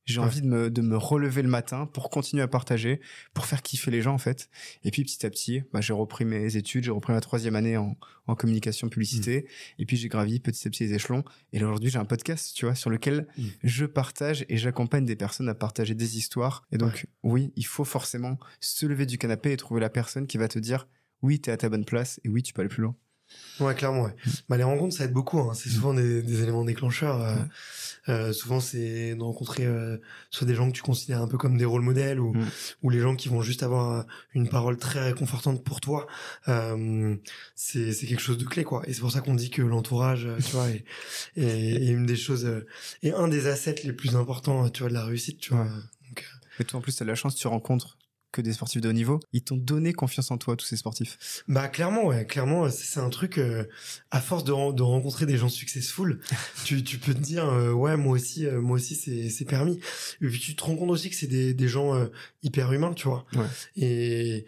J'ai 0.06 0.18
envie 0.18 0.40
de 0.40 0.46
me, 0.46 0.70
de 0.70 0.80
me 0.80 0.96
relever 0.96 1.42
le 1.42 1.48
matin 1.48 1.86
pour 1.86 2.10
continuer 2.10 2.42
à 2.42 2.48
partager, 2.48 3.00
pour 3.32 3.46
faire 3.46 3.62
kiffer 3.62 3.90
les 3.90 4.02
gens, 4.02 4.14
en 4.14 4.18
fait. 4.18 4.48
Et 4.82 4.90
puis, 4.90 5.04
petit 5.04 5.24
à 5.24 5.30
petit, 5.30 5.62
bah, 5.72 5.80
j'ai 5.80 5.92
repris 5.92 6.24
mes 6.24 6.56
études, 6.56 6.84
j'ai 6.84 6.90
repris 6.90 7.12
ma 7.12 7.20
troisième 7.20 7.54
année 7.54 7.76
en, 7.76 7.96
en 8.26 8.34
communication 8.34 8.88
publicité. 8.88 9.42
Mmh. 9.42 9.82
Et 9.82 9.86
puis, 9.86 9.96
j'ai 9.96 10.08
gravi 10.08 10.40
petit 10.40 10.66
à 10.66 10.70
petit 10.70 10.84
les 10.84 10.94
échelons. 10.94 11.22
Et 11.52 11.62
aujourd'hui, 11.62 11.90
j'ai 11.90 11.98
un 11.98 12.04
podcast, 12.04 12.52
tu 12.56 12.64
vois, 12.64 12.74
sur 12.74 12.90
lequel 12.90 13.28
mmh. 13.36 13.44
je 13.62 13.86
partage 13.86 14.44
et 14.48 14.56
j'accompagne 14.56 15.04
des 15.04 15.16
personnes 15.16 15.48
à 15.48 15.54
partager 15.54 15.94
des 15.94 16.16
histoires. 16.16 16.66
Et 16.72 16.78
donc, 16.78 17.06
oui, 17.22 17.52
il 17.54 17.66
faut 17.66 17.84
forcément 17.84 18.38
se 18.58 18.86
lever 18.86 19.06
du 19.06 19.18
canapé 19.18 19.52
et 19.52 19.56
trouver 19.56 19.80
la 19.80 19.90
personne 19.90 20.26
qui 20.26 20.38
va 20.38 20.48
te 20.48 20.58
dire, 20.58 20.88
oui, 21.22 21.40
t'es 21.40 21.52
à 21.52 21.56
ta 21.56 21.68
bonne 21.68 21.84
place 21.84 22.20
et 22.24 22.28
oui, 22.28 22.42
tu 22.42 22.52
peux 22.52 22.62
aller 22.62 22.68
plus 22.68 22.82
loin. 22.82 22.96
Ouais, 23.60 23.74
clairement. 23.74 24.04
Ouais. 24.04 24.14
Bah, 24.48 24.56
les 24.56 24.64
rencontres, 24.64 24.96
ça 24.96 25.04
aide 25.04 25.12
beaucoup. 25.12 25.38
Hein. 25.38 25.52
C'est 25.54 25.68
souvent 25.68 25.92
des, 25.94 26.22
des, 26.22 26.42
éléments 26.42 26.64
déclencheurs. 26.64 27.20
Euh, 27.20 27.34
euh, 28.08 28.32
souvent, 28.32 28.60
c'est 28.60 29.14
de 29.14 29.22
rencontrer 29.22 29.66
euh, 29.66 29.98
soit 30.30 30.46
des 30.46 30.54
gens 30.54 30.68
que 30.70 30.74
tu 30.74 30.82
considères 30.82 31.20
un 31.20 31.28
peu 31.28 31.36
comme 31.36 31.56
des 31.58 31.64
rôles 31.64 31.82
modèles 31.82 32.18
ou, 32.18 32.32
mm. 32.32 32.48
ou 32.82 32.90
les 32.90 33.00
gens 33.00 33.14
qui 33.14 33.28
vont 33.28 33.42
juste 33.42 33.62
avoir 33.62 34.06
une 34.34 34.48
parole 34.48 34.78
très 34.78 35.00
réconfortante 35.00 35.62
pour 35.62 35.80
toi. 35.80 36.06
Euh, 36.48 37.16
c'est 37.54 37.92
quelque 37.92 38.22
chose 38.22 38.38
de 38.38 38.44
clé, 38.44 38.64
quoi. 38.64 38.82
Et 38.86 38.92
c'est 38.92 39.00
pour 39.00 39.12
ça 39.12 39.20
qu'on 39.20 39.34
dit 39.34 39.50
que 39.50 39.62
l'entourage, 39.62 40.26
euh, 40.26 40.38
tu 40.38 40.52
vois, 40.52 40.68
est, 40.70 40.84
est, 41.36 41.44
est, 41.44 41.88
une 41.88 42.06
des 42.06 42.16
choses, 42.16 42.64
et 43.02 43.12
un 43.12 43.28
des 43.28 43.46
assets 43.46 43.82
les 43.84 43.92
plus 43.92 44.16
importants, 44.16 44.68
tu 44.70 44.80
vois, 44.82 44.88
de 44.88 44.94
la 44.94 45.04
réussite, 45.04 45.38
tu 45.38 45.54
vois. 45.54 45.64
Donc, 45.64 46.26
et 46.58 46.64
toi, 46.64 46.78
en 46.78 46.82
plus, 46.82 46.96
tu 46.96 47.02
as 47.02 47.06
la 47.06 47.14
chance, 47.14 47.34
tu 47.34 47.46
rencontres 47.46 47.98
que 48.32 48.40
des 48.40 48.52
sportifs 48.52 48.80
de 48.80 48.88
haut 48.88 48.92
niveau. 48.92 49.20
Ils 49.32 49.42
t'ont 49.42 49.56
donné 49.56 49.92
confiance 49.92 50.30
en 50.30 50.38
toi, 50.38 50.56
tous 50.56 50.66
ces 50.66 50.76
sportifs? 50.76 51.42
Bah 51.48 51.68
clairement, 51.68 52.06
ouais, 52.06 52.26
clairement, 52.26 52.68
c'est 52.70 53.00
un 53.00 53.10
truc. 53.10 53.38
Euh, 53.38 53.64
à 54.10 54.20
force 54.20 54.44
de, 54.44 54.52
de, 54.72 54.82
rencontrer 54.82 55.26
des 55.26 55.36
gens 55.36 55.48
successful, 55.48 56.20
tu, 56.64 56.82
tu 56.82 56.98
peux 56.98 57.14
te 57.14 57.20
dire, 57.20 57.48
euh, 57.48 57.72
ouais, 57.72 57.96
moi 57.96 58.14
aussi, 58.14 58.46
euh, 58.46 58.60
moi 58.60 58.76
aussi, 58.76 58.94
c'est 58.94 59.44
permis. 59.44 59.80
Et 60.20 60.28
puis 60.28 60.38
tu 60.38 60.54
te 60.54 60.62
rends 60.62 60.76
compte 60.76 60.90
aussi 60.90 61.10
que 61.10 61.16
c'est 61.16 61.26
des, 61.26 61.54
des 61.54 61.68
gens 61.68 62.08
hyper 62.42 62.72
humains, 62.72 62.94
tu 62.94 63.08
vois. 63.08 63.26
Ouais. 63.34 63.46
Et 63.76 64.46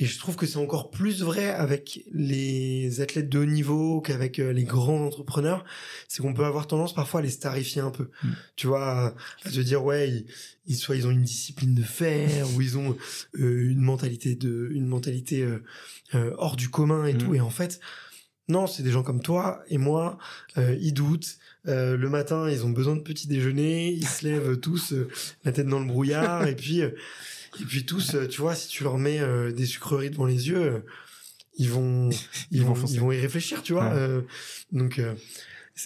et 0.00 0.06
je 0.06 0.18
trouve 0.18 0.34
que 0.34 0.46
c'est 0.46 0.56
encore 0.56 0.90
plus 0.90 1.22
vrai 1.22 1.50
avec 1.50 2.04
les 2.10 3.02
athlètes 3.02 3.28
de 3.28 3.38
haut 3.38 3.44
niveau 3.44 4.00
qu'avec 4.00 4.38
euh, 4.38 4.50
les 4.50 4.64
grands 4.64 5.04
entrepreneurs. 5.04 5.62
C'est 6.08 6.22
qu'on 6.22 6.32
peut 6.32 6.46
avoir 6.46 6.66
tendance 6.66 6.94
parfois 6.94 7.20
à 7.20 7.22
les 7.22 7.28
starifier 7.28 7.82
un 7.82 7.90
peu. 7.90 8.08
Mm. 8.24 8.28
Tu 8.56 8.66
vois, 8.66 9.14
à 9.44 9.50
se 9.50 9.60
dire 9.60 9.84
ouais, 9.84 10.24
ils, 10.66 10.76
soit 10.76 10.96
ils 10.96 11.06
ont 11.06 11.10
une 11.10 11.22
discipline 11.22 11.74
de 11.74 11.82
fer 11.82 12.46
ou 12.54 12.62
ils 12.62 12.78
ont 12.78 12.96
euh, 13.38 13.70
une 13.70 13.82
mentalité 13.82 14.36
de, 14.36 14.70
une 14.72 14.86
mentalité 14.86 15.42
euh, 16.14 16.34
hors 16.38 16.56
du 16.56 16.70
commun 16.70 17.04
et 17.04 17.12
mm. 17.12 17.18
tout. 17.18 17.34
Et 17.34 17.40
en 17.40 17.50
fait, 17.50 17.78
Non, 18.48 18.66
c'est 18.66 18.82
des 18.82 18.90
gens 18.92 19.02
comme 19.02 19.20
toi 19.20 19.62
et 19.68 19.76
moi. 19.76 20.16
ils 20.56 20.94
doutent. 20.94 21.38
Euh, 21.68 21.96
le 21.96 22.08
matin, 22.08 22.48
ils 22.48 22.64
ont 22.64 22.70
besoin 22.70 22.96
de 22.96 23.00
petit 23.00 23.28
déjeuner. 23.28 23.92
Ils 23.92 24.06
se 24.06 24.26
lèvent 24.26 24.58
tous 24.58 24.92
euh, 24.92 25.08
la 25.44 25.52
tête 25.52 25.66
dans 25.66 25.80
le 25.80 25.86
brouillard. 25.86 26.46
et 26.46 26.56
puis, 26.56 26.82
euh, 26.82 26.90
et 27.58 27.64
puis 27.64 27.84
tous, 27.84 28.14
euh, 28.14 28.26
tu 28.28 28.40
vois, 28.40 28.54
si 28.54 28.68
tu 28.68 28.84
leur 28.84 28.98
mets 28.98 29.20
euh, 29.20 29.50
des 29.52 29.66
sucreries 29.66 30.10
devant 30.10 30.26
les 30.26 30.48
yeux, 30.48 30.84
ils 31.56 31.68
vont, 31.70 32.10
ils, 32.50 32.62
vont 32.64 32.74
ils 32.86 33.00
vont 33.00 33.12
y 33.12 33.18
réfléchir, 33.20 33.62
tu 33.62 33.72
vois. 33.72 33.88
Ouais. 33.88 33.96
Euh, 33.98 34.20
donc, 34.72 34.98
euh, 34.98 35.14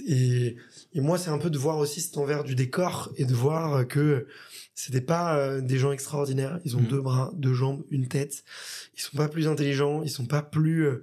et, 0.06 0.56
et 0.92 1.00
moi, 1.00 1.18
c'est 1.18 1.30
un 1.30 1.38
peu 1.38 1.50
de 1.50 1.58
voir 1.58 1.78
aussi 1.78 2.00
cet 2.00 2.18
envers 2.18 2.44
du 2.44 2.54
décor 2.54 3.12
et 3.16 3.24
de 3.24 3.34
voir 3.34 3.86
que 3.86 4.26
c'était 4.74 5.00
pas 5.00 5.36
euh, 5.36 5.60
des 5.60 5.78
gens 5.78 5.92
extraordinaires. 5.92 6.58
Ils 6.64 6.76
ont 6.76 6.80
Mhm. 6.80 6.88
deux 6.88 7.00
bras, 7.00 7.30
deux 7.36 7.54
jambes, 7.54 7.84
une 7.90 8.08
tête. 8.08 8.44
Ils 8.96 9.00
sont 9.00 9.16
pas 9.16 9.28
plus 9.28 9.46
intelligents. 9.46 10.02
Ils 10.02 10.10
sont 10.10 10.26
pas 10.26 10.42
plus 10.42 10.84
euh, 10.86 11.02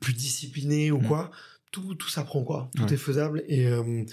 plus 0.00 0.12
disciplinés 0.12 0.90
ou 0.90 0.98
Mhm. 0.98 1.06
quoi. 1.06 1.30
Tout 1.72 1.94
tout 1.94 2.08
s'apprend 2.08 2.44
quoi. 2.44 2.70
Tout 2.76 2.82
Ouais. 2.84 2.92
est 2.92 2.96
faisable. 2.98 3.42
Et 3.48 3.66
euh, 3.66 4.04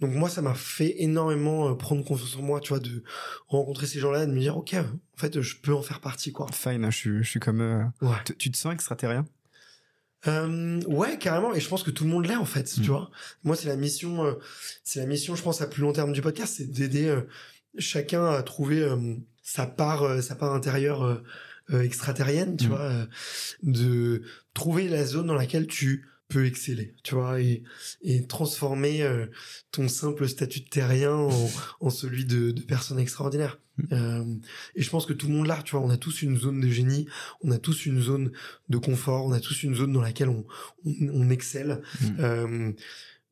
donc 0.00 0.12
moi, 0.12 0.28
ça 0.28 0.42
m'a 0.42 0.54
fait 0.54 0.96
énormément 1.02 1.70
euh, 1.70 1.74
prendre 1.74 2.04
confiance 2.04 2.36
en 2.36 2.42
moi, 2.42 2.60
tu 2.60 2.70
vois, 2.70 2.80
de 2.80 3.02
rencontrer 3.48 3.86
ces 3.86 4.00
gens-là, 4.00 4.26
de 4.26 4.32
me 4.32 4.40
dire 4.40 4.56
ok, 4.56 4.74
en 4.74 5.16
fait, 5.16 5.40
je 5.40 5.56
peux 5.56 5.72
en 5.72 5.82
faire 5.82 6.00
partie 6.00 6.32
quoi. 6.32 6.46
Fine, 6.52 6.84
hein, 6.84 6.90
je, 6.90 6.96
suis- 6.96 7.22
je 7.24 7.28
suis 7.30 7.40
comme. 7.40 7.92
Ouais. 8.02 8.16
Tu- 8.36 8.50
te 8.50 8.56
sens 8.56 8.74
extraterrien? 8.74 9.24
Euh, 10.26 10.80
ouais, 10.88 11.18
carrément. 11.18 11.54
Et 11.54 11.60
je 11.60 11.68
pense 11.68 11.82
que 11.82 11.90
tout 11.90 12.04
le 12.04 12.10
monde 12.10 12.26
l'est 12.26 12.36
en 12.36 12.44
fait. 12.46 12.76
Mm. 12.78 12.82
Tu 12.82 12.88
vois. 12.88 13.10
Moi, 13.42 13.56
c'est 13.56 13.68
la 13.68 13.76
mission. 13.76 14.24
euh, 14.24 14.34
c'est 14.82 15.00
la 15.00 15.06
mission, 15.06 15.36
je 15.36 15.42
pense, 15.42 15.60
à 15.60 15.66
plus 15.66 15.82
long 15.82 15.92
terme 15.92 16.12
du 16.12 16.20
podcast, 16.22 16.54
c'est 16.56 16.70
d'aider 16.70 17.06
euh, 17.08 17.20
chacun 17.78 18.24
à 18.26 18.42
trouver 18.42 18.80
euh, 18.82 19.14
sa 19.42 19.66
part, 19.66 20.02
euh, 20.02 20.20
sa 20.20 20.34
part 20.34 20.52
intérieure 20.54 21.02
euh, 21.04 21.22
euh, 21.72 21.82
extraterrienne. 21.82 22.56
Tu 22.56 22.66
Mm. 22.66 22.70
vois, 22.70 22.80
euh, 22.80 23.06
de 23.62 24.22
trouver 24.54 24.88
la 24.88 25.04
zone 25.04 25.26
dans 25.26 25.34
laquelle 25.34 25.66
tu 25.66 26.08
peux 26.28 26.46
exceller. 26.46 26.94
Tu 27.02 27.14
vois, 27.14 27.40
et 27.40 27.62
et 28.02 28.26
transformer 28.26 29.02
euh, 29.02 29.26
ton 29.70 29.88
simple 29.88 30.28
statut 30.28 30.60
de 30.60 30.68
terrien 30.68 31.14
en, 31.14 31.50
en 31.80 31.90
celui 31.90 32.24
de, 32.24 32.50
de 32.50 32.62
personne 32.62 32.98
extraordinaire. 32.98 33.58
Euh, 33.92 34.24
et 34.76 34.82
je 34.82 34.90
pense 34.90 35.04
que 35.04 35.12
tout 35.12 35.26
le 35.26 35.34
monde 35.34 35.46
l'a, 35.46 35.60
tu 35.62 35.72
vois, 35.72 35.84
on 35.84 35.90
a 35.90 35.96
tous 35.96 36.22
une 36.22 36.38
zone 36.38 36.60
de 36.60 36.68
génie, 36.68 37.06
on 37.42 37.50
a 37.50 37.58
tous 37.58 37.86
une 37.86 38.00
zone 38.00 38.30
de 38.68 38.78
confort, 38.78 39.26
on 39.26 39.32
a 39.32 39.40
tous 39.40 39.62
une 39.64 39.74
zone 39.74 39.92
dans 39.92 40.00
laquelle 40.00 40.28
on, 40.28 40.46
on, 40.84 40.94
on 41.12 41.30
excelle. 41.30 41.82
Mm. 42.00 42.06
Euh, 42.20 42.72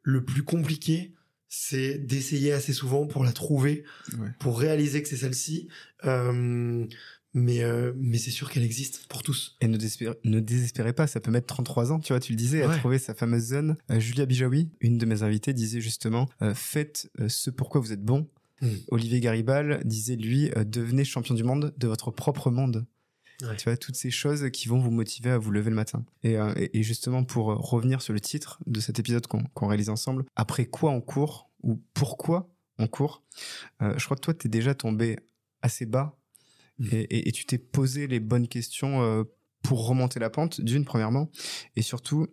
le 0.02 0.24
plus 0.24 0.42
compliqué, 0.42 1.12
c'est 1.54 1.98
d'essayer 1.98 2.50
assez 2.52 2.72
souvent 2.72 3.06
pour 3.06 3.24
la 3.24 3.32
trouver, 3.32 3.84
Ouais. 4.18 4.28
pour 4.38 4.58
réaliser 4.58 5.02
que 5.02 5.08
c'est 5.08 5.18
celle-ci. 5.18 5.68
Euh, 6.06 6.86
mais 7.34 7.62
euh, 7.62 7.92
mais 7.96 8.16
c'est 8.16 8.30
sûr 8.30 8.50
qu'elle 8.50 8.62
existe 8.62 9.06
pour 9.08 9.22
tous. 9.22 9.56
Et 9.60 9.68
ne 9.68 9.76
désespérez, 9.76 10.14
ne 10.24 10.40
désespérez 10.40 10.94
pas, 10.94 11.06
ça 11.06 11.20
peut 11.20 11.30
mettre 11.30 11.46
33 11.46 11.92
ans, 11.92 12.00
tu 12.00 12.14
vois, 12.14 12.20
tu 12.20 12.32
le 12.32 12.36
disais, 12.36 12.62
à 12.62 12.74
trouver 12.78 12.98
sa 12.98 13.12
fameuse 13.14 13.44
zone. 13.48 13.76
Euh, 13.90 14.00
Julia 14.00 14.24
Bijawi, 14.24 14.70
une 14.80 14.96
de 14.96 15.04
mes 15.04 15.22
invitées, 15.22 15.52
disait 15.52 15.82
justement, 15.82 16.26
faites 16.54 17.10
ce 17.28 17.50
pourquoi 17.50 17.82
vous 17.82 17.92
êtes 17.92 18.02
bon. 18.02 18.30
Mm. 18.62 18.68
Olivier 18.88 19.20
Garibal 19.20 19.82
disait, 19.84 20.16
lui, 20.16 20.50
devenez 20.64 21.04
champion 21.04 21.34
du 21.34 21.44
monde 21.44 21.74
de 21.76 21.86
votre 21.86 22.10
propre 22.12 22.50
monde. 22.50 22.86
Ouais. 23.42 23.56
Tu 23.56 23.64
vois, 23.64 23.76
toutes 23.76 23.96
ces 23.96 24.10
choses 24.10 24.48
qui 24.52 24.68
vont 24.68 24.78
vous 24.78 24.90
motiver 24.90 25.30
à 25.30 25.38
vous 25.38 25.50
lever 25.50 25.70
le 25.70 25.76
matin. 25.76 26.04
Et, 26.22 26.36
euh, 26.38 26.52
et, 26.56 26.82
justement, 26.82 27.24
pour 27.24 27.50
euh, 27.52 27.56
revenir 27.56 28.00
sur 28.02 28.12
le 28.12 28.20
titre 28.20 28.58
de 28.66 28.80
cet 28.80 28.98
épisode 28.98 29.26
qu'on 29.26 29.66
réalise 29.66 29.88
ensemble, 29.90 30.24
après 30.36 30.66
quoi 30.66 30.90
on 30.92 31.00
court 31.00 31.50
ou 31.62 31.80
pourquoi 31.94 32.48
on 32.78 32.86
court, 32.88 33.22
euh, 33.82 33.94
je 33.98 34.04
crois 34.04 34.16
que 34.16 34.22
toi, 34.22 34.34
tu 34.34 34.46
es 34.46 34.50
déjà 34.50 34.74
tombé 34.74 35.18
assez 35.62 35.86
bas 35.86 36.18
Mm. 36.78 36.86
et, 36.92 37.00
et- 37.02 37.28
et 37.28 37.32
tu 37.32 37.44
t'es 37.44 37.58
posé 37.58 38.06
les 38.06 38.18
bonnes 38.18 38.48
questions 38.48 39.02
euh, 39.02 39.24
pour 39.62 39.86
remonter 39.86 40.18
la 40.18 40.30
pente, 40.30 40.60
d'une, 40.62 40.84
premièrement, 40.86 41.30
et 41.76 41.82
surtout, 41.82 42.26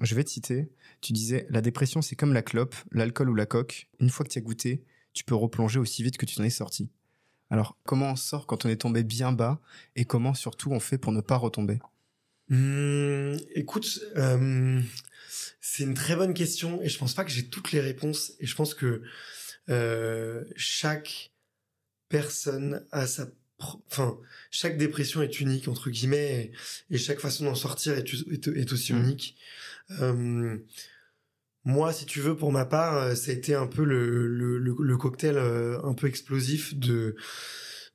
je 0.00 0.14
vais 0.14 0.22
te 0.24 0.30
citer, 0.30 0.70
tu 1.00 1.12
disais, 1.12 1.46
la 1.50 1.60
dépression, 1.60 2.00
c'est 2.00 2.14
comme 2.16 2.32
la 2.32 2.42
clope, 2.42 2.74
l'alcool 2.92 3.28
ou 3.30 3.34
la 3.34 3.46
coque. 3.46 3.88
Une 3.98 4.08
fois 4.08 4.24
que 4.24 4.30
tu 4.30 4.38
as 4.38 4.42
goûté, 4.42 4.84
tu 5.12 5.24
peux 5.24 5.34
replonger 5.34 5.80
aussi 5.80 6.02
vite 6.04 6.16
que 6.18 6.24
tu 6.24 6.36
t'en 6.36 6.44
es 6.44 6.50
sorti. 6.50 6.88
Alors, 7.50 7.76
comment 7.84 8.12
on 8.12 8.16
sort 8.16 8.46
quand 8.46 8.64
on 8.64 8.68
est 8.68 8.76
tombé 8.80 9.02
bien 9.02 9.32
bas 9.32 9.60
et 9.96 10.04
comment 10.04 10.34
surtout 10.34 10.70
on 10.72 10.80
fait 10.80 10.98
pour 10.98 11.12
ne 11.12 11.20
pas 11.20 11.36
retomber? 11.36 11.78
Hum, 12.50 13.36
écoute, 13.54 14.00
euh, 14.16 14.80
c'est 15.60 15.84
une 15.84 15.94
très 15.94 16.16
bonne 16.16 16.34
question 16.34 16.82
et 16.82 16.88
je 16.88 16.98
pense 16.98 17.14
pas 17.14 17.24
que 17.24 17.30
j'ai 17.30 17.46
toutes 17.48 17.70
les 17.72 17.80
réponses 17.80 18.32
et 18.40 18.46
je 18.46 18.54
pense 18.56 18.74
que 18.74 19.02
euh, 19.68 20.44
chaque 20.56 21.32
personne 22.08 22.86
a 22.90 23.06
sa 23.06 23.28
enfin 23.58 24.18
chaque 24.50 24.78
dépression 24.78 25.20
est 25.22 25.38
unique 25.38 25.68
entre 25.68 25.90
guillemets 25.90 26.52
et, 26.90 26.94
et 26.94 26.98
chaque 26.98 27.20
façon 27.20 27.44
d'en 27.44 27.54
sortir 27.54 27.92
est, 27.98 28.06
est, 28.32 28.48
est 28.48 28.72
aussi 28.72 28.94
Mm. 28.94 28.98
unique. 29.04 29.36
Euh, 30.00 30.58
moi, 31.64 31.92
si 31.92 32.06
tu 32.06 32.20
veux, 32.20 32.36
pour 32.36 32.52
ma 32.52 32.64
part, 32.64 32.96
euh, 32.96 33.14
ça 33.14 33.30
a 33.30 33.34
été 33.34 33.54
un 33.54 33.66
peu 33.66 33.84
le, 33.84 34.26
le, 34.28 34.96
cocktail 34.96 35.36
euh, 35.36 35.78
un 35.82 35.94
peu 35.94 36.06
explosif 36.06 36.74
de 36.76 37.16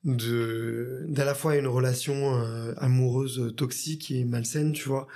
de 0.04 1.04
d'à 1.08 1.24
la 1.24 1.34
fois 1.34 1.56
une 1.56 1.66
relation 1.66 2.36
euh, 2.40 2.72
amoureuse 2.76 3.54
toxique 3.56 4.10
et 4.10 4.24
malsaine, 4.24 4.72
tu 4.72 4.88
vois, 4.88 5.08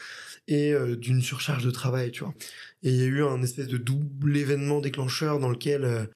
et 0.48 0.72
euh, 0.72 0.96
d'une 0.96 1.22
surcharge 1.22 1.64
de 1.64 1.70
travail, 1.70 2.10
tu 2.10 2.24
vois. 2.24 2.34
Et 2.82 2.90
il 2.90 2.96
y 2.96 3.02
a 3.02 3.06
eu 3.06 3.22
un 3.22 3.40
espèce 3.42 3.68
de 3.68 3.76
double 3.78 4.36
événement 4.36 4.80
déclencheur 4.80 5.38
dans 5.38 5.48
lequel 5.48 5.84
euh, 5.84 6.06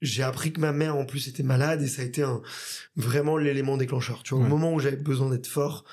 j'ai 0.00 0.22
appris 0.22 0.52
que 0.52 0.60
ma 0.60 0.72
mère 0.72 0.96
en 0.96 1.04
plus 1.04 1.28
était 1.28 1.42
malade 1.42 1.82
et 1.82 1.88
ça 1.88 2.00
a 2.02 2.04
été 2.06 2.22
un, 2.22 2.40
vraiment 2.96 3.36
l'élément 3.36 3.76
déclencheur. 3.76 4.22
Tu 4.22 4.34
vois, 4.34 4.42
Ouais. 4.42 4.46
au 4.46 4.50
moment 4.56 4.72
où 4.72 4.80
j'avais 4.80 4.96
besoin 4.96 5.28
d'être 5.28 5.46
fort, 5.46 5.84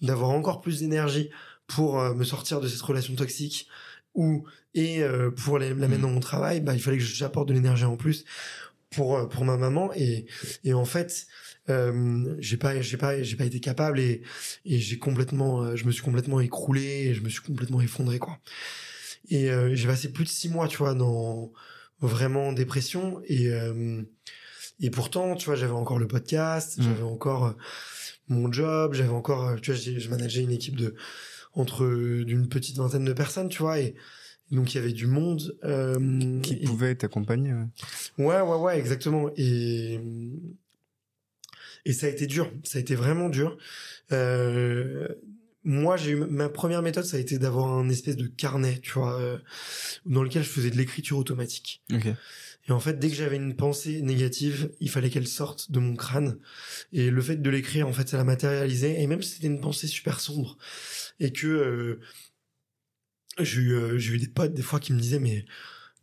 d'avoir 0.00 0.30
encore 0.30 0.60
plus 0.60 0.80
d'énergie 0.80 1.30
pour 1.68 2.00
me 2.14 2.24
sortir 2.24 2.60
de 2.60 2.66
cette 2.66 2.80
relation 2.80 3.14
toxique 3.14 3.68
ou 4.18 4.44
et 4.74 5.02
euh, 5.02 5.30
pour 5.30 5.58
la, 5.58 5.68
la 5.68 5.74
mettre 5.74 5.94
Mhm. 5.96 6.02
dans 6.02 6.10
mon 6.10 6.20
travail, 6.20 6.60
bah 6.60 6.74
il 6.74 6.80
fallait 6.80 6.98
que 6.98 7.04
j'apporte 7.04 7.48
de 7.48 7.54
l'énergie 7.54 7.84
en 7.84 7.96
plus 7.96 8.24
pour 8.90 9.16
euh, 9.16 9.26
pour 9.26 9.44
ma 9.44 9.56
maman 9.56 9.90
et 9.94 10.26
et 10.64 10.72
en 10.74 10.84
fait 10.84 11.26
euh, 11.68 12.34
j'ai 12.38 12.56
pas 12.56 12.80
j'ai 12.80 12.96
pas 12.96 13.22
j'ai 13.22 13.36
pas 13.36 13.44
été 13.44 13.60
capable 13.60 14.00
et 14.00 14.22
et 14.64 14.78
j'ai 14.78 14.98
complètement 14.98 15.62
euh, 15.62 15.76
je 15.76 15.84
me 15.84 15.92
suis 15.92 16.02
complètement 16.02 16.40
écroulé 16.40 16.86
et 17.08 17.14
je 17.14 17.20
me 17.22 17.28
suis 17.28 17.42
complètement 17.42 17.80
effondré 17.82 18.18
quoi 18.18 18.38
et 19.30 19.50
euh, 19.50 19.74
j'ai 19.74 19.86
passé 19.86 20.10
plus 20.12 20.24
de 20.24 20.30
six 20.30 20.48
mois 20.48 20.68
tu 20.68 20.78
vois 20.78 20.94
dans 20.94 21.52
vraiment 22.00 22.48
en 22.48 22.52
dépression 22.52 23.20
et 23.26 23.52
euh, 23.52 24.02
et 24.80 24.90
pourtant 24.90 25.34
tu 25.36 25.44
vois 25.46 25.56
j'avais 25.56 25.72
encore 25.82 25.98
le 25.98 26.08
podcast 26.08 26.78
Mhm. 26.78 26.84
j'avais 26.84 27.02
encore 27.16 27.54
mon 28.28 28.50
job 28.52 28.94
j'avais 28.94 29.10
encore 29.22 29.60
tu 29.60 29.72
vois 29.72 29.78
je 29.80 30.08
manageais 30.08 30.42
une 30.42 30.52
équipe 30.52 30.76
de 30.76 30.94
entre 31.58 31.84
euh, 31.84 32.24
d'une 32.24 32.48
petite 32.48 32.76
vingtaine 32.78 33.04
de 33.04 33.12
personnes 33.12 33.48
tu 33.48 33.58
vois 33.62 33.78
et 33.80 33.94
donc 34.50 34.72
il 34.74 34.78
y 34.78 34.80
avait 34.80 34.92
du 34.92 35.06
monde 35.06 35.56
euh, 35.64 36.40
Qui 36.40 36.54
et- 36.54 36.64
pouvait 36.64 36.94
t'accompagner 36.94 37.52
ouais. 37.52 37.66
Ouais, 38.24 38.40
ouais, 38.40 38.56
ouais, 38.56 38.78
exactement. 38.78 39.30
Et 39.36 40.00
et 41.84 41.92
ça 41.92 42.06
a 42.06 42.10
été 42.10 42.26
dur. 42.26 42.50
Ça 42.64 42.78
a 42.78 42.80
été 42.80 42.94
vraiment 42.94 43.28
dur. 43.28 43.56
Euh, 44.12 45.08
moi, 45.64 45.96
j'ai 45.96 46.12
eu 46.12 46.16
ma 46.16 46.48
première 46.48 46.82
méthode, 46.82 47.04
ça 47.04 47.16
a 47.16 47.20
été 47.20 47.38
d'avoir 47.38 47.72
un 47.72 47.88
espèce 47.88 48.16
de 48.16 48.26
carnet, 48.26 48.78
tu 48.82 48.92
vois, 48.92 49.20
euh, 49.20 49.38
dans 50.06 50.22
lequel 50.22 50.42
je 50.42 50.48
faisais 50.48 50.70
de 50.70 50.76
l'écriture 50.76 51.18
automatique. 51.18 51.82
Et 52.68 52.72
en 52.72 52.80
fait, 52.80 52.98
dès 52.98 53.08
que 53.08 53.14
j'avais 53.14 53.36
une 53.36 53.56
pensée 53.56 54.02
négative, 54.02 54.70
il 54.80 54.90
fallait 54.90 55.08
qu'elle 55.08 55.26
sorte 55.26 55.72
de 55.72 55.78
mon 55.78 55.96
crâne. 55.96 56.38
Et 56.92 57.10
le 57.10 57.22
fait 57.22 57.36
de 57.36 57.50
l'écrire, 57.50 57.88
en 57.88 57.92
fait, 57.92 58.08
ça 58.08 58.18
la 58.18 58.24
matérialisait. 58.24 59.00
Et 59.00 59.06
même 59.06 59.22
si 59.22 59.36
c'était 59.36 59.46
une 59.46 59.60
pensée 59.60 59.86
super 59.86 60.20
sombre, 60.20 60.58
et 61.18 61.32
que 61.32 61.46
euh, 61.46 62.00
j'ai 63.38 63.60
eu, 63.62 63.72
euh, 63.72 63.98
j'ai 63.98 64.14
eu 64.14 64.18
des 64.18 64.28
potes 64.28 64.52
des 64.52 64.62
fois 64.62 64.80
qui 64.80 64.92
me 64.92 65.00
disaient, 65.00 65.18
mais 65.18 65.46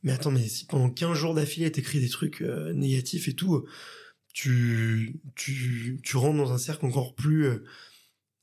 attends, 0.07 0.31
mais 0.31 0.47
si 0.47 0.65
pendant 0.65 0.89
15 0.89 1.15
jours 1.17 1.35
d'affilée 1.35 1.71
t'écris 1.71 1.99
des 1.99 2.09
trucs 2.09 2.41
euh, 2.41 2.73
négatifs 2.73 3.27
et 3.27 3.33
tout, 3.33 3.65
tu 4.33 5.19
tu 5.35 6.17
rentres 6.17 6.37
dans 6.37 6.51
un 6.51 6.57
cercle 6.57 6.85
encore 6.85 7.15
plus 7.15 7.47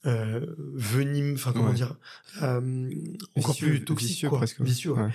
euh, 0.07 0.47
venime, 0.75 1.35
enfin 1.35 1.53
comment 1.53 1.69
Ouais. 1.69 1.75
dire, 1.75 1.97
euh, 2.43 2.91
encore 3.37 3.53
Vicieux, 3.53 3.69
plus 3.69 3.85
toxique, 3.85 4.09
vicieux 4.09 4.29
quoi. 4.29 4.39
presque. 4.39 4.59
ouais. 4.61 4.67
Vicieux, 4.67 4.93
ouais. 4.93 5.11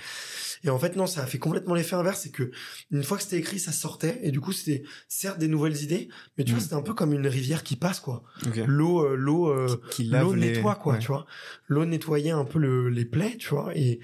Et 0.64 0.70
en 0.70 0.78
fait, 0.78 0.96
non, 0.96 1.06
ça 1.06 1.22
a 1.22 1.26
fait 1.26 1.38
complètement 1.38 1.74
l'effet 1.74 1.94
inverse, 1.94 2.22
c'est 2.22 2.30
que 2.32 2.50
une 2.90 3.04
fois 3.04 3.16
que 3.16 3.22
c'était 3.22 3.38
écrit, 3.38 3.60
ça 3.60 3.70
sortait, 3.70 4.18
et 4.22 4.30
du 4.32 4.40
coup, 4.40 4.50
c'était 4.52 4.82
certes 5.06 5.38
des 5.38 5.46
nouvelles 5.46 5.82
idées, 5.82 6.08
mais 6.36 6.42
tu 6.44 6.50
vois, 6.52 6.58
Mm. 6.58 6.62
c'était 6.62 6.74
un 6.74 6.82
peu 6.82 6.94
comme 6.94 7.12
une 7.12 7.26
rivière 7.28 7.62
qui 7.62 7.76
passe, 7.76 8.00
quoi. 8.00 8.24
Ok. 8.46 8.60
L'eau, 8.66 9.04
euh, 9.04 9.14
l'eau, 9.14 9.48
euh, 9.50 9.80
Qui 9.90 10.04
lave 10.04 10.24
l'eau 10.24 10.34
les- 10.34 10.52
nettoie, 10.54 10.74
quoi, 10.74 10.96
tu 10.98 11.08
vois. 11.08 11.26
L'eau 11.68 11.84
nettoyait 11.84 12.30
un 12.32 12.44
peu 12.44 12.58
le, 12.58 12.88
les 12.88 13.04
plaies, 13.04 13.36
tu 13.38 13.50
vois, 13.50 13.70
et 13.76 14.00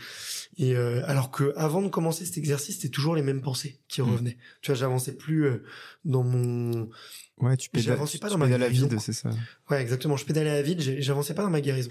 et 0.56 0.76
euh, 0.76 1.02
alors 1.06 1.32
que 1.32 1.52
avant 1.56 1.82
de 1.82 1.88
commencer 1.88 2.24
cet 2.24 2.38
exercice, 2.38 2.76
c'était 2.76 2.88
toujours 2.90 3.16
les 3.16 3.22
mêmes 3.22 3.42
pensées 3.42 3.80
qui 3.88 4.00
Mm. 4.02 4.10
revenaient. 4.12 4.38
Tu 4.60 4.70
vois, 4.70 4.76
j'avançais 4.78 5.16
plus 5.16 5.46
euh, 5.46 5.64
dans 6.04 6.22
mon 6.22 6.88
Ouais, 7.38 7.56
tu 7.56 7.68
pédales, 7.68 7.94
J'avançais 7.94 8.18
pas 8.18 8.28
tu 8.28 8.32
dans 8.34 8.38
ma 8.38 8.48
guérison, 8.48 8.86
vide, 8.86 9.00
c'est 9.00 9.12
ça. 9.12 9.30
Ouais, 9.68 9.82
exactement. 9.82 10.16
Je 10.16 10.24
pédalais 10.24 10.50
à 10.50 10.62
vide, 10.62 10.80
j'avançais 10.80 11.34
pas 11.34 11.42
dans 11.42 11.50
ma 11.50 11.60
guérison. 11.60 11.90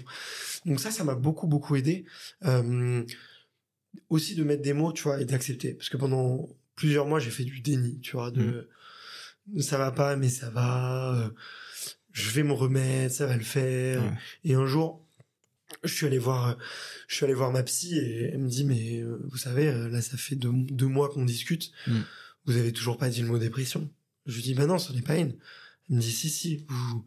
Donc 0.64 0.80
ça, 0.80 0.90
ça 0.90 1.04
m'a 1.04 1.14
beaucoup, 1.14 1.46
beaucoup 1.46 1.76
aidé. 1.76 2.06
Euh, 2.44 3.04
aussi 4.08 4.34
de 4.34 4.42
mettre 4.42 4.62
des 4.62 4.72
mots, 4.72 4.92
tu 4.92 5.02
vois, 5.02 5.20
et 5.20 5.24
d'accepter. 5.24 5.74
Parce 5.74 5.88
que 5.90 5.96
pendant 5.96 6.48
plusieurs 6.76 7.06
mois, 7.06 7.20
j'ai 7.20 7.30
fait 7.30 7.44
du 7.44 7.60
déni, 7.60 8.00
tu 8.00 8.12
vois, 8.12 8.30
de 8.30 8.68
ça 9.58 9.76
va 9.76 9.90
pas, 9.92 10.16
mais 10.16 10.30
ça 10.30 10.48
va, 10.48 11.14
euh, 11.14 11.28
je 12.12 12.30
vais 12.30 12.42
me 12.42 12.52
remettre, 12.52 13.14
ça 13.14 13.26
va 13.26 13.36
le 13.36 13.44
faire. 13.44 14.02
Ouais. 14.02 14.12
Et 14.44 14.54
un 14.54 14.66
jour, 14.66 15.06
je 15.82 15.92
suis 15.92 16.06
allé 16.06 16.18
voir, 16.18 16.56
je 17.06 17.16
suis 17.16 17.24
allé 17.24 17.34
voir 17.34 17.52
ma 17.52 17.62
psy 17.62 17.98
et 17.98 18.30
elle 18.32 18.38
me 18.38 18.48
dit 18.48 18.64
mais 18.64 19.00
euh, 19.00 19.20
vous 19.28 19.36
savez 19.36 19.70
là 19.90 20.00
ça 20.00 20.16
fait 20.16 20.36
deux, 20.36 20.52
deux 20.52 20.86
mois 20.86 21.08
qu'on 21.10 21.24
discute, 21.24 21.72
Mm. 21.86 22.00
vous 22.46 22.56
avez 22.56 22.72
toujours 22.72 22.96
pas 22.96 23.08
dit 23.10 23.20
le 23.20 23.28
mot 23.28 23.38
dépression. 23.38 23.90
Je 24.26 24.34
lui 24.36 24.42
dis 24.42 24.54
bah 24.54 24.66
non, 24.66 24.78
ce 24.78 24.92
n'est 24.92 25.02
pas 25.02 25.16
une. 25.16 25.36
Elle 25.90 25.96
me 25.96 26.00
dit 26.00 26.12
si 26.12 26.30
si, 26.30 26.64
vous, 26.68 27.04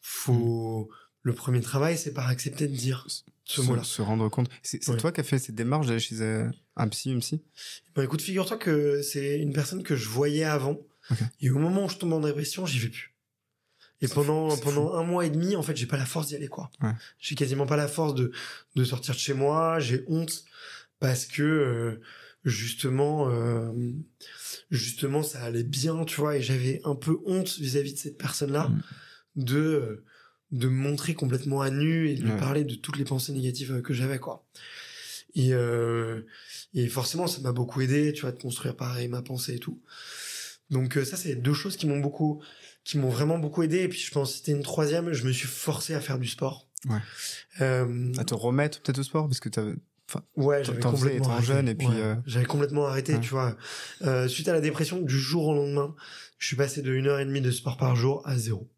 faut 0.00 0.90
le 1.22 1.32
premier 1.34 1.60
travail 1.60 1.98
c'est 1.98 2.12
par 2.12 2.28
accepter 2.28 2.66
de 2.68 2.74
dire 2.74 3.06
ce 3.44 3.60
mot-là. 3.62 3.82
se 3.82 4.00
rendre 4.02 4.28
compte. 4.28 4.48
C'est 4.62 4.86
Ouais. 4.88 4.96
toi 4.96 5.10
qui 5.12 5.20
as 5.20 5.24
fait 5.24 5.38
cette 5.38 5.54
démarche 5.56 5.86
d'aller 5.88 5.98
chez 6.00 6.20
euh, 6.22 6.48
un 6.76 6.88
psy, 6.88 7.10
une 7.10 7.20
psy? 7.20 7.42
Bah 7.94 8.04
écoute, 8.04 8.22
figure-toi 8.22 8.56
que 8.56 9.02
c'est 9.02 9.38
une 9.40 9.52
personne 9.52 9.82
que 9.82 9.96
je 9.96 10.08
voyais 10.08 10.44
avant. 10.44 10.78
Ok. 11.10 11.18
Et 11.40 11.50
au 11.50 11.58
moment 11.58 11.86
où 11.86 11.88
je 11.88 11.96
tombe 11.96 12.12
en 12.12 12.20
dépression, 12.20 12.64
j'y 12.66 12.78
vais 12.78 12.88
plus. 12.88 13.12
Et 14.02 14.08
pendant, 14.08 14.48
fou, 14.50 14.62
pendant 14.62 14.94
un 14.94 15.02
mois 15.02 15.26
et 15.26 15.30
demi, 15.30 15.56
en 15.56 15.62
fait, 15.62 15.76
j'ai 15.76 15.86
pas 15.86 15.98
la 15.98 16.06
force 16.06 16.28
d'y 16.28 16.36
aller, 16.36 16.48
quoi. 16.48 16.70
Ouais. 16.80 16.92
J'ai 17.18 17.34
quasiment 17.34 17.66
pas 17.66 17.76
la 17.76 17.88
force 17.88 18.14
de, 18.14 18.32
de 18.76 18.84
sortir 18.84 19.12
de 19.14 19.18
chez 19.20 19.34
moi. 19.34 19.78
J'ai 19.80 20.04
honte 20.06 20.44
parce 21.00 21.26
que, 21.26 21.42
euh, 21.42 22.00
justement, 22.44 23.28
euh, 23.30 23.72
justement, 24.70 25.22
ça 25.22 25.42
allait 25.42 25.64
bien, 25.64 26.04
tu 26.04 26.20
vois, 26.20 26.36
et 26.36 26.42
j'avais 26.42 26.80
un 26.84 26.94
peu 26.94 27.18
honte 27.26 27.58
vis-à-vis 27.58 27.94
de 27.94 27.98
cette 27.98 28.18
personne-là 28.18 28.68
Mm. 28.68 29.44
de, 29.44 29.56
euh, 29.58 30.04
de 30.52 30.66
me 30.68 30.74
montrer 30.74 31.14
complètement 31.14 31.60
à 31.60 31.70
nu 31.70 32.08
et 32.08 32.14
de 32.14 32.22
lui 32.22 32.32
Ouais. 32.32 32.36
parler 32.38 32.64
de 32.64 32.74
toutes 32.74 32.96
les 32.98 33.04
pensées 33.04 33.32
négatives 33.32 33.72
euh, 33.72 33.82
que 33.82 33.94
j'avais, 33.94 34.18
quoi. 34.18 34.44
Et, 35.36 35.52
euh, 35.54 36.22
et 36.74 36.88
forcément, 36.88 37.26
ça 37.28 37.40
m'a 37.40 37.52
beaucoup 37.52 37.80
aidé, 37.82 38.12
tu 38.12 38.22
vois, 38.22 38.32
de 38.32 38.40
construire 38.42 38.74
pareil 38.76 39.06
ma 39.08 39.22
pensée 39.22 39.54
et 39.54 39.58
tout. 39.60 39.80
Donc 40.70 40.96
euh, 40.96 41.04
ça, 41.04 41.16
c'est 41.16 41.36
deux 41.36 41.54
choses 41.54 41.76
qui 41.76 41.86
m'ont 41.86 42.00
beaucoup, 42.00 42.42
qui 42.84 42.98
m'ont 42.98 43.10
vraiment 43.10 43.38
beaucoup 43.38 43.62
aidé. 43.62 43.78
Et 43.82 43.88
puis 43.88 44.00
je 44.00 44.10
pense 44.10 44.32
que 44.32 44.36
c'était 44.38 44.52
une 44.52 44.62
troisième, 44.62 45.12
je 45.12 45.24
me 45.24 45.32
suis 45.32 45.46
forcé 45.48 45.94
à 45.94 46.00
faire 46.00 46.18
du 46.18 46.26
sport. 46.28 46.68
Ouais. 46.88 46.98
Euh, 47.60 48.12
À 48.18 48.24
te 48.24 48.34
remettre 48.34 48.80
peut-être 48.82 48.98
au 48.98 49.02
sport 49.04 49.28
parce 49.28 49.38
que 49.40 49.48
ouais, 50.36 50.64
j'avais 50.64 50.80
complètement 50.80 51.10
étant 51.24 51.30
arrêté. 51.30 51.46
jeune 51.46 51.68
et 51.68 51.74
puis, 51.74 51.86
Ouais, 51.86 51.94
euh, 51.96 52.14
j'avais 52.26 52.44
complètement 52.46 52.86
arrêté, 52.86 53.14
ouais. 53.14 53.20
tu 53.20 53.30
vois. 53.30 53.56
Euh, 54.02 54.28
suite 54.28 54.48
à 54.48 54.52
la 54.52 54.60
dépression, 54.60 55.00
du 55.00 55.18
jour 55.18 55.48
au 55.48 55.54
lendemain, 55.54 55.94
je 56.38 56.46
suis 56.46 56.56
passé 56.56 56.82
de 56.82 56.92
une 56.92 57.06
heure 57.06 57.20
et 57.20 57.24
demie 57.24 57.40
de 57.40 57.50
sport 57.50 57.76
par 57.76 57.96
jour 57.96 58.22
à 58.26 58.36
zéro. 58.36 58.68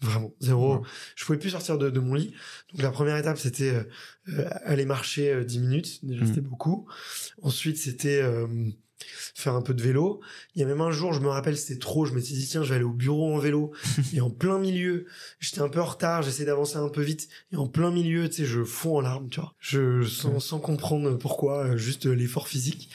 Vraiment, 0.00 0.34
zéro. 0.40 0.76
Ouais. 0.78 0.82
Je 1.14 1.24
pouvais 1.24 1.38
plus 1.38 1.50
sortir 1.50 1.78
de, 1.78 1.88
de 1.88 2.00
mon 2.00 2.14
lit. 2.14 2.34
Donc 2.72 2.82
la 2.82 2.90
première 2.90 3.16
étape, 3.16 3.38
c'était 3.38 3.70
euh, 3.74 3.84
euh, 4.30 4.48
aller 4.64 4.84
marcher 4.84 5.32
euh, 5.32 5.44
10 5.44 5.60
minutes. 5.60 6.04
Déjà, 6.04 6.22
Mhm. 6.22 6.26
c'était 6.26 6.40
beaucoup. 6.40 6.88
Ensuite, 7.40 7.76
c'était 7.78 8.20
euh, 8.20 8.46
faire 9.34 9.54
un 9.54 9.62
peu 9.62 9.74
de 9.74 9.82
vélo. 9.82 10.20
Il 10.54 10.60
y 10.60 10.64
a 10.64 10.66
même 10.66 10.80
un 10.80 10.90
jour, 10.90 11.12
je 11.12 11.20
me 11.20 11.28
rappelle, 11.28 11.56
c'était 11.56 11.78
trop. 11.78 12.04
Je 12.06 12.12
m'étais 12.14 12.34
dit, 12.34 12.46
tiens, 12.46 12.62
je 12.62 12.68
vais 12.70 12.76
aller 12.76 12.84
au 12.84 12.92
bureau 12.92 13.34
en 13.34 13.38
vélo. 13.38 13.72
et 14.12 14.20
en 14.20 14.30
plein 14.30 14.58
milieu, 14.58 15.06
j'étais 15.40 15.60
un 15.60 15.68
peu 15.68 15.80
en 15.80 15.86
retard. 15.86 16.22
J'essayais 16.22 16.46
d'avancer 16.46 16.76
un 16.76 16.88
peu 16.88 17.02
vite. 17.02 17.28
Et 17.52 17.56
en 17.56 17.66
plein 17.66 17.90
milieu, 17.90 18.28
tu 18.28 18.36
sais, 18.36 18.44
je 18.44 18.62
fonds 18.64 18.96
en 18.98 19.00
larmes, 19.00 19.28
tu 19.28 19.40
vois. 19.40 19.54
Je, 19.58 20.04
sans, 20.04 20.40
sans 20.40 20.58
comprendre 20.58 21.16
pourquoi, 21.16 21.64
euh, 21.66 21.76
juste 21.76 22.06
l'effort 22.06 22.48
physique. 22.48 22.90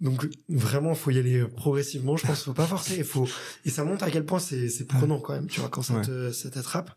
Donc 0.00 0.26
vraiment, 0.48 0.94
faut 0.94 1.10
y 1.12 1.18
aller 1.18 1.38
euh, 1.38 1.48
progressivement. 1.48 2.16
Je 2.16 2.26
pense 2.26 2.38
qu'il 2.38 2.46
faut 2.46 2.52
pas 2.52 2.66
forcer. 2.66 2.96
Il 2.96 3.04
faut 3.04 3.28
et 3.64 3.70
ça 3.70 3.84
montre 3.84 4.04
à 4.04 4.10
quel 4.10 4.24
point 4.26 4.40
c'est 4.40 4.68
c'est 4.68 4.86
prenant 4.86 5.20
quand 5.20 5.32
même. 5.34 5.46
Tu 5.46 5.60
vois 5.60 5.68
quand 5.68 5.82
ça 5.82 5.94
Ouais. 5.94 6.02
te 6.02 6.32
ça 6.32 6.50
t'attrape. 6.50 6.90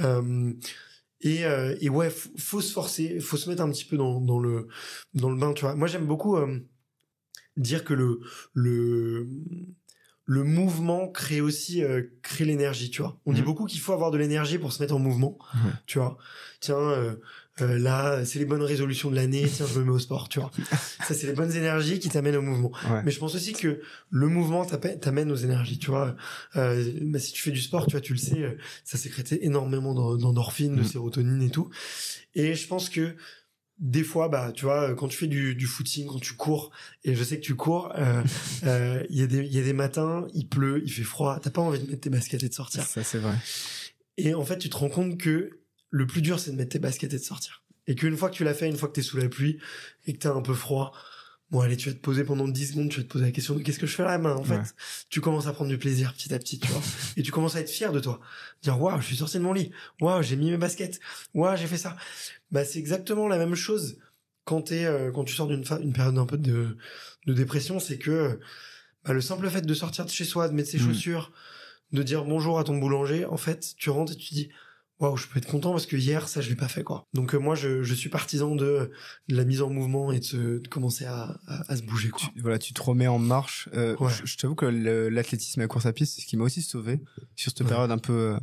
Euh, 0.00 0.52
et, 1.20 1.44
euh, 1.44 1.76
et 1.80 1.88
ouais, 1.88 2.10
faut, 2.10 2.30
faut 2.38 2.60
se 2.60 2.72
forcer, 2.72 3.20
faut 3.20 3.36
se 3.36 3.50
mettre 3.50 3.62
un 3.62 3.70
petit 3.70 3.84
peu 3.84 3.96
dans, 3.96 4.20
dans 4.20 4.38
le 4.38 4.68
dans 5.14 5.30
le 5.30 5.36
bain. 5.36 5.52
Tu 5.52 5.62
vois. 5.62 5.74
Moi 5.74 5.88
j'aime 5.88 6.06
beaucoup 6.06 6.36
euh, 6.36 6.60
dire 7.56 7.84
que 7.84 7.94
le 7.94 8.20
le 8.54 9.26
le 10.24 10.44
mouvement 10.44 11.08
crée 11.08 11.40
aussi 11.40 11.82
euh, 11.82 12.02
crée 12.22 12.44
l'énergie. 12.44 12.90
Tu 12.90 13.02
vois. 13.02 13.18
On 13.26 13.32
dit 13.32 13.40
Mhm. 13.40 13.46
beaucoup 13.46 13.66
qu'il 13.66 13.80
faut 13.80 13.92
avoir 13.92 14.10
de 14.12 14.18
l'énergie 14.18 14.56
pour 14.58 14.72
se 14.72 14.80
mettre 14.82 14.94
en 14.94 14.98
mouvement. 15.00 15.36
Tu 15.86 15.98
vois. 15.98 16.16
Tiens. 16.60 16.76
euh, 16.78 17.14
euh, 17.60 17.76
là, 17.78 18.24
c'est 18.24 18.38
les 18.38 18.46
bonnes 18.46 18.62
résolutions 18.62 19.10
de 19.10 19.16
l'année. 19.16 19.46
Tiens, 19.46 19.66
je 19.66 19.78
me 19.80 19.84
mets 19.84 19.90
au 19.90 19.98
sport, 19.98 20.30
tu 20.30 20.40
vois. 20.40 20.50
Ça, 21.06 21.12
c'est 21.12 21.26
les 21.26 21.34
bonnes 21.34 21.52
énergies 21.54 21.98
qui 21.98 22.08
t'amènent 22.08 22.36
au 22.36 22.40
mouvement. 22.40 22.72
Ouais. 22.90 23.02
Mais 23.04 23.10
je 23.10 23.18
pense 23.18 23.34
aussi 23.34 23.52
que 23.52 23.82
le 24.08 24.26
mouvement 24.28 24.64
t'amène 24.64 25.30
aux 25.30 25.36
énergies, 25.36 25.78
tu 25.78 25.90
vois. 25.90 26.16
Euh, 26.56 26.90
bah, 27.02 27.18
si 27.18 27.32
tu 27.32 27.42
fais 27.42 27.50
du 27.50 27.60
sport, 27.60 27.84
tu 27.84 27.90
vois, 27.92 28.00
tu 28.00 28.14
le 28.14 28.18
sais, 28.18 28.56
ça 28.84 28.96
sécrète 28.96 29.32
énormément 29.42 29.92
d'en- 29.92 30.16
d'endorphines, 30.16 30.76
de 30.76 30.80
Mm. 30.80 30.84
sérotonine 30.84 31.42
et 31.42 31.50
tout. 31.50 31.68
Et 32.34 32.54
je 32.54 32.66
pense 32.66 32.88
que 32.88 33.16
des 33.82 34.04
fois, 34.04 34.28
bah, 34.28 34.52
tu 34.54 34.64
vois, 34.64 34.94
quand 34.94 35.08
tu 35.08 35.18
fais 35.18 35.26
du, 35.26 35.56
du 35.56 35.66
footing, 35.66 36.06
quand 36.06 36.20
tu 36.20 36.34
cours, 36.34 36.70
et 37.02 37.16
je 37.16 37.24
sais 37.24 37.36
que 37.36 37.44
tu 37.44 37.56
cours, 37.56 37.92
euh, 37.96 38.22
euh, 38.64 39.04
il 39.10 39.18
y 39.18 39.22
a 39.22 39.26
des, 39.26 39.38
il 39.38 39.52
y 39.52 39.58
a 39.58 39.62
des 39.62 39.72
matins, 39.72 40.26
il 40.34 40.48
pleut, 40.48 40.80
il 40.84 40.90
fait 40.90 41.02
froid, 41.02 41.38
t'as 41.42 41.50
pas 41.50 41.60
envie 41.60 41.80
de 41.80 41.90
mettre 41.90 42.00
tes 42.00 42.10
baskets 42.10 42.44
et 42.44 42.48
de 42.48 42.54
sortir. 42.54 42.84
Ça, 42.84 43.02
c'est 43.02 43.18
vrai. 43.18 43.34
Et 44.18 44.34
en 44.34 44.44
fait, 44.44 44.58
tu 44.58 44.70
te 44.70 44.76
rends 44.76 44.88
compte 44.88 45.18
que 45.18 45.58
le 45.90 46.06
plus 46.06 46.22
dur, 46.22 46.38
c'est 46.38 46.52
de 46.52 46.56
mettre 46.56 46.70
tes 46.70 46.78
baskets 46.78 47.12
et 47.12 47.18
de 47.18 47.22
sortir. 47.22 47.64
Et 47.88 47.96
qu'une 47.96 48.16
fois 48.16 48.30
que 48.30 48.36
tu 48.36 48.44
l'as 48.44 48.54
fait, 48.54 48.68
une 48.68 48.76
fois 48.76 48.88
que 48.88 48.94
t'es 48.94 49.02
sous 49.02 49.16
la 49.16 49.28
pluie 49.28 49.58
et 50.06 50.12
que 50.12 50.18
t'as 50.18 50.32
un 50.32 50.42
peu 50.42 50.54
froid, 50.54 50.92
bon, 51.52 51.60
allez, 51.60 51.76
tu 51.76 51.88
vas 51.90 51.94
te 51.94 52.00
poser 52.00 52.24
pendant 52.24 52.48
10 52.48 52.72
secondes, 52.72 52.88
tu 52.88 52.96
vas 52.96 53.02
te 53.04 53.08
poser 53.08 53.26
la 53.26 53.30
question 53.30 53.54
de 53.54 53.62
qu'est-ce 53.62 53.78
que 53.78 53.86
je 53.86 53.94
fais 53.94 54.02
là, 54.02 54.18
main, 54.18 54.34
en 54.34 54.42
fait. 54.42 54.56
Ouais. 54.56 54.62
Tu 55.10 55.20
commences 55.20 55.46
à 55.46 55.52
prendre 55.52 55.70
du 55.70 55.78
plaisir 55.78 56.12
petit 56.14 56.32
à 56.34 56.38
petit, 56.38 56.58
tu 56.58 56.66
vois. 56.68 56.82
et 57.16 57.22
tu 57.22 57.30
commences 57.30 57.54
à 57.54 57.60
être 57.60 57.70
fier 57.70 57.92
de 57.92 58.00
toi. 58.00 58.20
Dire, 58.62 58.80
waouh, 58.80 59.00
je 59.00 59.06
suis 59.06 59.16
sorti 59.16 59.36
de 59.38 59.42
mon 59.42 59.52
lit. 59.52 59.70
Waouh, 60.00 60.22
j'ai 60.22 60.36
mis 60.36 60.50
mes 60.50 60.56
baskets. 60.56 60.98
Waouh, 61.34 61.56
j'ai 61.56 61.66
fait 61.68 61.76
ça. 61.78 61.96
Bah, 62.50 62.64
c'est 62.64 62.78
exactement 62.78 63.28
la 63.28 63.38
même 63.38 63.54
chose 63.54 63.98
quand 64.44 64.62
t'es, 64.62 64.86
euh, 64.86 65.12
quand 65.12 65.22
tu 65.24 65.34
sors 65.34 65.46
d'une 65.46 65.64
une 65.82 65.92
période 65.92 66.18
un 66.18 66.26
peu 66.26 66.38
de, 66.38 66.76
de 67.26 67.32
dépression, 67.34 67.78
c'est 67.78 67.98
que, 67.98 68.40
bah, 69.04 69.12
le 69.12 69.20
simple 69.20 69.48
fait 69.50 69.62
de 69.62 69.74
sortir 69.74 70.04
de 70.06 70.10
chez 70.10 70.24
soi, 70.24 70.48
de 70.48 70.54
mettre 70.54 70.70
ses 70.70 70.78
Mm. 70.78 70.86
chaussures, 70.86 71.32
de 71.92 72.02
dire 72.02 72.24
bonjour 72.24 72.58
à 72.58 72.64
ton 72.64 72.78
boulanger, 72.78 73.24
en 73.26 73.36
fait, 73.36 73.74
tu 73.76 73.90
rentres 73.90 74.12
et 74.12 74.16
tu 74.16 74.34
dis, 74.34 74.48
waouh, 75.02 75.16
je 75.16 75.26
peux 75.26 75.38
être 75.38 75.48
content 75.48 75.72
parce 75.72 75.86
que 75.86 75.96
hier, 75.96 76.28
ça, 76.28 76.40
je 76.40 76.48
l'ai 76.48 76.56
pas 76.56 76.68
fait, 76.68 76.82
quoi. 76.84 77.04
Donc, 77.12 77.34
euh, 77.34 77.38
moi, 77.38 77.54
je, 77.54 77.82
je 77.82 77.94
suis 77.94 78.08
partisan 78.08 78.54
de, 78.54 78.90
de 79.28 79.36
la 79.36 79.44
mise 79.44 79.60
en 79.60 79.68
mouvement 79.68 80.12
et 80.12 80.20
de, 80.20 80.24
se, 80.24 80.36
de 80.60 80.68
commencer 80.68 81.04
à, 81.04 81.38
à, 81.46 81.72
à 81.72 81.76
se 81.76 81.82
bouger, 81.82 82.08
quoi. 82.10 82.20
Tu, 82.34 82.40
voilà, 82.40 82.58
tu 82.58 82.72
te 82.72 82.80
remets 82.82 83.08
en 83.08 83.18
marche. 83.18 83.68
Euh, 83.74 83.96
Ouais. 84.00 84.10
je, 84.10 84.24
je 84.26 84.36
t'avoue 84.38 84.54
que 84.54 84.66
l'athlétisme 84.66 85.60
et 85.60 85.64
la 85.64 85.68
course 85.68 85.86
à 85.86 85.92
pied, 85.92 86.06
c'est 86.06 86.20
ce 86.20 86.26
qui 86.26 86.36
m'a 86.36 86.44
aussi 86.44 86.62
sauvé 86.62 87.00
sur 87.36 87.50
cette 87.50 87.60
Ouais. 87.62 87.68
période 87.68 87.90
un 87.90 87.98
peu, 87.98 88.12
euh, 88.12 88.38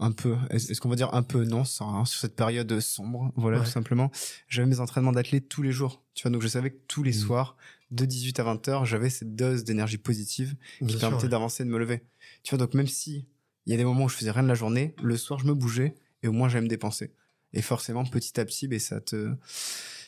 un 0.00 0.12
peu. 0.12 0.36
Est-ce 0.50 0.80
qu'on 0.80 0.88
va 0.88 0.96
dire 0.96 1.12
un 1.14 1.22
peu 1.22 1.44
non, 1.44 1.64
sans 1.64 1.92
rien, 1.92 2.04
sur 2.04 2.20
cette 2.20 2.36
période 2.36 2.80
sombre, 2.80 3.32
voilà, 3.36 3.58
Ouais. 3.58 3.64
tout 3.64 3.70
simplement. 3.70 4.10
J'avais 4.48 4.66
mes 4.68 4.80
entraînements 4.80 5.12
d'athlète 5.12 5.48
tous 5.48 5.62
les 5.62 5.72
jours. 5.72 6.02
Tu 6.14 6.22
vois, 6.22 6.30
donc 6.30 6.42
je 6.42 6.48
savais 6.48 6.70
que 6.70 6.78
tous 6.88 7.02
les 7.02 7.12
Mhm. 7.12 7.18
soirs, 7.18 7.56
de 7.90 8.04
18 8.06 8.40
à 8.40 8.44
20 8.44 8.66
heures, 8.68 8.84
j'avais 8.86 9.08
cette 9.10 9.36
dose 9.36 9.62
d'énergie 9.64 9.98
positive 9.98 10.54
qui 10.86 10.96
permettait 10.96 11.24
ouais. 11.24 11.28
d'avancer, 11.28 11.64
de 11.64 11.68
me 11.68 11.78
lever. 11.78 12.02
Tu 12.42 12.54
vois, 12.54 12.64
donc 12.64 12.74
même 12.74 12.86
si 12.88 13.26
il 13.66 13.70
y 13.70 13.74
a 13.74 13.76
des 13.76 13.84
moments 13.84 14.04
où 14.04 14.08
je 14.08 14.16
faisais 14.16 14.30
rien 14.30 14.42
de 14.42 14.48
la 14.48 14.54
journée, 14.54 14.94
le 15.02 15.16
soir 15.16 15.38
je 15.40 15.46
me 15.46 15.54
bougeais 15.54 15.94
et 16.22 16.28
au 16.28 16.32
moins 16.32 16.48
j'allais 16.48 16.64
me 16.64 16.68
dépenser. 16.68 17.12
Et 17.52 17.62
forcément, 17.62 18.04
petit 18.04 18.38
à 18.40 18.44
petit, 18.44 18.66
ben, 18.66 18.80
ça 18.80 19.00
te, 19.00 19.32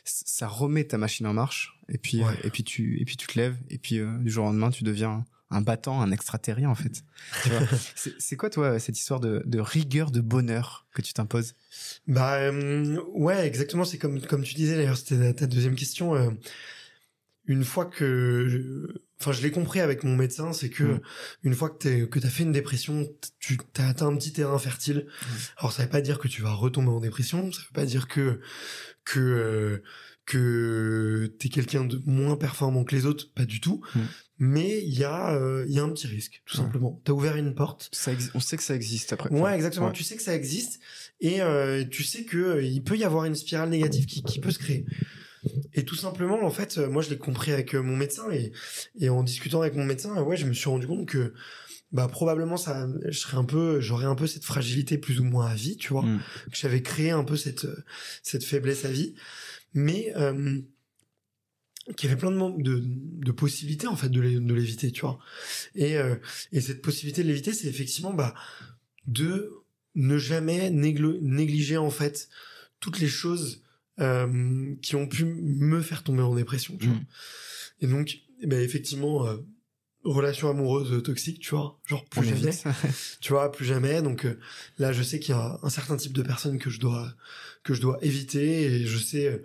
ça 0.05 0.49
remet 0.49 0.85
ta 0.85 0.99
machine 0.99 1.27
en 1.27 1.33
marche. 1.33 1.79
Et 1.89 1.97
puis, 1.99 2.19
Ouais. 2.23 2.25
euh, 2.33 2.47
et 2.47 2.51
puis 2.51 2.65
tu, 2.65 3.01
et 3.01 3.05
puis 3.05 3.17
tu 3.17 3.27
te 3.29 3.39
lèves. 3.39 3.57
Et 3.71 3.79
puis 3.79 3.99
euh, 3.99 4.19
du 4.19 4.31
jour 4.31 4.45
au 4.45 4.49
lendemain, 4.49 4.71
tu 4.71 4.83
deviens 4.85 5.25
un 5.51 5.61
battant, 5.61 6.01
un 6.03 6.11
extraterrien 6.11 6.69
en 6.69 6.75
fait. 6.75 7.05
C'est 8.19 8.37
quoi 8.37 8.51
toi 8.51 8.81
cette 8.81 8.99
histoire 8.99 9.21
de, 9.21 9.43
de 9.47 9.61
rigueur, 9.61 10.11
de 10.11 10.21
bonheur 10.21 10.87
que 10.93 11.03
tu 11.03 11.13
t'imposes? 11.13 11.55
Bah 12.09 12.35
euh, 12.39 13.01
ouais, 13.15 13.47
exactement. 13.47 13.85
C'est 13.85 13.99
comme 13.99 14.21
comme 14.21 14.43
tu 14.43 14.55
disais 14.55 14.75
d'ailleurs, 14.75 14.97
c'était 14.97 15.33
ta, 15.35 15.47
deuxième 15.47 15.77
question. 15.77 16.17
euh, 16.17 16.31
une 17.45 17.63
fois 17.63 17.87
que, 17.87 18.93
enfin, 19.21 19.33
je 19.33 19.43
l'ai 19.43 19.51
compris 19.51 19.81
avec 19.81 20.05
mon 20.05 20.14
médecin, 20.17 20.53
c'est 20.53 20.71
que 20.71 20.85
Mm. 20.85 21.01
une 21.45 21.55
fois 21.55 21.71
que 21.71 21.79
t'es 21.79 22.09
que 22.09 22.19
t'as 22.19 22.29
fait 22.29 22.43
une 22.43 22.53
dépression, 22.53 23.09
tu 23.39 23.59
t'as 23.73 23.89
atteint 23.89 24.09
un 24.09 24.17
petit 24.17 24.33
terrain 24.33 24.59
fertile. 24.59 25.07
Alors 25.59 25.73
ça 25.73 25.83
veut 25.85 25.89
pas 25.89 26.01
dire 26.01 26.19
que 26.19 26.29
tu 26.29 26.43
vas 26.43 26.53
retomber 26.53 26.91
en 26.91 27.01
dépression. 27.01 27.51
Ça 27.53 27.61
veut 27.61 27.75
pas 27.75 27.87
dire 27.87 28.09
que 28.09 28.41
que 29.05 29.21
euh, 29.21 29.83
que 30.27 31.33
t'es 31.39 31.49
quelqu'un 31.49 31.85
de 31.85 32.01
moins 32.05 32.37
performant 32.37 32.83
que 32.85 32.95
les 32.97 33.07
autres, 33.07 33.33
pas 33.33 33.45
du 33.45 33.61
tout. 33.61 33.81
Mm. 33.95 34.01
Mais 34.39 34.83
il 34.83 34.93
y 34.99 35.05
a 35.05 35.35
euh, 35.35 35.64
il 35.69 35.75
y 35.75 35.79
a 35.79 35.83
un 35.83 35.89
petit 35.91 36.09
risque, 36.09 36.43
tout 36.45 36.57
simplement. 36.57 37.01
T'as 37.05 37.12
ouvert 37.12 37.37
une 37.37 37.55
porte. 37.55 37.89
ça 37.93 38.12
On 38.35 38.41
sait 38.41 38.57
que 38.59 38.62
ça 38.62 38.75
existe 38.75 39.12
après. 39.12 39.31
Ouais, 39.31 39.55
exactement. 39.55 39.87
ouais. 39.87 39.93
Tu 39.93 40.05
sais 40.05 40.17
que 40.17 40.23
ça 40.23 40.35
existe 40.35 40.81
et 41.21 41.41
euh, 41.41 41.85
tu 41.91 42.03
sais 42.05 42.25
que 42.25 42.37
euh, 42.37 42.62
il 42.62 42.83
peut 42.83 42.99
y 42.99 43.05
avoir 43.05 43.25
une 43.25 43.35
spirale 43.35 43.71
négative 43.71 44.05
qui, 44.05 44.23
qui 44.23 44.41
peut 44.41 44.51
se 44.51 44.59
créer. 44.59 44.85
Et 45.74 45.84
tout 45.84 45.94
simplement, 45.97 46.42
en 46.44 46.51
fait, 46.51 46.78
euh, 46.78 46.88
moi, 46.88 47.03
je 47.03 47.11
l'ai 47.11 47.18
compris 47.18 47.53
avec 47.53 47.74
euh, 47.74 47.82
mon 47.82 47.97
médecin 47.97 48.30
et, 48.30 48.53
et 48.99 49.09
en 49.09 49.22
discutant 49.22 49.61
avec 49.61 49.74
mon 49.74 49.84
médecin, 49.84 50.16
euh, 50.16 50.22
ouais, 50.22 50.36
je 50.36 50.47
me 50.47 50.53
suis 50.55 50.68
rendu 50.68 50.86
compte 50.86 51.07
que 51.07 51.32
bah 51.92 52.09
probablement 52.09 52.57
ça, 52.57 52.88
je 53.09 53.16
serais 53.18 53.36
un 53.36 53.44
peu, 53.44 53.80
j'aurais 53.80 54.07
un 54.07 54.16
peu 54.16 54.26
cette 54.26 54.44
fragilité 54.44 54.99
plus 54.99 55.20
ou 55.20 55.24
moins 55.24 55.47
à 55.47 55.55
vie, 55.55 55.76
tu 55.76 55.92
vois, 55.92 56.03
Mm. 56.03 56.20
que 56.51 56.57
j'avais 56.57 56.82
créé 56.82 57.11
un 57.12 57.22
peu 57.24 57.36
cette 57.36 57.66
cette 58.24 58.42
faiblesse 58.44 58.84
à 58.84 58.90
vie, 58.90 59.14
mais 59.72 60.12
euh, 60.16 60.61
qu'il 61.97 62.09
y 62.09 62.12
avait 62.12 62.18
plein 62.20 62.32
de, 62.32 62.36
mom- 62.36 62.61
de, 62.61 62.82
de 62.84 63.32
possibilités 63.32 63.86
en 63.86 63.94
fait 63.94 64.09
de 64.09 64.20
de 64.20 64.55
l'éviter, 64.55 64.90
tu 64.90 65.03
vois. 65.03 65.18
Et, 65.76 65.97
euh, 65.97 66.16
et 66.53 66.61
cette 66.61 66.82
possibilité 66.82 67.22
de 67.22 67.28
l'éviter, 67.28 67.53
c'est 67.53 67.68
effectivement 67.68 68.12
bah, 68.12 68.34
de 69.07 69.53
ne 69.94 70.18
jamais 70.18 70.70
négliger 70.70 71.76
en 71.76 71.90
fait 71.90 72.28
toutes 72.80 72.99
les 72.99 73.09
choses 73.09 73.62
euh, 74.01 74.74
qui 74.82 74.97
ont 74.97 75.07
pu 75.07 75.24
me 75.24 75.80
faire 75.80 76.03
tomber 76.03 76.22
en 76.22 76.34
dépression. 76.34 76.76
Tu 76.76 76.86
vois. 76.86 76.97
Mm. 76.97 77.07
Et 77.80 77.86
donc, 77.86 78.18
eh 78.42 78.47
ben, 78.47 78.61
effectivement, 78.61 79.26
euh, 79.26 79.36
relation 80.05 80.49
amoureuse 80.49 81.03
toxique, 81.03 81.40
tu 81.40 81.51
vois, 81.51 81.78
genre 81.86 82.05
plus 82.07 82.24
jamais, 82.24 82.53
tu 83.20 83.32
vois, 83.32 83.51
plus 83.51 83.64
jamais. 83.64 84.03
Donc 84.03 84.24
euh, 84.24 84.38
là, 84.78 84.92
je 84.92 85.03
sais 85.03 85.18
qu'il 85.18 85.34
y 85.34 85.38
a 85.38 85.59
un 85.62 85.70
certain 85.70 85.97
type 85.97 86.12
de 86.12 86.22
personnes 86.22 86.59
que 86.59 86.70
je 86.70 86.80
dois 86.80 87.12
que 87.64 87.74
je 87.74 87.80
dois 87.80 87.99
éviter 88.03 88.62
et 88.64 88.86
je 88.86 88.99
sais 88.99 89.42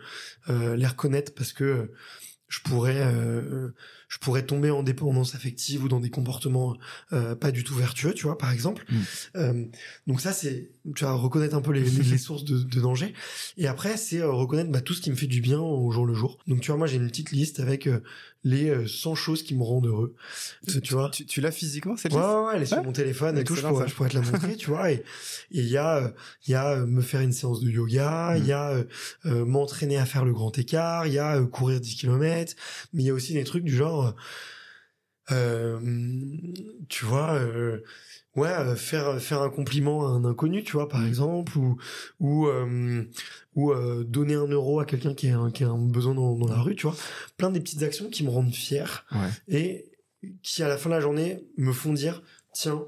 euh, 0.50 0.76
les 0.76 0.86
reconnaître 0.86 1.34
parce 1.34 1.54
que 1.54 1.92
je 2.48 2.60
pourrais 2.60 3.02
je 4.12 4.18
pourrais 4.18 4.46
tomber 4.46 4.70
en 4.70 4.84
dépendance 4.84 5.36
affective 5.36 5.86
ou 5.86 5.88
dans 5.88 6.02
des 6.02 6.10
comportements 6.10 6.76
euh, 7.14 7.34
pas 7.34 7.52
du 7.52 7.64
tout 7.64 7.74
vertueux, 7.74 8.14
tu 8.14 8.26
vois, 8.26 8.38
par 8.38 8.52
exemple. 8.52 8.84
Mm. 8.90 8.98
Euh, 9.38 9.66
donc 10.06 10.20
ça, 10.20 10.34
c'est, 10.34 10.70
tu 10.96 11.06
vas 11.06 11.14
reconnaître 11.14 11.56
un 11.56 11.62
peu 11.62 11.72
les, 11.72 11.90
les, 11.90 12.18
sources 12.18 12.44
de, 12.44 12.62
de, 12.62 12.82
danger. 12.82 13.14
Et 13.56 13.68
après, 13.68 13.96
c'est 13.96 14.20
euh, 14.20 14.30
reconnaître 14.30 14.70
bah, 14.70 14.82
tout 14.82 14.94
ce 14.94 15.00
qui 15.00 15.12
me 15.12 15.16
fait 15.16 15.28
du 15.28 15.40
bien 15.40 15.62
au 15.62 15.90
jour 15.92 16.06
le 16.06 16.14
jour. 16.14 16.40
Donc 16.46 16.60
tu 16.60 16.72
vois, 16.72 16.78
moi, 16.78 16.88
j'ai 16.88 16.98
une 16.98 17.08
petite 17.08 17.32
liste 17.32 17.62
avec 17.62 17.88
euh, 17.88 18.02
les 18.44 18.88
100 18.88 19.16
choses 19.16 19.44
qui 19.44 19.56
me 19.56 19.64
rendent 19.64 19.88
heureux. 19.88 20.16
Tu, 20.68 20.82
tu 20.82 20.94
vois 20.94 21.10
Tu, 21.10 21.26
tu 21.26 21.42
l'as 21.42 21.52
physiquement 21.52 21.96
cette 21.96 22.12
liste 22.12 22.24
Ouais, 22.24 22.34
ouais, 22.34 22.54
elle 22.56 22.62
est 22.64 22.66
sur 22.66 22.84
mon 22.84 22.92
téléphone 22.92 23.38
et 23.38 23.44
tout. 23.44 23.56
Je 23.56 23.62
pourrais, 23.62 23.88
je 23.88 23.94
pourrais, 23.94 24.10
te 24.10 24.16
la 24.16 24.22
montrer, 24.22 24.56
tu 24.56 24.70
vois. 24.70 24.92
Et 24.92 25.04
il 25.52 25.68
y 25.68 25.78
a, 25.78 26.14
il 26.48 26.52
y 26.52 26.56
a 26.56 26.78
me 26.86 27.02
faire 27.02 27.22
une 27.22 27.34
séance 27.34 27.62
de 27.62 27.70
yoga, 27.70 28.36
il 28.38 28.46
y 28.46 28.52
a 28.52 28.84
m'entraîner 29.26 29.98
à 29.98 30.06
faire 30.06 30.26
le 30.26 30.34
grand 30.34 30.58
écart, 30.58 31.08
il 31.08 31.14
y 31.14 31.20
a 31.20 31.40
courir 31.42 31.80
10 31.80 31.96
km, 31.96 32.56
mais 32.94 33.04
il 33.04 33.06
y 33.06 33.10
a 33.10 33.14
aussi 33.14 33.34
des 33.34 33.44
trucs 33.44 33.64
du 33.64 33.76
genre 33.76 34.16
euh, 35.32 35.80
tu 36.90 37.06
vois, 37.06 37.34
euh, 37.36 37.84
ouais, 38.36 38.50
euh, 38.50 38.76
faire 38.76 39.22
faire 39.22 39.42
un 39.42 39.50
compliment 39.50 40.08
à 40.08 40.10
un 40.10 40.26
inconnu, 40.26 40.64
tu 40.64 40.74
vois, 40.74 40.88
par 40.88 41.02
mmh. 41.02 41.08
exemple, 41.08 41.58
ou 41.58 41.78
ou 42.20 42.48
ou 43.56 43.74
donner 44.04 44.36
un 44.36 44.48
euro 44.48 44.80
à 44.80 44.86
quelqu'un 44.86 45.14
qui 45.14 45.30
a 45.30 45.38
un, 45.38 45.52
qui 45.52 45.64
a 45.64 45.70
un 45.70 45.88
besoin 45.88 46.16
dans, 46.16 46.38
dans, 46.38 46.48
la 46.48 46.62
rue, 46.62 46.76
tu 46.76 46.88
vois, 46.88 46.96
plein 47.38 47.52
des 47.52 47.60
petites 47.60 47.84
actions 47.84 48.10
qui 48.10 48.24
me 48.24 48.30
rendent 48.30 48.54
fier 48.54 49.06
et 49.48 49.92
qui 50.44 50.64
à 50.64 50.68
la 50.68 50.78
fin 50.78 50.90
de 50.90 50.96
la 50.96 51.02
journée 51.02 51.44
me 51.58 51.74
font 51.74 51.94
dire 51.94 52.22
tiens, 52.54 52.86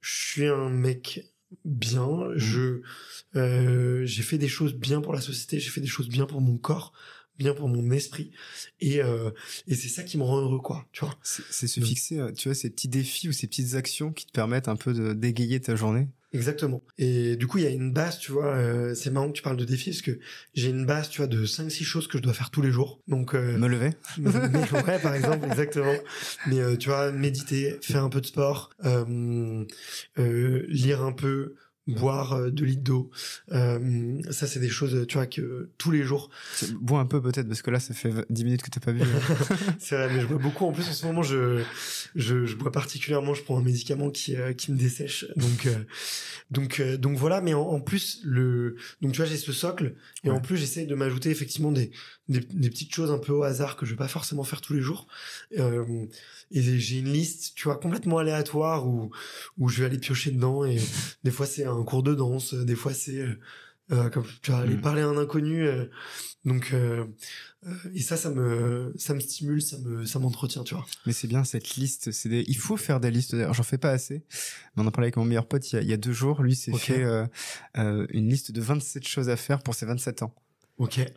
je 0.00 0.30
suis 0.30 0.46
un 0.46 0.68
mec 0.68 1.32
bien, 1.64 2.06
mmh. 2.06 2.36
je 2.36 2.82
j'ai 4.04 4.22
fait 4.22 4.38
des 4.38 4.48
choses 4.48 4.74
bien 4.74 5.00
pour 5.00 5.12
la 5.12 5.20
société, 5.20 5.58
j'ai 5.60 5.70
fait 5.70 5.80
des 5.80 5.86
choses 5.86 6.08
bien 6.08 6.26
pour 6.26 6.40
mon 6.40 6.58
corps 6.58 6.92
bien 7.40 7.54
pour 7.54 7.68
mon 7.68 7.90
esprit 7.90 8.30
et 8.80 9.02
euh, 9.02 9.30
et 9.66 9.74
c'est 9.74 9.88
ça 9.88 10.04
qui 10.04 10.18
me 10.18 10.22
rend 10.22 10.40
heureux 10.40 10.60
quoi 10.60 10.86
tu 10.92 11.04
vois 11.04 11.18
c'est 11.22 11.66
se 11.66 11.80
fixer 11.80 12.18
euh, 12.18 12.32
tu 12.32 12.48
vois 12.48 12.54
ces 12.54 12.70
petits 12.70 12.88
défis 12.88 13.28
ou 13.28 13.32
ces 13.32 13.48
petites 13.48 13.74
actions 13.74 14.12
qui 14.12 14.26
te 14.26 14.32
permettent 14.32 14.68
un 14.68 14.76
peu 14.76 14.92
de 14.92 15.12
dégayer 15.12 15.60
ta 15.60 15.74
journée 15.74 16.08
Exactement. 16.32 16.80
Et 16.96 17.34
du 17.34 17.48
coup, 17.48 17.58
il 17.58 17.64
y 17.64 17.66
a 17.66 17.70
une 17.70 17.92
base, 17.92 18.18
tu 18.18 18.30
vois, 18.30 18.54
euh, 18.54 18.94
c'est 18.94 19.10
marrant 19.10 19.28
que 19.28 19.32
tu 19.32 19.42
parles 19.42 19.56
de 19.56 19.64
défis 19.64 19.90
parce 19.90 20.02
que 20.02 20.20
j'ai 20.54 20.70
une 20.70 20.86
base, 20.86 21.08
tu 21.08 21.18
vois, 21.18 21.26
de 21.26 21.44
5 21.44 21.68
6 21.70 21.82
choses 21.82 22.06
que 22.06 22.18
je 22.18 22.22
dois 22.22 22.32
faire 22.32 22.50
tous 22.50 22.62
les 22.62 22.70
jours. 22.70 23.00
Donc 23.08 23.34
euh, 23.34 23.58
me 23.58 23.66
lever. 23.66 23.90
ouais, 24.18 24.98
par 25.00 25.14
exemple, 25.14 25.46
exactement. 25.46 25.96
Mais 26.46 26.60
euh, 26.60 26.76
tu 26.76 26.88
vois, 26.88 27.10
méditer, 27.10 27.78
faire 27.82 28.04
un 28.04 28.10
peu 28.10 28.20
de 28.20 28.26
sport, 28.26 28.70
lire 30.16 31.02
un 31.02 31.12
peu, 31.12 31.56
boire 31.90 32.32
euh, 32.34 32.50
de 32.50 32.64
litres 32.64 32.82
d'eau. 32.82 33.10
Euh, 33.52 34.20
ça, 34.30 34.46
c'est 34.46 34.60
des 34.60 34.68
choses, 34.68 35.06
tu 35.06 35.14
vois, 35.14 35.26
que 35.26 35.70
tous 35.78 35.90
les 35.90 36.02
jours. 36.02 36.30
Bois 36.80 37.00
un 37.00 37.06
peu 37.06 37.20
peut-être, 37.20 37.48
parce 37.48 37.62
que 37.62 37.70
là, 37.70 37.80
ça 37.80 37.94
fait 37.94 38.12
10 38.30 38.44
minutes 38.44 38.62
que 38.62 38.70
t'as 38.70 38.80
pas 38.80 38.92
bu. 38.92 39.00
c'est 39.78 39.96
vrai, 39.96 40.10
mais 40.12 40.20
je 40.20 40.26
bois 40.26 40.38
beaucoup. 40.38 40.64
En 40.64 40.72
plus, 40.72 40.88
en 40.88 40.92
ce 40.92 41.06
moment, 41.06 41.22
je, 41.22 41.62
je, 42.14 42.44
je 42.44 42.56
bois 42.56 42.72
particulièrement, 42.72 43.34
je 43.34 43.42
prends 43.42 43.58
un 43.58 43.62
médicament 43.62 44.10
qui, 44.10 44.36
euh, 44.36 44.52
qui 44.52 44.72
me 44.72 44.76
dessèche. 44.76 45.26
Donc, 45.36 45.66
euh, 45.66 45.84
donc, 46.50 46.82
donc 46.98 47.16
voilà. 47.16 47.40
Mais 47.40 47.54
en, 47.54 47.80
plus, 47.80 48.20
le, 48.24 48.76
donc 49.00 49.12
tu 49.12 49.18
vois, 49.18 49.26
j'ai 49.26 49.36
ce 49.36 49.52
socle. 49.52 49.94
Et 50.24 50.30
en 50.30 50.40
plus, 50.40 50.56
j'essaie 50.56 50.86
de 50.86 50.94
m'ajouter 50.94 51.30
effectivement 51.30 51.72
des, 51.72 51.90
des, 52.28 52.40
des, 52.40 52.70
petites 52.70 52.94
choses 52.94 53.10
un 53.10 53.18
peu 53.18 53.32
au 53.32 53.42
hasard 53.42 53.76
que 53.76 53.86
je 53.86 53.92
vais 53.92 53.96
pas 53.96 54.08
forcément 54.08 54.44
faire 54.44 54.60
tous 54.60 54.72
les 54.72 54.80
jours. 54.80 55.06
Euh, 55.58 56.06
et 56.50 56.62
j'ai 56.78 56.98
une 56.98 57.12
liste, 57.12 57.52
tu 57.54 57.64
vois, 57.64 57.76
complètement 57.76 58.18
aléatoire 58.18 58.86
où, 58.86 59.10
où 59.58 59.68
je 59.68 59.80
vais 59.80 59.86
aller 59.86 59.98
piocher 59.98 60.30
dedans 60.30 60.64
et 60.64 60.78
des 61.24 61.30
fois 61.30 61.46
c'est 61.46 61.64
un 61.64 61.82
cours 61.84 62.02
de 62.02 62.14
danse, 62.14 62.54
des 62.54 62.74
fois 62.74 62.92
c'est 62.92 63.18
euh, 63.18 63.38
euh 63.92 64.10
comme 64.10 64.24
tu 64.42 64.50
vas 64.50 64.58
aller 64.58 64.76
mm. 64.76 64.80
parler 64.80 65.02
à 65.02 65.08
un 65.08 65.16
inconnu. 65.16 65.66
Euh, 65.66 65.86
donc 66.44 66.70
euh, 66.72 67.04
euh, 67.66 67.74
et 67.94 68.00
ça, 68.00 68.16
ça 68.16 68.30
me 68.30 68.92
ça 68.96 69.14
me 69.14 69.20
stimule, 69.20 69.60
ça 69.62 69.78
me 69.78 70.04
ça 70.06 70.18
m'entretient, 70.18 70.64
tu 70.64 70.74
vois. 70.74 70.86
Mais 71.06 71.12
c'est 71.12 71.28
bien 71.28 71.44
cette 71.44 71.76
liste. 71.76 72.10
C'est 72.10 72.28
des, 72.28 72.44
il 72.48 72.56
faut 72.56 72.76
faire 72.76 72.98
des 72.98 73.10
listes. 73.10 73.34
D'ailleurs, 73.34 73.54
j'en 73.54 73.62
fais 73.62 73.78
pas 73.78 73.90
assez. 73.90 74.24
Mais 74.74 74.82
on 74.82 74.86
en 74.86 74.90
parlait 74.90 75.06
avec 75.06 75.16
mon 75.16 75.24
meilleur 75.24 75.46
pote 75.46 75.70
il 75.72 75.76
y 75.76 75.78
a, 75.78 75.82
il 75.82 75.88
y 75.88 75.92
a 75.92 75.98
deux 75.98 76.12
jours. 76.12 76.42
Lui, 76.42 76.56
s'est 76.56 76.72
fait 76.72 77.04
une 77.74 78.28
liste 78.28 78.52
de 78.52 78.60
27 78.60 79.06
choses 79.06 79.28
à 79.28 79.36
faire 79.36 79.62
pour 79.62 79.74
ses 79.74 79.86
27 79.86 80.22
ans. 80.22 80.34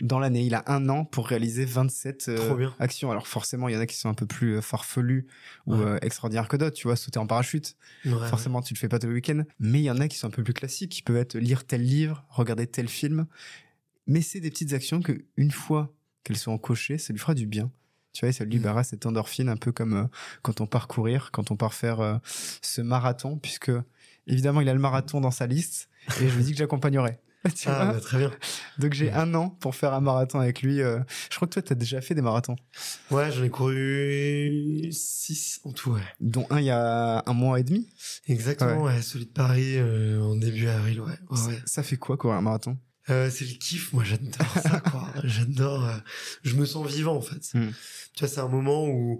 Dans 0.01 0.19
l'année, 0.19 0.43
il 0.43 0.55
a 0.55 0.63
un 0.67 0.89
an 0.89 1.05
pour 1.05 1.27
réaliser 1.27 1.63
27 1.63 2.25
euh, 2.27 2.69
actions. 2.79 3.11
Alors 3.11 3.27
forcément, 3.27 3.69
il 3.69 3.75
y 3.75 3.77
en 3.77 3.79
a 3.79 3.85
qui 3.85 3.95
sont 3.95 4.09
un 4.09 4.13
peu 4.13 4.25
plus 4.25 4.57
euh, 4.57 4.61
farfelus 4.61 5.25
ou 5.67 5.75
euh, 5.75 5.97
extraordinaires 6.01 6.49
que 6.49 6.57
d'autres. 6.57 6.75
Tu 6.75 6.87
vois, 6.87 6.97
sauter 6.97 7.19
en 7.19 7.27
parachute. 7.27 7.77
forcément, 8.03 8.61
tu 8.61 8.73
le 8.73 8.79
fais 8.79 8.89
pas 8.89 8.99
tous 8.99 9.07
les 9.07 9.13
week-ends. 9.13 9.43
Mais 9.59 9.79
il 9.79 9.85
y 9.85 9.91
en 9.91 9.99
a 9.99 10.07
qui 10.09 10.17
sont 10.17 10.27
un 10.27 10.31
peu 10.31 10.43
plus 10.43 10.53
classiques, 10.53 10.91
qui 10.91 11.01
peuvent 11.01 11.17
être 11.17 11.37
lire 11.37 11.65
tel 11.65 11.81
livre, 11.81 12.25
regarder 12.29 12.67
tel 12.67 12.89
film. 12.89 13.25
Mais 14.05 14.21
c'est 14.21 14.41
des 14.41 14.49
petites 14.49 14.73
actions 14.73 15.01
que, 15.01 15.23
une 15.37 15.51
fois 15.51 15.93
qu'elles 16.25 16.37
sont 16.37 16.57
cochées, 16.57 16.97
ça 16.97 17.13
lui 17.13 17.19
fera 17.19 17.33
du 17.33 17.45
bien. 17.45 17.71
Tu 18.11 18.25
vois, 18.25 18.33
ça 18.33 18.43
lui 18.43 18.51
mmh. 18.51 18.53
libérera 18.53 18.83
cette 18.83 19.05
endorphine, 19.05 19.47
un 19.47 19.55
peu 19.55 19.71
comme 19.71 20.09
quand 20.41 20.59
on 20.59 20.67
part 20.67 20.87
courir, 20.87 21.31
quand 21.31 21.51
on 21.51 21.55
part 21.55 21.73
faire 21.73 22.19
ce 22.61 22.81
marathon, 22.81 23.37
puisque 23.37 23.71
évidemment, 24.27 24.61
il 24.61 24.69
a 24.69 24.73
le 24.73 24.79
marathon 24.79 25.21
dans 25.21 25.31
sa 25.31 25.47
liste, 25.47 25.89
et 26.21 26.27
je 26.27 26.35
lui 26.35 26.43
dis 26.43 26.51
que 26.51 26.57
j'accompagnerai. 26.57 27.19
ah, 27.65 27.91
bah, 27.93 27.99
très 27.99 28.17
bien. 28.17 28.31
Donc 28.77 28.93
j'ai 28.93 29.11
un 29.11 29.33
an 29.33 29.49
pour 29.49 29.75
faire 29.75 29.93
un 29.93 30.01
marathon 30.01 30.39
avec 30.39 30.61
lui. 30.61 30.81
Euh. 30.81 30.99
Je 31.29 31.35
crois 31.35 31.47
que 31.47 31.53
toi, 31.53 31.61
tu 31.61 31.73
as 31.73 31.75
déjà 31.75 31.99
fait 32.01 32.15
des 32.15 32.21
marathons. 32.21 32.55
Ouais, 33.11 33.31
j'en 33.31 33.43
ai 33.43 33.49
couru 33.49 34.89
6 34.91 35.61
en 35.65 35.71
tout, 35.71 35.91
ouais. 35.91 36.01
Dont 36.21 36.47
un 36.49 36.59
il 36.59 36.65
y 36.65 36.71
a 36.71 37.23
un 37.25 37.33
mois 37.33 37.59
et 37.59 37.63
demi. 37.63 37.89
Exactement, 38.27 38.83
ouais, 38.83 39.01
celui 39.01 39.25
de 39.25 39.31
Paris 39.31 39.77
euh, 39.77 40.21
en 40.21 40.35
début 40.35 40.67
avril, 40.67 41.01
ouais. 41.01 41.19
ouais, 41.29 41.61
ça, 41.65 41.83
fait 41.83 41.97
quoi 41.97 42.17
courir 42.17 42.37
un 42.37 42.41
marathon? 42.41 42.77
Euh, 43.09 43.29
C'est 43.29 43.45
le 43.45 43.53
kiff, 43.55 43.91
moi 43.91 44.05
j'adore 44.05 44.47
ça, 44.61 44.79
quoi. 44.79 45.09
j'adore. 45.23 45.89
je 46.43 46.55
me 46.55 46.65
sens 46.65 46.87
vivant 46.87 47.17
en 47.17 47.21
fait. 47.21 47.53
Hmm. 47.53 47.71
Tu 48.13 48.19
vois, 48.19 48.27
c'est 48.29 48.39
un 48.39 48.47
moment 48.47 48.87
où 48.87 49.19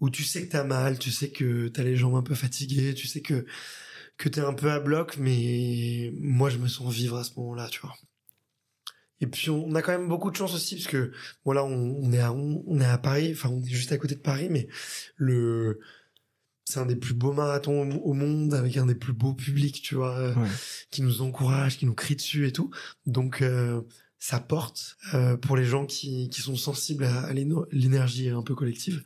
où 0.00 0.10
tu 0.10 0.24
sais 0.24 0.46
que 0.46 0.52
t'as 0.52 0.64
mal, 0.64 0.98
tu 0.98 1.10
sais 1.10 1.30
que 1.30 1.68
t'as 1.68 1.82
les 1.82 1.96
jambes 1.96 2.16
un 2.16 2.22
peu 2.22 2.34
fatiguées, 2.34 2.94
tu 2.94 3.06
sais 3.06 3.22
que 3.22 3.46
que 4.18 4.28
t'es 4.28 4.40
un 4.40 4.54
peu 4.54 4.70
à 4.70 4.80
bloc, 4.80 5.16
mais 5.18 6.12
moi 6.18 6.48
je 6.50 6.58
me 6.58 6.68
sens 6.68 6.92
vivre 6.92 7.16
à 7.16 7.24
ce 7.24 7.32
moment-là, 7.38 7.68
tu 7.68 7.80
vois. 7.80 7.94
Et 9.20 9.26
puis 9.26 9.50
on 9.50 9.74
a 9.74 9.82
quand 9.82 9.92
même 9.92 10.08
beaucoup 10.08 10.30
de 10.30 10.36
chance 10.36 10.54
aussi 10.54 10.76
parce 10.76 10.88
que 10.88 11.12
voilà, 11.44 11.64
on, 11.64 11.96
on, 12.02 12.12
est 12.12 12.20
à 12.20 12.32
on, 12.32 12.80
est 12.80 12.86
à 12.86 12.98
Paris, 12.98 13.30
enfin 13.32 13.48
on 13.48 13.62
est 13.62 13.68
juste 13.68 13.92
à 13.92 13.98
côté 13.98 14.14
de 14.14 14.20
Paris, 14.20 14.48
mais 14.50 14.68
le 15.16 15.80
c'est 16.64 16.80
un 16.80 16.86
des 16.86 16.96
plus 16.96 17.14
beaux 17.14 17.32
marathons 17.32 17.88
au 17.98 18.12
monde 18.12 18.52
avec 18.52 18.76
un 18.76 18.86
des 18.86 18.96
plus 18.96 19.12
beaux 19.12 19.34
publics, 19.34 19.80
tu 19.82 19.94
vois, 19.94 20.34
qui 20.90 21.02
nous 21.02 21.22
encourage, 21.22 21.78
qui 21.78 21.86
nous 21.86 21.94
crie 21.94 22.16
dessus 22.16 22.46
et 22.48 22.52
tout. 22.52 22.70
Donc 23.06 23.40
euh, 23.40 23.82
ça 24.26 24.40
porte 24.40 24.96
euh, 25.14 25.36
pour 25.36 25.56
les 25.56 25.64
gens 25.64 25.86
qui, 25.86 26.28
qui 26.30 26.40
sont 26.40 26.56
sensibles 26.56 27.04
à 27.04 27.32
l'énergie 27.32 28.28
un 28.28 28.42
peu 28.42 28.56
collective 28.56 29.04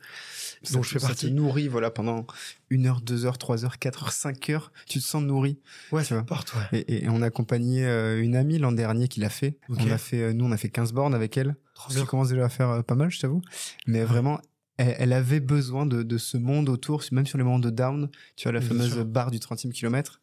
dont 0.71 0.81
je 0.81 0.89
fais 0.89 0.99
partie. 0.99 1.25
Ça 1.25 1.27
te 1.27 1.31
nourrit, 1.31 1.67
voilà, 1.67 1.91
pendant 1.91 2.25
une 2.71 2.87
heure, 2.87 3.01
deux 3.01 3.27
heures, 3.27 3.37
trois 3.37 3.63
heures, 3.63 3.77
quatre 3.77 4.01
heures, 4.01 4.13
cinq 4.13 4.49
heures, 4.49 4.71
tu 4.87 4.97
te 4.97 5.03
sens 5.03 5.21
nourri. 5.21 5.59
Ouais, 5.91 6.03
ça 6.03 6.23
porte, 6.23 6.55
ouais. 6.55 6.85
Et, 6.87 7.07
on 7.07 7.21
a 7.21 7.27
accompagné 7.27 7.85
euh, 7.85 8.19
une 8.19 8.35
amie 8.35 8.57
l'an 8.57 8.71
dernier 8.71 9.07
qui 9.07 9.19
l'a 9.19 9.29
fait. 9.29 9.59
On 9.69 9.91
a 9.91 9.99
fait, 9.99 10.23
euh, 10.23 10.33
nous, 10.33 10.45
on 10.45 10.51
a 10.51 10.57
fait 10.57 10.69
15 10.69 10.91
bornes 10.91 11.13
avec 11.13 11.37
elle. 11.37 11.55
Bien. 11.89 12.03
commence 12.05 12.29
déjà 12.29 12.45
à 12.45 12.49
faire 12.49 12.83
pas 12.83 12.95
mal, 12.95 13.11
je 13.11 13.19
t'avoue. 13.19 13.43
Mais 13.85 14.03
vraiment, 14.03 14.41
elle, 14.77 15.13
avait 15.13 15.39
besoin 15.39 15.85
de, 15.85 16.01
de 16.01 16.17
ce 16.17 16.37
monde 16.37 16.67
autour, 16.67 17.03
même 17.11 17.27
sur 17.27 17.37
les 17.37 17.43
moments 17.43 17.59
de 17.59 17.69
down. 17.69 18.09
Tu 18.37 18.43
vois, 18.47 18.53
la 18.53 18.61
fameuse 18.61 18.97
barre 18.97 19.29
du 19.29 19.37
30e 19.37 19.71
kilomètre. 19.71 20.19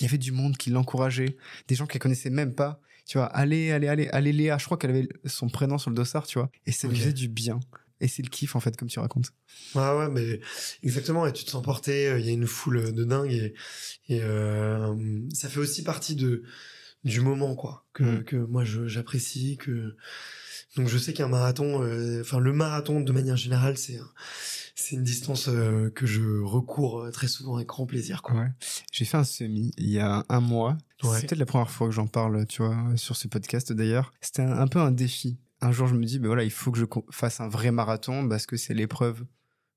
Il 0.00 0.04
y 0.04 0.06
avait 0.06 0.18
du 0.18 0.32
monde 0.32 0.56
qui 0.56 0.70
l'encourageait, 0.70 1.36
des 1.68 1.76
gens 1.76 1.86
qu'elle 1.86 2.00
connaissait 2.00 2.30
même 2.30 2.56
pas. 2.56 2.80
Tu 3.10 3.18
vois, 3.18 3.26
allez, 3.26 3.72
allez, 3.72 3.88
allez, 3.88 4.06
allez 4.12 4.32
Léa. 4.32 4.56
Je 4.56 4.66
crois 4.66 4.78
qu'elle 4.78 4.90
avait 4.90 5.08
son 5.26 5.48
prénom 5.48 5.78
sur 5.78 5.90
le 5.90 5.96
dossard, 5.96 6.28
tu 6.28 6.38
vois. 6.38 6.48
Et 6.64 6.70
ça 6.70 6.86
lui 6.86 6.96
faisait 6.96 7.12
du 7.12 7.26
bien 7.26 7.58
et 8.00 8.06
c'est 8.06 8.22
le 8.22 8.28
kiff 8.28 8.54
en 8.56 8.60
fait 8.60 8.78
comme 8.78 8.88
tu 8.88 8.98
racontes 8.98 9.32
ouais 9.74 9.98
ouais 9.98 10.08
mais 10.08 10.40
exactement 10.82 11.26
et 11.26 11.34
tu 11.34 11.44
te 11.44 11.50
sens 11.50 11.62
porté 11.62 12.08
euh, 12.08 12.18
il 12.18 12.24
y 12.24 12.30
a 12.30 12.32
une 12.32 12.46
foule 12.46 12.94
de 12.94 13.04
dingue 13.04 13.30
et, 13.30 13.52
et 14.08 14.22
euh, 14.22 14.96
ça 15.34 15.50
fait 15.50 15.58
aussi 15.58 15.84
partie 15.84 16.14
de 16.14 16.44
du 17.04 17.20
moment 17.20 17.54
quoi 17.56 17.84
que 17.92 18.04
mm. 18.04 18.24
que 18.24 18.36
moi 18.36 18.64
j'apprécie 18.64 19.58
que 19.58 19.96
donc 20.76 20.88
je 20.88 20.96
sais 20.96 21.12
qu'un 21.12 21.28
marathon 21.28 21.82
euh, 21.82 22.22
enfin 22.22 22.38
le 22.38 22.54
marathon 22.54 23.00
de 23.00 23.12
manière 23.12 23.36
générale 23.36 23.76
c'est 23.76 24.00
c'est 24.80 24.96
une 24.96 25.02
distance 25.02 25.48
euh, 25.48 25.90
que 25.90 26.06
je 26.06 26.40
recours 26.42 27.10
très 27.12 27.28
souvent 27.28 27.56
avec 27.56 27.68
grand 27.68 27.86
plaisir 27.86 28.22
quoi. 28.22 28.36
Ouais. 28.36 28.48
J'ai 28.92 29.04
fait 29.04 29.16
un 29.16 29.24
semi 29.24 29.72
il 29.76 29.90
y 29.90 29.98
a 29.98 30.24
un 30.28 30.40
mois. 30.40 30.76
Ouais. 31.02 31.18
C'est 31.20 31.26
peut-être 31.26 31.38
la 31.38 31.46
première 31.46 31.70
fois 31.70 31.86
que 31.88 31.94
j'en 31.94 32.06
parle, 32.06 32.46
tu 32.46 32.62
vois, 32.62 32.76
sur 32.96 33.16
ce 33.16 33.28
podcast 33.28 33.72
d'ailleurs. 33.72 34.12
C'était 34.20 34.42
un, 34.42 34.66
peu 34.66 34.80
un 34.80 34.90
défi 34.90 35.38
un 35.60 35.72
jour 35.72 35.86
je 35.86 35.94
me 35.94 36.04
dis 36.04 36.18
ben 36.18 36.28
voilà 36.28 36.44
il 36.44 36.50
faut 36.50 36.70
que 36.70 36.78
je 36.78 36.86
fasse 37.10 37.40
un 37.40 37.48
vrai 37.48 37.70
marathon 37.70 38.28
parce 38.28 38.46
que 38.46 38.56
c'est 38.56 38.74
l'épreuve 38.74 39.24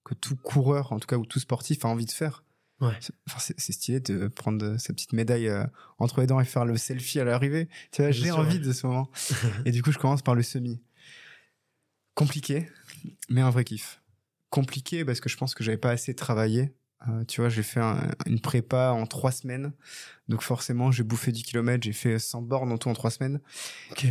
que 0.03 0.13
tout 0.13 0.35
coureur 0.35 0.91
en 0.91 0.99
tout 0.99 1.07
cas 1.07 1.17
ou 1.17 1.25
tout 1.25 1.39
sportif 1.39 1.85
a 1.85 1.87
envie 1.87 2.05
de 2.05 2.11
faire 2.11 2.43
ouais. 2.81 2.97
c'est 3.37 3.73
stylé 3.73 3.99
de 3.99 4.27
prendre 4.27 4.77
sa 4.77 4.93
petite 4.93 5.13
médaille 5.13 5.47
euh, 5.47 5.65
entre 5.99 6.21
les 6.21 6.27
dents 6.27 6.39
et 6.39 6.45
faire 6.45 6.65
le 6.65 6.77
selfie 6.77 7.19
à 7.19 7.25
l'arrivée 7.25 7.67
tu 7.91 8.01
vois 8.01 8.11
j'ai 8.11 8.31
envie 8.31 8.59
de 8.59 8.71
ce 8.71 8.87
moment 8.87 9.09
et 9.65 9.71
du 9.71 9.83
coup 9.83 9.91
je 9.91 9.99
commence 9.99 10.21
par 10.21 10.35
le 10.35 10.43
semi 10.43 10.81
compliqué 12.15 12.69
mais 13.29 13.41
un 13.41 13.49
vrai 13.49 13.63
kiff 13.63 14.01
compliqué 14.53 15.03
parce 15.03 15.19
que 15.19 15.29
je 15.29 15.35
pense 15.35 15.55
que 15.55 15.63
j'avais 15.63 15.77
pas 15.77 15.89
assez 15.89 16.13
travaillé. 16.13 16.75
Euh, 17.07 17.25
tu 17.25 17.41
vois, 17.41 17.49
j'ai 17.49 17.63
fait 17.63 17.81
une 18.27 18.39
prépa 18.39 18.91
en 18.91 19.07
trois 19.07 19.31
semaines. 19.31 19.73
Donc 20.29 20.43
forcément, 20.43 20.91
j'ai 20.91 21.01
bouffé 21.01 21.31
10 21.31 21.41
km, 21.41 21.83
j'ai 21.83 21.91
fait 21.91 22.19
100 22.19 22.43
bornes 22.43 22.71
en 22.71 22.77
tout 22.77 22.87
en 22.87 22.93
trois 22.93 23.09
semaines. 23.09 23.41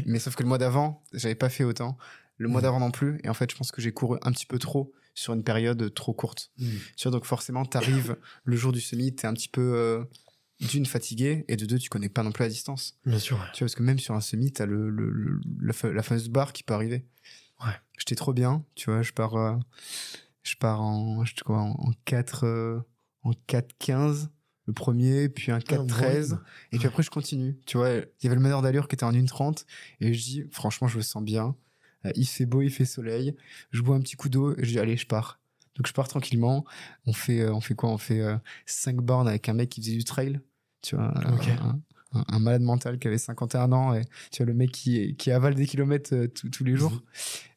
Mais 0.04 0.18
sauf 0.18 0.34
que 0.34 0.42
le 0.42 0.48
mois 0.48 0.58
d'avant, 0.58 1.04
j'avais 1.12 1.36
pas 1.36 1.48
fait 1.48 1.62
autant. 1.62 1.96
Le 2.38 2.48
mois 2.48 2.60
mmh. 2.60 2.64
d'avant 2.64 2.80
non 2.80 2.90
plus. 2.90 3.20
Et 3.22 3.28
en 3.28 3.34
fait, 3.34 3.52
je 3.52 3.56
pense 3.56 3.70
que 3.70 3.80
j'ai 3.80 3.92
couru 3.92 4.18
un 4.22 4.32
petit 4.32 4.46
peu 4.46 4.58
trop 4.58 4.92
sur 5.14 5.32
une 5.32 5.44
période 5.44 5.94
trop 5.94 6.12
courte. 6.12 6.50
Mmh. 6.58 6.66
Tu 6.96 7.02
vois, 7.04 7.12
donc 7.12 7.24
forcément, 7.24 7.64
tu 7.64 7.76
arrives 7.76 8.16
le 8.42 8.56
jour 8.56 8.72
du 8.72 8.80
semi, 8.80 9.14
tu 9.14 9.22
es 9.22 9.28
un 9.28 9.34
petit 9.34 9.48
peu 9.48 9.74
euh, 9.76 10.04
d'une 10.58 10.86
fatigué 10.86 11.44
et 11.46 11.54
de 11.54 11.66
deux, 11.66 11.78
tu 11.78 11.88
connais 11.88 12.08
pas 12.08 12.24
non 12.24 12.32
plus 12.32 12.42
la 12.42 12.48
distance. 12.48 12.98
Bien 13.06 13.20
sûr. 13.20 13.36
Tu 13.54 13.60
vois, 13.60 13.66
parce 13.66 13.76
que 13.76 13.84
même 13.84 14.00
sur 14.00 14.16
un 14.16 14.20
semi, 14.20 14.52
tu 14.52 14.60
as 14.60 14.66
le, 14.66 14.90
le, 14.90 15.40
la 15.60 16.02
fameuse 16.02 16.28
barre 16.28 16.52
qui 16.52 16.64
peut 16.64 16.74
arriver. 16.74 17.06
Ouais. 17.64 17.74
J'étais 17.96 18.16
trop 18.16 18.32
bien, 18.32 18.64
tu 18.74 18.90
vois, 18.90 19.02
je 19.02 19.12
pars, 19.12 19.36
euh, 19.36 19.54
je 20.42 20.56
pars 20.56 20.80
en, 20.80 21.24
je 21.24 21.34
quoi, 21.44 21.60
en 21.60 21.92
4, 22.04 22.44
euh, 22.44 22.80
en 23.22 23.32
4-15 23.48 24.28
le 24.66 24.72
premier, 24.72 25.28
puis 25.28 25.50
un 25.50 25.58
4-13, 25.58 26.34
ah, 26.34 26.42
et 26.70 26.78
puis 26.78 26.86
après 26.86 27.02
je 27.02 27.10
continue. 27.10 27.58
Tu 27.66 27.76
vois, 27.76 27.90
il 27.90 28.06
y 28.22 28.26
avait 28.26 28.36
le 28.36 28.40
meneur 28.40 28.62
d'allure 28.62 28.86
qui 28.86 28.94
était 28.94 29.04
en 29.04 29.12
1-30, 29.12 29.64
et 30.00 30.14
je 30.14 30.22
dis, 30.22 30.44
franchement, 30.52 30.86
je 30.86 30.98
me 30.98 31.02
sens 31.02 31.22
bien. 31.22 31.56
Euh, 32.06 32.12
il 32.14 32.26
fait 32.26 32.46
beau, 32.46 32.62
il 32.62 32.70
fait 32.70 32.84
soleil. 32.84 33.34
Je 33.72 33.82
bois 33.82 33.96
un 33.96 34.00
petit 34.00 34.14
coup 34.14 34.28
d'eau, 34.28 34.56
et 34.56 34.64
je 34.64 34.70
dis, 34.70 34.78
allez, 34.78 34.96
je 34.96 35.06
pars. 35.06 35.40
Donc 35.74 35.88
je 35.88 35.92
pars 35.92 36.06
tranquillement. 36.06 36.64
On 37.06 37.12
fait, 37.12 37.48
on 37.48 37.60
fait 37.60 37.74
quoi? 37.74 37.90
On 37.90 37.98
fait 37.98 38.22
5 38.66 38.96
bornes 38.96 39.26
avec 39.26 39.48
un 39.48 39.54
mec 39.54 39.70
qui 39.70 39.80
faisait 39.80 39.96
du 39.96 40.04
trail. 40.04 40.40
Tu 40.82 40.94
vois, 40.94 41.12
un, 41.18 41.80
malade 42.38 42.62
mental 42.62 42.98
qui 42.98 43.08
avait 43.08 43.18
51 43.18 43.72
ans 43.72 43.94
et 43.94 44.02
tu 44.30 44.42
vois 44.42 44.46
le 44.46 44.54
mec 44.54 44.70
qui, 44.72 45.16
qui 45.16 45.30
avale 45.30 45.54
des 45.54 45.66
kilomètres 45.66 46.14
euh, 46.14 46.28
tous 46.28 46.64
les 46.64 46.76
jours. 46.76 46.92
Mhm. 46.92 47.00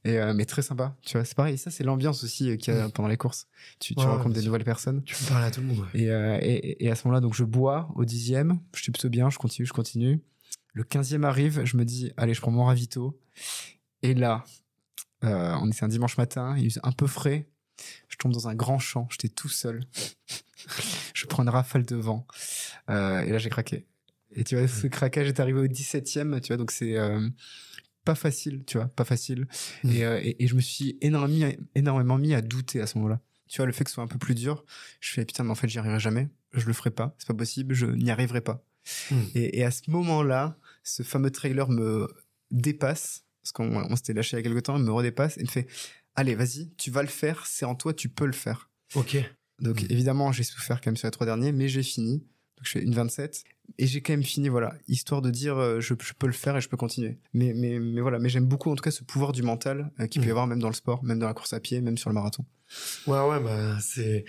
Et, 0.06 0.20
euh, 0.20 0.34
mais 0.34 0.45
très 0.45 0.62
sympa, 0.62 0.95
tu 1.01 1.18
vois. 1.18 1.26
C'est 1.26 1.36
pareil, 1.36 1.58
ça 1.58 1.72
c'est 1.72 1.84
l'ambiance 1.84 2.24
aussi 2.24 2.51
euh, 2.51 2.58
qu'il 2.58 2.74
y 2.74 2.78
a 2.78 2.86
mhm. 2.86 2.91
pendant 2.91 3.10
les 3.10 3.18
courses. 3.18 3.47
Tu, 3.80 3.95
tu 3.95 4.06
rencontres 4.06 4.36
des 4.36 4.43
nouvelles 4.43 4.64
personnes. 4.64 5.03
Tu 5.03 5.16
peux 5.16 5.26
parler 5.26 5.47
à 5.47 5.51
tout 5.51 5.62
le 5.62 5.68
monde. 5.68 5.86
Et, 5.93 6.06
et, 6.06 6.86
et, 6.86 6.91
à 6.91 6.95
ce 6.95 7.08
moment-là, 7.08 7.22
donc 7.22 7.34
je 7.34 7.43
bois 7.43 7.89
au 7.95 8.06
dixième, 8.06 8.60
je 8.76 8.84
suis 8.84 8.91
plutôt 8.91 9.10
bien, 9.10 9.30
je 9.30 9.38
continue, 9.38 9.66
je 9.66 9.74
continue. 9.74 10.22
Le 10.74 10.84
quinzième 10.84 11.24
arrive, 11.24 11.64
je 11.64 11.78
me 11.78 11.86
dis, 11.86 12.12
allez, 12.18 12.34
je 12.34 12.41
prends 12.41 12.51
mon 12.51 12.66
ravito. 12.66 13.20
Et 14.01 14.14
là, 14.14 14.43
on 15.22 15.70
était 15.72 15.84
un 15.84 15.88
dimanche 15.88 16.18
matin, 16.18 16.56
il 16.58 16.70
faisait 16.70 16.82
un 16.84 16.91
peu 16.91 17.08
frais. 17.08 17.49
Je 18.08 18.18
tombe 18.18 18.32
dans 18.32 18.47
un 18.47 18.56
grand 18.56 18.80
champ, 18.80 19.08
j'étais 19.10 19.30
tout 19.30 19.49
seul. 19.49 19.84
je 21.14 21.26
prends 21.26 21.43
une 21.43 21.49
rafale 21.49 21.86
de 21.86 21.95
vent. 21.95 22.28
et 22.89 22.91
là, 23.30 23.38
j'ai 23.38 23.49
craqué. 23.49 23.88
Et 24.36 24.44
tu 24.44 24.58
vois, 24.58 24.68
ce 24.68 24.88
craquage 24.88 25.28
est 25.28 25.40
arrivé 25.40 25.60
au 25.60 25.68
17e, 25.68 26.40
tu 26.42 26.48
vois, 26.48 26.58
donc 26.58 26.72
c'est 26.72 26.98
euh, 26.98 27.28
pas 28.04 28.16
facile, 28.16 28.64
tu 28.66 28.78
vois, 28.78 28.88
pas 28.88 29.06
facile. 29.06 29.48
Mmh. 29.84 29.90
Euh, 29.98 30.20
et, 30.22 30.44
et, 30.44 30.48
je 30.48 30.56
me 30.56 30.62
suis 30.62 30.98
énormément, 31.02 31.52
énormément 31.74 32.18
mis 32.18 32.34
à 32.34 32.42
douter 32.42 32.82
à 32.82 32.88
ce 32.88 32.98
moment-là. 32.98 33.22
Tu 33.48 33.58
vois, 33.58 33.66
le 33.66 33.72
fait 33.72 33.84
que 33.84 33.90
ce 33.90 33.96
soit 33.96 34.04
un 34.04 34.08
peu 34.08 34.18
plus 34.18 34.36
dur, 34.36 34.66
je 35.00 35.14
fais 35.14 35.26
putain, 35.26 35.44
mais 35.44 35.52
en 35.52 35.56
fait, 35.56 35.68
j'y 35.68 35.80
arriverai 35.80 36.00
jamais. 36.00 36.30
Je 36.54 36.66
le 36.66 36.74
ferai 36.74 36.92
pas, 36.92 37.16
c'est 37.18 37.28
pas 37.28 37.34
possible, 37.34 37.74
je 37.74 37.86
n'y 37.86 38.12
arriverai 38.12 38.42
pas. 38.42 38.66
Mmh. 39.12 39.16
Et, 39.36 39.60
et, 39.60 39.64
à 39.64 39.72
ce 39.72 39.90
moment-là, 39.90 40.58
ce 40.84 41.04
fameux 41.04 41.32
trailer 41.32 41.70
me 41.70 42.08
dépasse, 42.52 43.24
parce 43.42 43.52
qu'on 43.52 43.96
s'était 43.96 44.14
lâché 44.14 44.38
il 44.38 44.40
y 44.40 44.42
a 44.42 44.44
quelques 44.44 44.64
temps, 44.64 44.78
il 44.78 44.84
me 44.84 44.92
redépasse 44.92 45.38
et 45.38 45.44
me 45.44 45.48
fait 45.48 45.68
Allez, 46.16 46.36
vas-y, 46.36 46.72
tu 46.78 46.92
vas 46.92 47.02
le 47.02 47.10
faire, 47.10 47.46
c'est 47.46 47.66
en 47.66 47.76
toi, 47.76 47.94
tu 47.94 48.08
peux 48.08 48.26
le 48.26 48.32
faire. 48.32 48.70
Ok. 48.96 49.18
Donc 49.60 49.82
mmh. 49.82 49.88
évidemment, 49.90 50.32
j'ai 50.32 50.44
souffert 50.44 50.82
quand 50.82 50.88
même 50.88 50.98
sur 50.98 51.08
les 51.08 51.12
trois 51.12 51.26
derniers, 51.26 51.52
mais 51.52 51.68
j'ai 51.68 51.84
fini. 51.84 52.24
Donc 52.58 52.66
je 52.66 52.72
fais 52.72 52.82
une 52.82 52.93
27 52.93 53.43
et 53.78 53.88
j'ai 53.88 54.01
quand 54.01 54.14
même 54.14 54.24
fini 54.24 54.49
voilà 54.49 54.76
histoire 54.88 55.22
de 55.22 55.30
dire 55.30 55.58
euh, 55.58 55.80
je, 55.80 55.93
peux 55.93 56.28
le 56.28 56.34
faire 56.34 56.56
et 56.58 56.62
je 56.62 56.70
peux 56.70 56.78
continuer 56.78 57.18
mais 57.34 57.53
mais 57.53 57.80
mais 57.80 58.01
voilà 58.01 58.20
mais 58.20 58.30
j'aime 58.30 58.45
beaucoup 58.45 58.72
en 58.72 58.76
tout 58.76 58.84
cas 58.84 58.91
ce 58.91 59.03
pouvoir 59.03 59.32
du 59.32 59.43
mental 59.43 59.91
qui 59.97 60.03
euh, 60.03 60.08
qu'il 60.08 60.22
peut 60.22 60.28
y 60.28 60.30
mmh. 60.30 60.32
avoir 60.32 60.47
même 60.47 60.60
dans 60.60 60.70
le 60.70 60.74
sport 60.74 61.03
même 61.03 61.20
dans 61.20 61.28
la 61.28 61.34
course 61.34 61.53
à 61.53 61.60
pied 61.60 61.82
même 61.82 61.97
sur 61.97 62.10
le 62.10 62.14
marathon 62.14 62.45
ouais 63.08 63.20
ouais 63.20 63.39
bah 63.39 63.78
c'est 63.82 64.26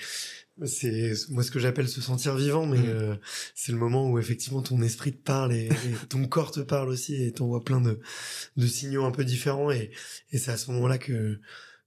c'est 0.64 1.12
moi 1.31 1.43
ce 1.43 1.51
que 1.51 1.59
j'appelle 1.59 1.89
se 1.89 2.01
sentir 2.01 2.35
vivant 2.35 2.66
mais 2.66 2.79
mmh. 2.79 2.89
euh, 2.89 3.16
c'est 3.55 3.72
le 3.72 3.79
moment 3.79 4.11
où 4.11 4.18
effectivement 4.18 4.62
ton 4.62 4.81
esprit 4.83 5.12
te 5.12 5.22
parle 5.22 5.53
et, 5.53 5.68
ton 6.09 6.27
corps 6.27 6.51
te 6.51 6.61
parle 6.61 6.89
aussi 6.89 7.22
et 7.22 7.33
t'envoie 7.33 7.62
plein 7.62 7.81
de 7.81 8.01
de 8.57 8.66
signaux 8.66 9.05
un 9.05 9.12
peu 9.12 9.24
différents 9.24 9.70
et 9.70 9.91
et 10.33 10.39
c'est 10.39 10.51
à 10.51 10.57
ce 10.57 10.70
moment 10.70 10.89
là 10.89 10.99
que 10.99 11.41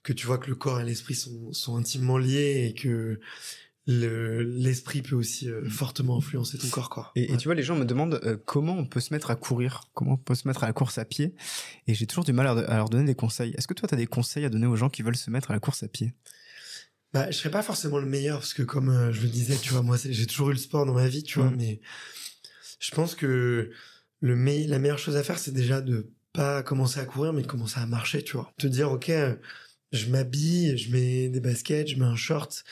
que 0.03 0.13
tu 0.13 0.27
vois 0.27 0.37
que 0.37 0.49
le 0.49 0.55
corps 0.55 0.79
et 0.79 0.85
l'esprit 0.85 1.15
sont 1.15 1.51
sont 1.51 1.75
intimement 1.75 2.17
liés 2.17 2.67
et 2.69 2.73
que 2.73 3.19
l'esprit 3.89 5.01
peut 5.01 5.15
aussi 5.15 5.49
euh, 5.49 5.61
mm. 5.61 5.69
fortement 5.69 6.17
influencer 6.17 6.57
ton 6.57 6.69
corps 6.69 6.89
quoi. 6.89 7.11
Et, 7.15 7.35
tu 7.37 7.47
vois 7.47 7.55
les 7.55 7.63
gens 7.63 7.75
me 7.75 7.85
demandent 7.85 8.19
euh, 8.23 8.37
comment 8.45 8.77
on 8.77 8.85
peut 8.85 8.99
se 8.99 9.13
mettre 9.13 9.31
à 9.31 9.35
courir, 9.35 9.85
comment 9.93 10.13
on 10.13 10.17
peut 10.17 10.35
se 10.35 10.47
mettre 10.47 10.63
à 10.63 10.67
la 10.67 10.73
course 10.73 10.97
à 10.99 11.05
pied 11.05 11.35
et 11.87 11.95
j'ai 11.95 12.05
toujours 12.05 12.23
du 12.23 12.33
mal 12.33 12.47
à, 12.47 12.75
leur 12.77 12.89
donner 12.89 13.05
des 13.05 13.15
conseils. 13.15 13.53
Est-ce 13.57 13.67
que 13.67 13.73
toi 13.73 13.87
tu 13.87 13.95
as 13.95 13.97
des 13.97 14.07
conseils 14.07 14.45
à 14.45 14.49
donner 14.49 14.67
aux 14.67 14.75
gens 14.75 14.89
qui 14.89 15.01
veulent 15.01 15.17
se 15.17 15.31
mettre 15.31 15.49
à 15.49 15.53
la 15.53 15.59
course 15.59 15.81
à 15.83 15.87
pied? 15.87 16.13
Bah 17.13 17.31
je 17.31 17.37
serais 17.37 17.49
pas 17.49 17.63
forcément 17.63 17.97
le 17.97 18.05
meilleur 18.05 18.39
parce 18.39 18.53
que 18.53 18.61
comme 18.61 18.89
euh, 18.89 19.11
je 19.11 19.21
le 19.21 19.29
disais, 19.29 19.55
tu 19.57 19.71
vois 19.71 19.81
moi 19.81 19.97
j'ai 19.97 20.27
toujours 20.27 20.49
eu 20.49 20.53
le 20.53 20.59
sport 20.59 20.85
dans 20.85 20.93
ma 20.93 21.07
vie, 21.07 21.23
tu 21.23 21.39
vois 21.39 21.49
mm. 21.49 21.55
mais 21.57 21.81
je 22.79 22.91
pense 22.91 23.15
que 23.15 23.71
le 24.21 24.35
la 24.67 24.79
meilleure 24.79 24.99
chose 24.99 25.15
à 25.15 25.23
faire 25.23 25.39
c'est 25.39 25.53
déjà 25.53 25.81
de 25.81 26.13
pas 26.33 26.61
commencer 26.61 26.99
à 26.99 27.05
courir 27.05 27.33
mais 27.33 27.41
de 27.41 27.47
commencer 27.47 27.79
à 27.79 27.87
marcher, 27.87 28.23
tu 28.23 28.33
vois. 28.33 28.53
Te 28.59 28.67
dire 28.67 28.91
OK 28.91 29.11
je 29.91 30.09
m'habille, 30.09 30.77
je 30.77 30.91
mets 30.91 31.29
des 31.29 31.39
baskets, 31.39 31.87
je 31.87 31.97
mets 31.97 32.05
un 32.05 32.15
short 32.15 32.63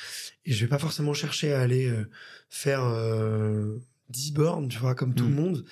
et 0.45 0.53
je 0.53 0.65
vais 0.65 0.69
pas 0.69 0.79
forcément 0.79 1.13
chercher 1.13 1.53
à 1.53 1.61
aller 1.61 1.87
euh, 1.87 2.09
faire 2.49 2.83
euh, 2.85 3.79
10 4.09 4.33
bornes, 4.33 4.67
tu 4.67 4.77
vois, 4.79 4.95
comme 4.95 5.13
tout 5.13 5.25
le 5.25 5.31
mm. 5.31 5.35
monde, 5.35 5.65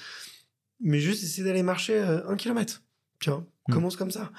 mais 0.80 1.00
juste 1.00 1.24
essayer 1.24 1.44
d'aller 1.44 1.64
marcher 1.64 1.96
euh, 1.96 2.28
un 2.28 2.36
kilomètre. 2.36 2.84
Tu 3.20 3.30
vois, 3.30 3.46
mm. 3.68 3.74
commence 3.74 3.96
comme 3.96 4.12
ça. 4.12 4.32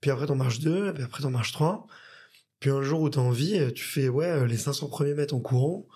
Puis 0.00 0.10
après 0.10 0.26
t'en 0.26 0.36
marches 0.36 0.60
deux, 0.60 0.92
puis 0.94 1.02
après 1.02 1.22
t'en 1.22 1.30
marches 1.30 1.52
trois. 1.52 1.86
Puis 2.60 2.70
un 2.70 2.82
jour 2.82 3.00
où 3.00 3.08
t'as 3.08 3.20
envie, 3.20 3.58
euh, 3.58 3.72
tu 3.72 3.84
fais 3.84 4.08
ouais 4.08 4.46
les 4.46 4.56
500 4.56 4.88
premiers 4.88 5.14
mètres 5.14 5.34
en 5.34 5.40
courant 5.40 5.86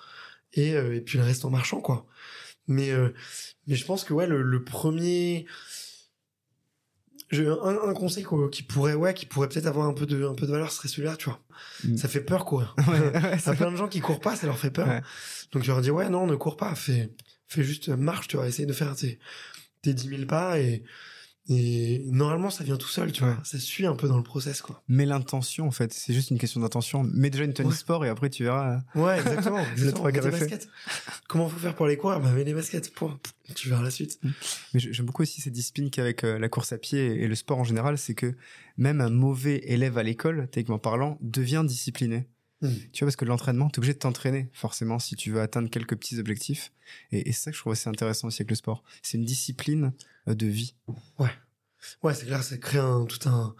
et, 0.52 0.70
et 0.70 1.00
puis 1.00 1.18
le 1.18 1.24
reste 1.24 1.44
en 1.44 1.50
marchant 1.50 1.80
quoi. 1.80 2.06
Mais 2.66 2.92
mais 3.66 3.76
je 3.76 3.84
pense 3.84 4.04
que 4.04 4.14
ouais 4.14 4.26
le, 4.26 4.42
le 4.42 4.64
premier 4.64 5.46
un, 7.32 7.88
un, 7.88 7.94
conseil 7.94 8.24
qui 8.52 8.62
pourrait 8.62 8.94
ouais 8.94 9.12
qui 9.12 9.26
pourrait 9.26 9.48
peut-être 9.48 9.66
avoir 9.66 9.88
un 9.88 9.92
peu 9.92 10.06
de 10.06 10.24
un 10.24 10.34
peu 10.34 10.46
de 10.46 10.52
valeur 10.52 10.70
serait 10.70 10.88
celui-là 10.88 11.16
tu 11.16 11.28
vois. 11.28 11.40
Mm. 11.84 11.96
ça 11.96 12.08
fait 12.08 12.20
peur 12.20 12.44
courir 12.44 12.74
ouais, 12.88 13.00
ouais, 13.00 13.54
plein 13.56 13.72
de 13.72 13.76
gens 13.76 13.88
qui 13.88 14.00
courent 14.00 14.20
pas 14.20 14.36
ça 14.36 14.46
leur 14.46 14.58
fait 14.58 14.70
peur. 14.70 14.86
Donc 15.52 15.62
tu 15.62 15.68
leur 15.68 15.80
dis 15.80 15.90
ouais 15.90 16.08
non 16.08 16.26
ne 16.26 16.36
cours 16.36 16.56
pas 16.56 16.74
fais 16.74 17.10
fais 17.48 17.64
juste 17.64 17.88
marche 17.88 18.28
tu 18.28 18.36
vois 18.36 18.46
essaye 18.46 18.66
de 18.66 18.72
faire 18.72 18.94
tes 18.94 19.18
tes 19.82 19.92
10 19.92 20.08
000 20.08 20.24
pas 20.26 20.58
et 20.58 20.84
et 21.48 22.02
normalement, 22.06 22.50
ça 22.50 22.64
vient 22.64 22.76
tout 22.76 22.88
seul, 22.88 23.12
tu 23.12 23.22
vois. 23.22 23.38
Ça 23.44 23.58
suit 23.58 23.86
un 23.86 23.94
peu 23.94 24.08
dans 24.08 24.16
le 24.16 24.24
process, 24.24 24.62
quoi. 24.62 24.82
Mais 24.88 25.06
l'intention, 25.06 25.68
en 25.68 25.70
fait, 25.70 25.92
c'est 25.92 26.12
juste 26.12 26.30
une 26.30 26.38
question 26.38 26.60
d'intention. 26.60 27.04
Mets 27.04 27.30
déjà 27.30 27.44
une 27.44 27.52
tenue 27.52 27.72
sport 27.72 28.04
et 28.04 28.08
après 28.08 28.30
tu 28.30 28.42
verras. 28.42 28.82
Ouais, 28.96 29.20
exactement. 29.20 29.60
exactement. 29.72 30.08
le 30.08 30.30
baskets. 30.30 30.68
Comment 31.28 31.48
faut 31.48 31.58
faire 31.58 31.76
pour 31.76 31.86
les 31.86 31.96
courir? 31.96 32.20
Bah, 32.20 32.32
mets 32.32 32.42
les 32.42 32.54
baskets. 32.54 32.92
Point. 32.92 33.20
Tu 33.54 33.68
verras 33.68 33.82
la 33.82 33.90
suite. 33.90 34.18
Mm. 34.24 34.30
Mais 34.74 34.80
j'aime 34.80 35.06
beaucoup 35.06 35.22
aussi 35.22 35.40
cette 35.40 35.52
discipline 35.52 35.90
qu'avec 35.90 36.24
euh, 36.24 36.38
la 36.38 36.48
course 36.48 36.72
à 36.72 36.78
pied 36.78 37.22
et 37.22 37.28
le 37.28 37.34
sport 37.36 37.58
en 37.58 37.64
général, 37.64 37.96
c'est 37.96 38.14
que 38.14 38.34
même 38.76 39.00
un 39.00 39.10
mauvais 39.10 39.60
élève 39.66 39.98
à 39.98 40.02
l'école, 40.02 40.48
techniquement 40.50 40.80
parlant, 40.80 41.16
devient 41.20 41.62
discipliné. 41.64 42.26
Mm. 42.60 42.68
Tu 42.92 43.04
vois, 43.04 43.06
parce 43.06 43.16
que 43.16 43.24
l'entraînement, 43.24 43.70
t'es 43.70 43.78
obligé 43.78 43.94
de 43.94 43.98
t'entraîner, 43.98 44.50
forcément, 44.52 44.98
si 44.98 45.14
tu 45.14 45.30
veux 45.30 45.40
atteindre 45.40 45.70
quelques 45.70 45.96
petits 45.96 46.18
objectifs. 46.18 46.72
Et, 47.12 47.28
et 47.28 47.32
c'est 47.32 47.44
ça 47.44 47.50
que 47.52 47.56
je 47.56 47.62
trouve 47.62 47.74
assez 47.74 47.88
intéressant 47.88 48.26
aussi 48.26 48.42
avec 48.42 48.50
le 48.50 48.56
sport. 48.56 48.82
C'est 49.02 49.16
une 49.16 49.24
discipline 49.24 49.84
euh, 49.84 50.15
de 50.34 50.46
vie. 50.46 50.74
Ouais. 51.18 51.30
Ouais, 52.02 52.14
c'est 52.14 52.26
clair, 52.26 52.42
ça 52.42 52.56
crée 52.58 52.78
un, 52.78 53.04
tout 53.04 53.28
un, 53.28 53.54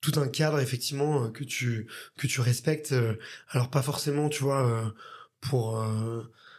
tout 0.00 0.12
un 0.16 0.28
cadre, 0.28 0.60
effectivement, 0.60 1.24
euh, 1.24 1.28
que 1.30 1.44
tu, 1.44 1.86
que 2.16 2.26
tu 2.26 2.40
respectes. 2.40 2.92
Euh, 2.92 3.14
alors, 3.48 3.70
pas 3.70 3.82
forcément, 3.82 4.28
tu 4.28 4.42
vois, 4.42 4.94
pour, 5.40 5.84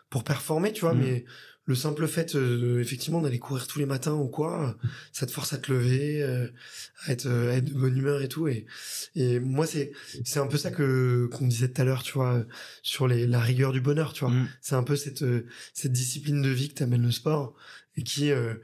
pour 0.09 0.23
performer, 0.23 0.73
tu 0.73 0.81
vois, 0.81 0.93
mm. 0.93 0.99
mais 0.99 1.25
le 1.69 1.75
simple 1.75 2.07
fait 2.07 2.35
effectivement 2.79 3.21
d'aller 3.21 3.37
courir 3.37 3.67
tous 3.67 3.77
les 3.77 3.85
matins 3.85 4.15
ou 4.15 4.27
quoi 4.27 4.75
ça 5.13 5.27
te 5.27 5.31
force 5.31 5.53
à 5.53 5.59
te 5.59 5.71
lever 5.71 6.23
à 6.23 7.11
être 7.11 7.27
à 7.27 7.57
être 7.57 7.65
de 7.65 7.73
bonne 7.75 7.95
humeur 7.95 8.23
et 8.23 8.27
tout 8.27 8.47
et 8.47 8.65
et 9.13 9.39
moi 9.39 9.67
c'est 9.67 9.91
c'est 10.25 10.39
un 10.39 10.47
peu 10.47 10.57
ça 10.57 10.71
que 10.71 11.29
qu'on 11.31 11.45
disait 11.45 11.71
tout 11.71 11.79
à 11.79 11.85
l'heure 11.85 12.01
tu 12.01 12.13
vois 12.13 12.43
sur 12.81 13.07
les 13.07 13.27
la 13.27 13.39
rigueur 13.39 13.71
du 13.71 13.81
bonheur 13.81 14.13
tu 14.13 14.21
vois 14.21 14.33
mm. 14.33 14.49
c'est 14.61 14.73
un 14.73 14.81
peu 14.81 14.95
cette 14.95 15.23
cette 15.75 15.91
discipline 15.91 16.41
de 16.41 16.49
vie 16.49 16.69
que 16.69 16.73
t'amène 16.73 17.03
le 17.03 17.11
sport 17.11 17.53
et 17.95 18.03
qui 18.03 18.31
euh, 18.31 18.55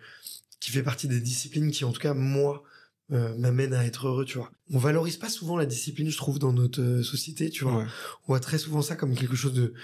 qui 0.65 0.71
fait 0.71 0.81
partie 0.81 1.07
des 1.07 1.21
disciplines 1.21 1.69
qui 1.69 1.85
en 1.85 1.91
tout 1.91 2.01
cas 2.01 2.15
moi 2.15 2.63
euh, 3.11 3.37
m'amène 3.37 3.75
à 3.75 3.85
être 3.85 4.07
heureux, 4.07 4.25
tu 4.25 4.39
vois. 4.39 4.51
On 4.71 4.79
valorise 4.79 5.17
pas 5.17 5.29
souvent 5.29 5.57
la 5.57 5.67
discipline, 5.67 6.09
je 6.09 6.17
trouve, 6.17 6.39
dans 6.39 6.53
notre 6.53 6.81
euh, 6.81 7.03
société, 7.03 7.51
tu 7.51 7.63
vois. 7.63 7.85
On 8.23 8.27
voit 8.29 8.39
très 8.39 8.57
souvent 8.57 8.81
ça 8.81 8.95
comme 8.95 9.13
quelque 9.13 9.35
chose 9.35 9.53
de, 9.53 9.75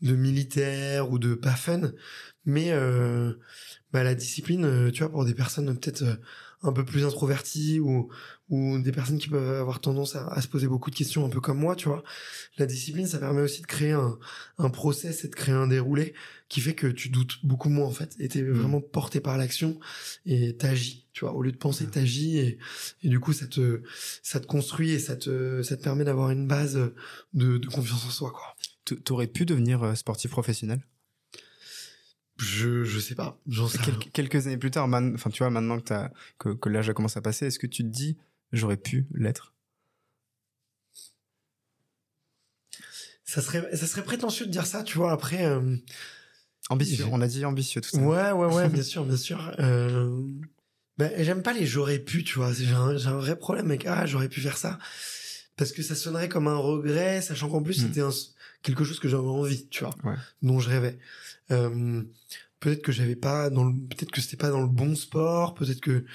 de 0.00 0.14
militaire 0.14 1.10
ou 1.10 1.18
de 1.18 1.34
pas 1.34 1.56
fun. 1.56 1.90
Mais 2.44 2.70
euh, 2.70 3.34
bah, 3.92 4.04
la 4.04 4.14
discipline, 4.14 4.92
tu 4.92 5.02
vois, 5.02 5.10
pour 5.10 5.24
des 5.24 5.34
personnes 5.34 5.76
peut-être 5.76 6.04
un 6.62 6.72
peu 6.72 6.84
plus 6.84 7.04
introvertis 7.04 7.80
ou 7.80 8.10
ou 8.48 8.78
des 8.78 8.92
personnes 8.92 9.18
qui 9.18 9.28
peuvent 9.28 9.60
avoir 9.60 9.80
tendance 9.80 10.16
à, 10.16 10.40
se 10.40 10.48
poser 10.48 10.68
beaucoup 10.68 10.90
de 10.90 10.96
questions 10.96 11.24
un 11.24 11.28
peu 11.28 11.40
comme 11.40 11.58
moi, 11.58 11.76
tu 11.76 11.88
vois. 11.88 12.02
La 12.56 12.66
discipline, 12.66 13.06
ça 13.06 13.18
permet 13.18 13.42
aussi 13.42 13.60
de 13.60 13.66
créer 13.66 13.92
un, 13.92 14.18
un 14.58 14.70
process 14.70 15.24
et 15.24 15.28
de 15.28 15.34
créer 15.34 15.54
un 15.54 15.66
déroulé 15.66 16.14
qui 16.48 16.60
fait 16.60 16.74
que 16.74 16.86
tu 16.86 17.10
doutes 17.10 17.44
beaucoup 17.44 17.68
moins 17.68 17.86
en 17.86 17.90
fait 17.90 18.16
et 18.18 18.28
t'es 18.28 18.42
mmh. 18.42 18.52
vraiment 18.52 18.80
porté 18.80 19.20
par 19.20 19.36
l'action 19.36 19.78
et 20.24 20.56
t'agis, 20.56 21.06
tu 21.12 21.24
vois. 21.24 21.34
Au 21.34 21.42
lieu 21.42 21.52
de 21.52 21.58
penser, 21.58 21.86
t'agis 21.86 22.38
et, 22.38 22.58
et 23.02 23.08
du 23.08 23.20
coup 23.20 23.32
ça 23.32 23.46
te 23.46 23.82
ça 24.22 24.40
te 24.40 24.46
construit 24.46 24.92
et 24.92 24.98
ça 24.98 25.16
te 25.16 25.62
ça 25.62 25.76
te 25.76 25.82
permet 25.82 26.04
d'avoir 26.04 26.30
une 26.30 26.46
base 26.46 26.78
de, 27.34 27.58
de 27.58 27.68
confiance 27.68 28.06
en 28.06 28.10
soi, 28.10 28.30
quoi. 28.30 28.56
T'aurais 29.04 29.26
pu 29.26 29.44
devenir 29.44 29.82
euh, 29.82 29.94
sportif 29.94 30.30
professionnel? 30.30 30.80
Je, 32.38 32.84
je 32.84 33.00
sais 33.00 33.14
pas. 33.14 33.38
J'en 33.48 33.68
sais 33.68 33.78
Quelques 34.12 34.46
années 34.46 34.56
plus 34.56 34.70
tard, 34.70 34.88
enfin, 34.88 35.30
tu 35.30 35.38
vois, 35.42 35.50
maintenant 35.50 35.80
que, 35.80 35.92
as, 35.92 36.12
que, 36.38 36.50
que 36.50 36.68
l'âge 36.68 36.88
a 36.88 36.94
commencé 36.94 37.18
à 37.18 37.20
passer, 37.20 37.46
est-ce 37.46 37.58
que 37.58 37.66
tu 37.66 37.82
te 37.82 37.88
dis, 37.88 38.16
j'aurais 38.52 38.76
pu 38.76 39.06
l'être 39.14 39.54
ça 43.28 43.42
serait, 43.42 43.76
ça 43.76 43.86
serait 43.86 44.02
prétentieux 44.02 44.46
de 44.46 44.50
dire 44.50 44.66
ça, 44.66 44.82
tu 44.82 44.96
vois. 44.96 45.12
Après, 45.12 45.44
euh, 45.44 45.76
ambitieux. 46.70 47.04
On 47.12 47.20
a 47.20 47.26
dit 47.26 47.44
ambitieux 47.44 47.82
tout 47.82 47.90
ça. 47.90 47.98
Ouais, 47.98 48.32
ouais, 48.32 48.54
ouais, 48.54 48.68
bien 48.70 48.82
sûr, 48.82 49.04
bien 49.04 49.18
sûr. 49.18 49.54
Euh, 49.58 50.22
ben, 50.96 51.12
j'aime 51.18 51.42
pas 51.42 51.52
les 51.52 51.66
j'aurais 51.66 51.98
pu, 51.98 52.24
tu 52.24 52.36
vois. 52.38 52.54
J'ai 52.54 52.72
un, 52.72 52.96
un, 52.96 53.18
vrai 53.18 53.36
problème 53.36 53.66
avec 53.66 53.84
ah 53.84 54.06
j'aurais 54.06 54.30
pu 54.30 54.40
faire 54.40 54.56
ça 54.56 54.78
parce 55.56 55.72
que 55.72 55.82
ça 55.82 55.94
sonnerait 55.94 56.30
comme 56.30 56.48
un 56.48 56.56
regret, 56.56 57.20
sachant 57.20 57.50
qu'en 57.50 57.62
plus 57.62 57.82
hmm. 57.82 57.88
c'était 57.88 58.08
quelque 58.62 58.84
chose 58.84 58.98
que 58.98 59.08
j'avais 59.08 59.28
envie, 59.28 59.68
tu 59.68 59.84
vois, 59.84 59.94
dont 60.40 60.58
je 60.58 60.70
rêvais. 60.70 60.98
Euh, 61.50 62.02
peut-être 62.60 62.82
que 62.82 62.92
j'avais 62.92 63.16
pas 63.16 63.50
dans 63.50 63.64
le, 63.64 63.74
peut-être 63.74 64.10
que 64.10 64.22
c'était 64.22 64.36
pas 64.38 64.50
dans 64.50 64.60
le 64.60 64.68
bon 64.68 64.94
sport, 64.94 65.54
peut-être 65.54 65.80
que 65.80 66.06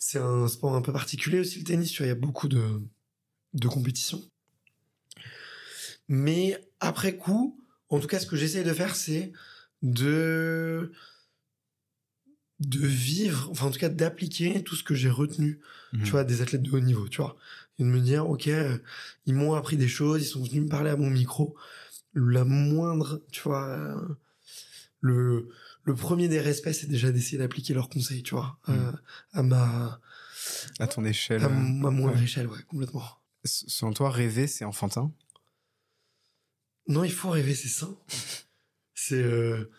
c'est 0.00 0.18
un 0.18 0.48
sport 0.48 0.74
un 0.74 0.80
peu 0.80 0.92
particulier 0.92 1.38
aussi 1.38 1.58
le 1.58 1.64
tennis, 1.64 1.92
tu 1.92 1.98
vois, 1.98 2.06
il 2.06 2.08
y 2.08 2.12
a 2.12 2.16
beaucoup 2.16 2.48
de 2.48 2.82
de 3.52 3.68
compétitions. 3.68 4.22
Mais 6.08 6.58
après 6.80 7.16
coup, 7.16 7.60
en 7.90 8.00
tout 8.00 8.06
cas, 8.06 8.18
ce 8.18 8.26
que 8.26 8.36
j'essaye 8.36 8.64
de 8.64 8.72
faire, 8.72 8.96
c'est 8.96 9.32
de 9.82 10.90
de 12.60 12.86
vivre, 12.86 13.48
enfin 13.50 13.66
en 13.66 13.70
tout 13.70 13.78
cas 13.78 13.88
d'appliquer 13.88 14.62
tout 14.64 14.74
ce 14.74 14.84
que 14.84 14.94
j'ai 14.94 15.10
retenu, 15.10 15.60
mhm. 15.92 16.02
tu 16.02 16.10
vois, 16.10 16.24
des 16.24 16.42
athlètes 16.42 16.62
de 16.62 16.70
haut 16.70 16.80
niveau, 16.80 17.08
tu 17.08 17.20
vois, 17.20 17.36
et 17.78 17.82
de 17.82 17.88
me 17.88 18.00
dire, 18.00 18.28
ok, 18.28 18.48
ils 19.26 19.34
m'ont 19.34 19.54
appris 19.54 19.76
des 19.76 19.88
choses, 19.88 20.22
ils 20.22 20.26
sont 20.26 20.42
venus 20.42 20.62
me 20.62 20.68
parler 20.68 20.90
à 20.90 20.96
mon 20.96 21.10
micro, 21.10 21.56
la 22.14 22.44
moindre, 22.44 23.22
tu 23.30 23.42
vois, 23.42 23.96
le, 25.00 25.48
le 25.90 25.96
premier 25.96 26.28
des 26.28 26.40
respects, 26.40 26.72
c'est 26.72 26.88
déjà 26.88 27.10
d'essayer 27.10 27.38
d'appliquer 27.38 27.74
leurs 27.74 27.88
conseils, 27.88 28.22
tu 28.22 28.34
vois, 28.34 28.58
à, 29.32 29.42
mm. 29.42 29.46
ma... 29.46 30.00
À 30.78 30.86
ton 30.86 31.04
échelle. 31.04 31.42
À, 31.42 31.48
ma 31.48 31.90
moindre 31.90 32.20
échelle, 32.22 32.46
ouais, 32.46 32.62
complètement. 32.68 33.04
Selon 33.44 33.92
toi, 33.92 34.10
rêver, 34.10 34.46
c'est 34.46 34.64
enfantin? 34.64 35.12
Non, 36.86 37.04
il 37.04 37.12
faut 37.12 37.30
rêver, 37.30 37.54
c'est 37.54 37.68
sain. 37.68 37.96
c'est... 38.94 39.22
Euh, 39.22 39.70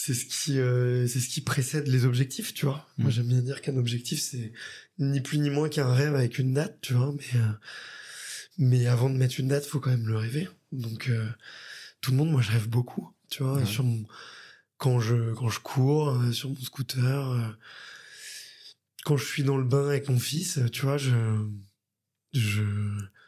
c'est 0.00 0.14
ce 0.14 0.26
qui 0.26 0.60
euh, 0.60 1.08
c'est 1.08 1.18
ce 1.18 1.28
qui 1.28 1.40
précède 1.40 1.88
les 1.88 2.04
objectifs 2.04 2.54
tu 2.54 2.66
vois 2.66 2.86
moi 2.98 3.08
mm. 3.08 3.12
j'aime 3.12 3.26
bien 3.26 3.42
dire 3.42 3.60
qu'un 3.60 3.76
objectif 3.76 4.20
c'est 4.20 4.52
ni 5.00 5.20
plus 5.20 5.38
ni 5.38 5.50
moins 5.50 5.68
qu'un 5.68 5.92
rêve 5.92 6.14
avec 6.14 6.38
une 6.38 6.54
date 6.54 6.78
tu 6.82 6.92
vois 6.92 7.12
mais 7.12 7.40
euh, 7.40 7.52
mais 8.58 8.86
avant 8.86 9.10
de 9.10 9.16
mettre 9.16 9.40
une 9.40 9.48
date 9.48 9.66
faut 9.66 9.80
quand 9.80 9.90
même 9.90 10.06
le 10.06 10.16
rêver 10.16 10.48
donc 10.70 11.10
tout 12.00 12.12
le 12.12 12.16
monde 12.16 12.30
moi 12.30 12.42
je 12.42 12.52
rêve 12.52 12.68
beaucoup 12.68 13.12
tu 13.28 13.42
vois, 13.42 13.66
sur 13.66 13.82
mon, 13.82 14.06
quand 14.78 15.00
je 15.00 15.34
quand 15.34 15.48
je 15.48 15.60
cours 15.60 16.10
euh, 16.10 16.32
sur 16.32 16.48
mon 16.48 16.56
scooter, 16.56 17.30
euh, 17.30 17.48
quand 19.04 19.16
je 19.16 19.24
suis 19.24 19.42
dans 19.42 19.56
le 19.56 19.64
bain 19.64 19.88
avec 19.88 20.08
mon 20.08 20.18
fils, 20.18 20.60
tu 20.72 20.82
vois, 20.82 20.96
je 20.96 21.14
je 22.32 22.62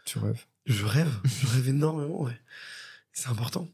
tu 0.07 0.19
rêves. 0.19 0.47
Je 0.67 0.85
rêve, 0.85 1.13
je 1.43 1.47
rêve 1.49 1.69
énormément, 1.69 2.23
ouais. 2.23 2.41
C'est 3.13 3.29
important. 3.29 3.69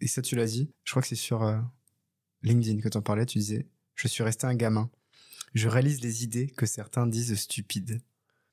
Et 0.00 0.08
ça, 0.08 0.20
tu 0.20 0.36
l'as 0.36 0.46
dit. 0.46 0.70
Je 0.84 0.90
crois 0.90 1.00
que 1.00 1.08
c'est 1.08 1.14
sur 1.14 1.42
euh, 1.42 1.58
LinkedIn 2.42 2.80
que 2.80 2.88
tu 2.88 2.98
en 2.98 3.02
parlais. 3.02 3.24
Tu 3.24 3.38
disais, 3.38 3.66
je 3.94 4.08
suis 4.08 4.22
resté 4.22 4.46
un 4.46 4.54
gamin. 4.54 4.90
Je 5.54 5.68
réalise 5.68 6.02
les 6.02 6.24
idées 6.24 6.48
que 6.48 6.66
certains 6.66 7.06
disent 7.06 7.34
stupides. 7.34 8.00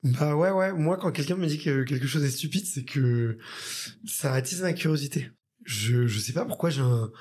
Bah 0.03 0.35
ouais, 0.35 0.51
ouais. 0.51 0.71
Moi, 0.71 0.97
quand 0.97 1.11
quelqu'un 1.11 1.35
me 1.35 1.47
dit 1.47 1.57
que 1.57 1.83
quelque 1.83 2.07
chose 2.07 2.23
est 2.23 2.29
stupide, 2.29 2.65
c'est 2.65 2.85
que 2.85 3.37
ça 4.05 4.31
attise 4.33 4.61
ma 4.61 4.73
curiosité 4.73 5.31
je 5.65 6.07
je 6.07 6.19
sais 6.19 6.33
pas 6.33 6.45
pourquoi 6.45 6.69
j'ai 6.69 6.81
un 6.81 7.11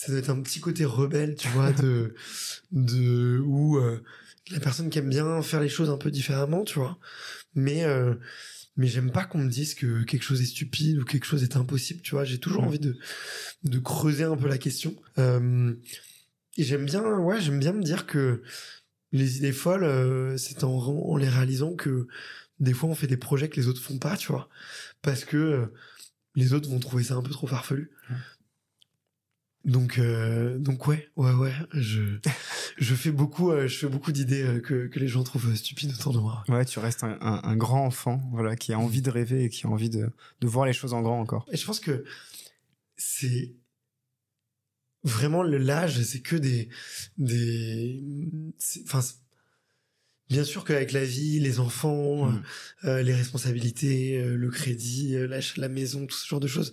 ça 0.00 0.10
doit 0.10 0.18
être 0.18 0.30
un 0.30 0.40
petit 0.40 0.60
côté 0.60 0.86
rebelle 0.86 1.36
tu 1.36 1.48
vois 1.48 1.72
de 1.72 2.14
de 2.72 3.38
où 3.44 3.76
euh, 3.76 4.02
la 4.50 4.58
personne 4.58 4.88
qui 4.88 4.98
aime 4.98 5.10
bien 5.10 5.42
faire 5.42 5.60
les 5.60 5.68
choses 5.68 5.90
un 5.90 5.98
peu 5.98 6.10
différemment 6.10 6.64
tu 6.64 6.78
vois. 6.78 6.98
Mais 7.54 7.84
euh, 7.84 8.14
mais 8.78 8.86
j'aime 8.86 9.12
pas 9.12 9.26
qu'on 9.26 9.38
me 9.38 9.50
dise 9.50 9.74
que 9.74 10.02
quelque 10.04 10.22
chose 10.22 10.40
est 10.40 10.46
stupide 10.46 11.00
ou 11.00 11.04
quelque 11.04 11.26
chose 11.26 11.42
est 11.42 11.54
impossible 11.54 12.00
tu 12.00 12.12
vois. 12.12 12.24
J'ai 12.24 12.38
toujours 12.38 12.64
envie 12.64 12.78
de 12.78 12.96
de 13.64 13.78
creuser 13.78 14.24
un 14.24 14.38
peu 14.38 14.48
la 14.48 14.56
question. 14.56 14.96
Euh, 15.18 15.74
et 16.56 16.64
j'aime 16.64 16.86
bien 16.86 17.02
ouais 17.18 17.38
j'aime 17.38 17.58
bien 17.58 17.74
me 17.74 17.82
dire 17.82 18.06
que 18.06 18.42
les 19.12 19.36
idées 19.36 19.52
folles 19.52 20.38
c'est 20.38 20.64
en, 20.64 20.78
en 20.78 21.16
les 21.18 21.28
réalisant 21.28 21.74
que 21.74 22.08
des 22.58 22.72
fois 22.72 22.88
on 22.88 22.94
fait 22.94 23.06
des 23.06 23.18
projets 23.18 23.50
que 23.50 23.60
les 23.60 23.68
autres 23.68 23.82
font 23.82 23.98
pas 23.98 24.16
tu 24.16 24.28
vois. 24.28 24.48
Parce 25.02 25.26
que 25.26 25.70
les 26.36 26.54
autres 26.54 26.70
vont 26.70 26.78
trouver 26.78 27.04
ça 27.04 27.16
un 27.16 27.22
peu 27.22 27.32
trop 27.32 27.46
farfelu. 27.46 27.90
Donc, 29.64 29.98
euh, 29.98 30.58
donc 30.58 30.86
ouais, 30.86 31.10
ouais, 31.16 31.32
ouais, 31.32 31.52
je, 31.72 32.18
je 32.78 32.94
fais 32.94 33.10
beaucoup, 33.10 33.50
euh, 33.50 33.68
je 33.68 33.78
fais 33.78 33.88
beaucoup 33.88 34.10
d'idées 34.10 34.42
euh, 34.42 34.60
que, 34.60 34.86
que 34.86 34.98
les 34.98 35.08
gens 35.08 35.22
trouvent 35.22 35.54
stupides 35.54 35.92
autour 35.92 36.14
de 36.14 36.18
moi. 36.18 36.42
Ouais, 36.48 36.64
tu 36.64 36.78
restes 36.78 37.04
un, 37.04 37.18
un, 37.20 37.56
grand 37.56 37.84
enfant, 37.84 38.22
voilà, 38.32 38.56
qui 38.56 38.72
a 38.72 38.78
envie 38.78 39.02
de 39.02 39.10
rêver 39.10 39.44
et 39.44 39.48
qui 39.50 39.66
a 39.66 39.70
envie 39.70 39.90
de, 39.90 40.10
de 40.40 40.46
voir 40.46 40.64
les 40.64 40.72
choses 40.72 40.94
en 40.94 41.02
grand 41.02 41.20
encore. 41.20 41.46
Et 41.52 41.58
je 41.58 41.66
pense 41.66 41.80
que 41.80 42.04
c'est 42.96 43.54
vraiment 45.04 45.42
l'âge, 45.42 46.00
c'est 46.02 46.20
que 46.20 46.36
des, 46.36 46.68
des, 47.18 48.02
enfin, 48.84 49.02
Bien 50.30 50.44
sûr 50.44 50.64
qu'avec 50.64 50.92
la 50.92 51.04
vie, 51.04 51.40
les 51.40 51.58
enfants, 51.58 52.26
mm. 52.26 52.42
euh, 52.84 53.02
les 53.02 53.14
responsabilités, 53.14 54.16
euh, 54.16 54.36
le 54.36 54.48
crédit, 54.48 55.16
euh, 55.16 55.40
la, 55.56 55.68
maison, 55.68 56.06
tout 56.06 56.16
ce 56.16 56.26
genre 56.26 56.40
de 56.40 56.46
choses, 56.46 56.72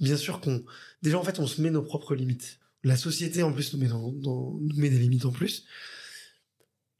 bien 0.00 0.16
sûr 0.16 0.40
qu'on... 0.40 0.64
Déjà, 1.02 1.18
en 1.18 1.24
fait, 1.24 1.38
on 1.38 1.46
se 1.46 1.60
met 1.60 1.70
nos 1.70 1.82
propres 1.82 2.14
limites. 2.14 2.58
La 2.82 2.96
société, 2.96 3.42
en 3.42 3.52
plus, 3.52 3.72
nous 3.74 3.80
met, 3.80 3.88
dans, 3.88 4.58
nous 4.60 4.76
met 4.76 4.90
des 4.90 4.98
limites 4.98 5.24
en 5.24 5.32
plus. 5.32 5.64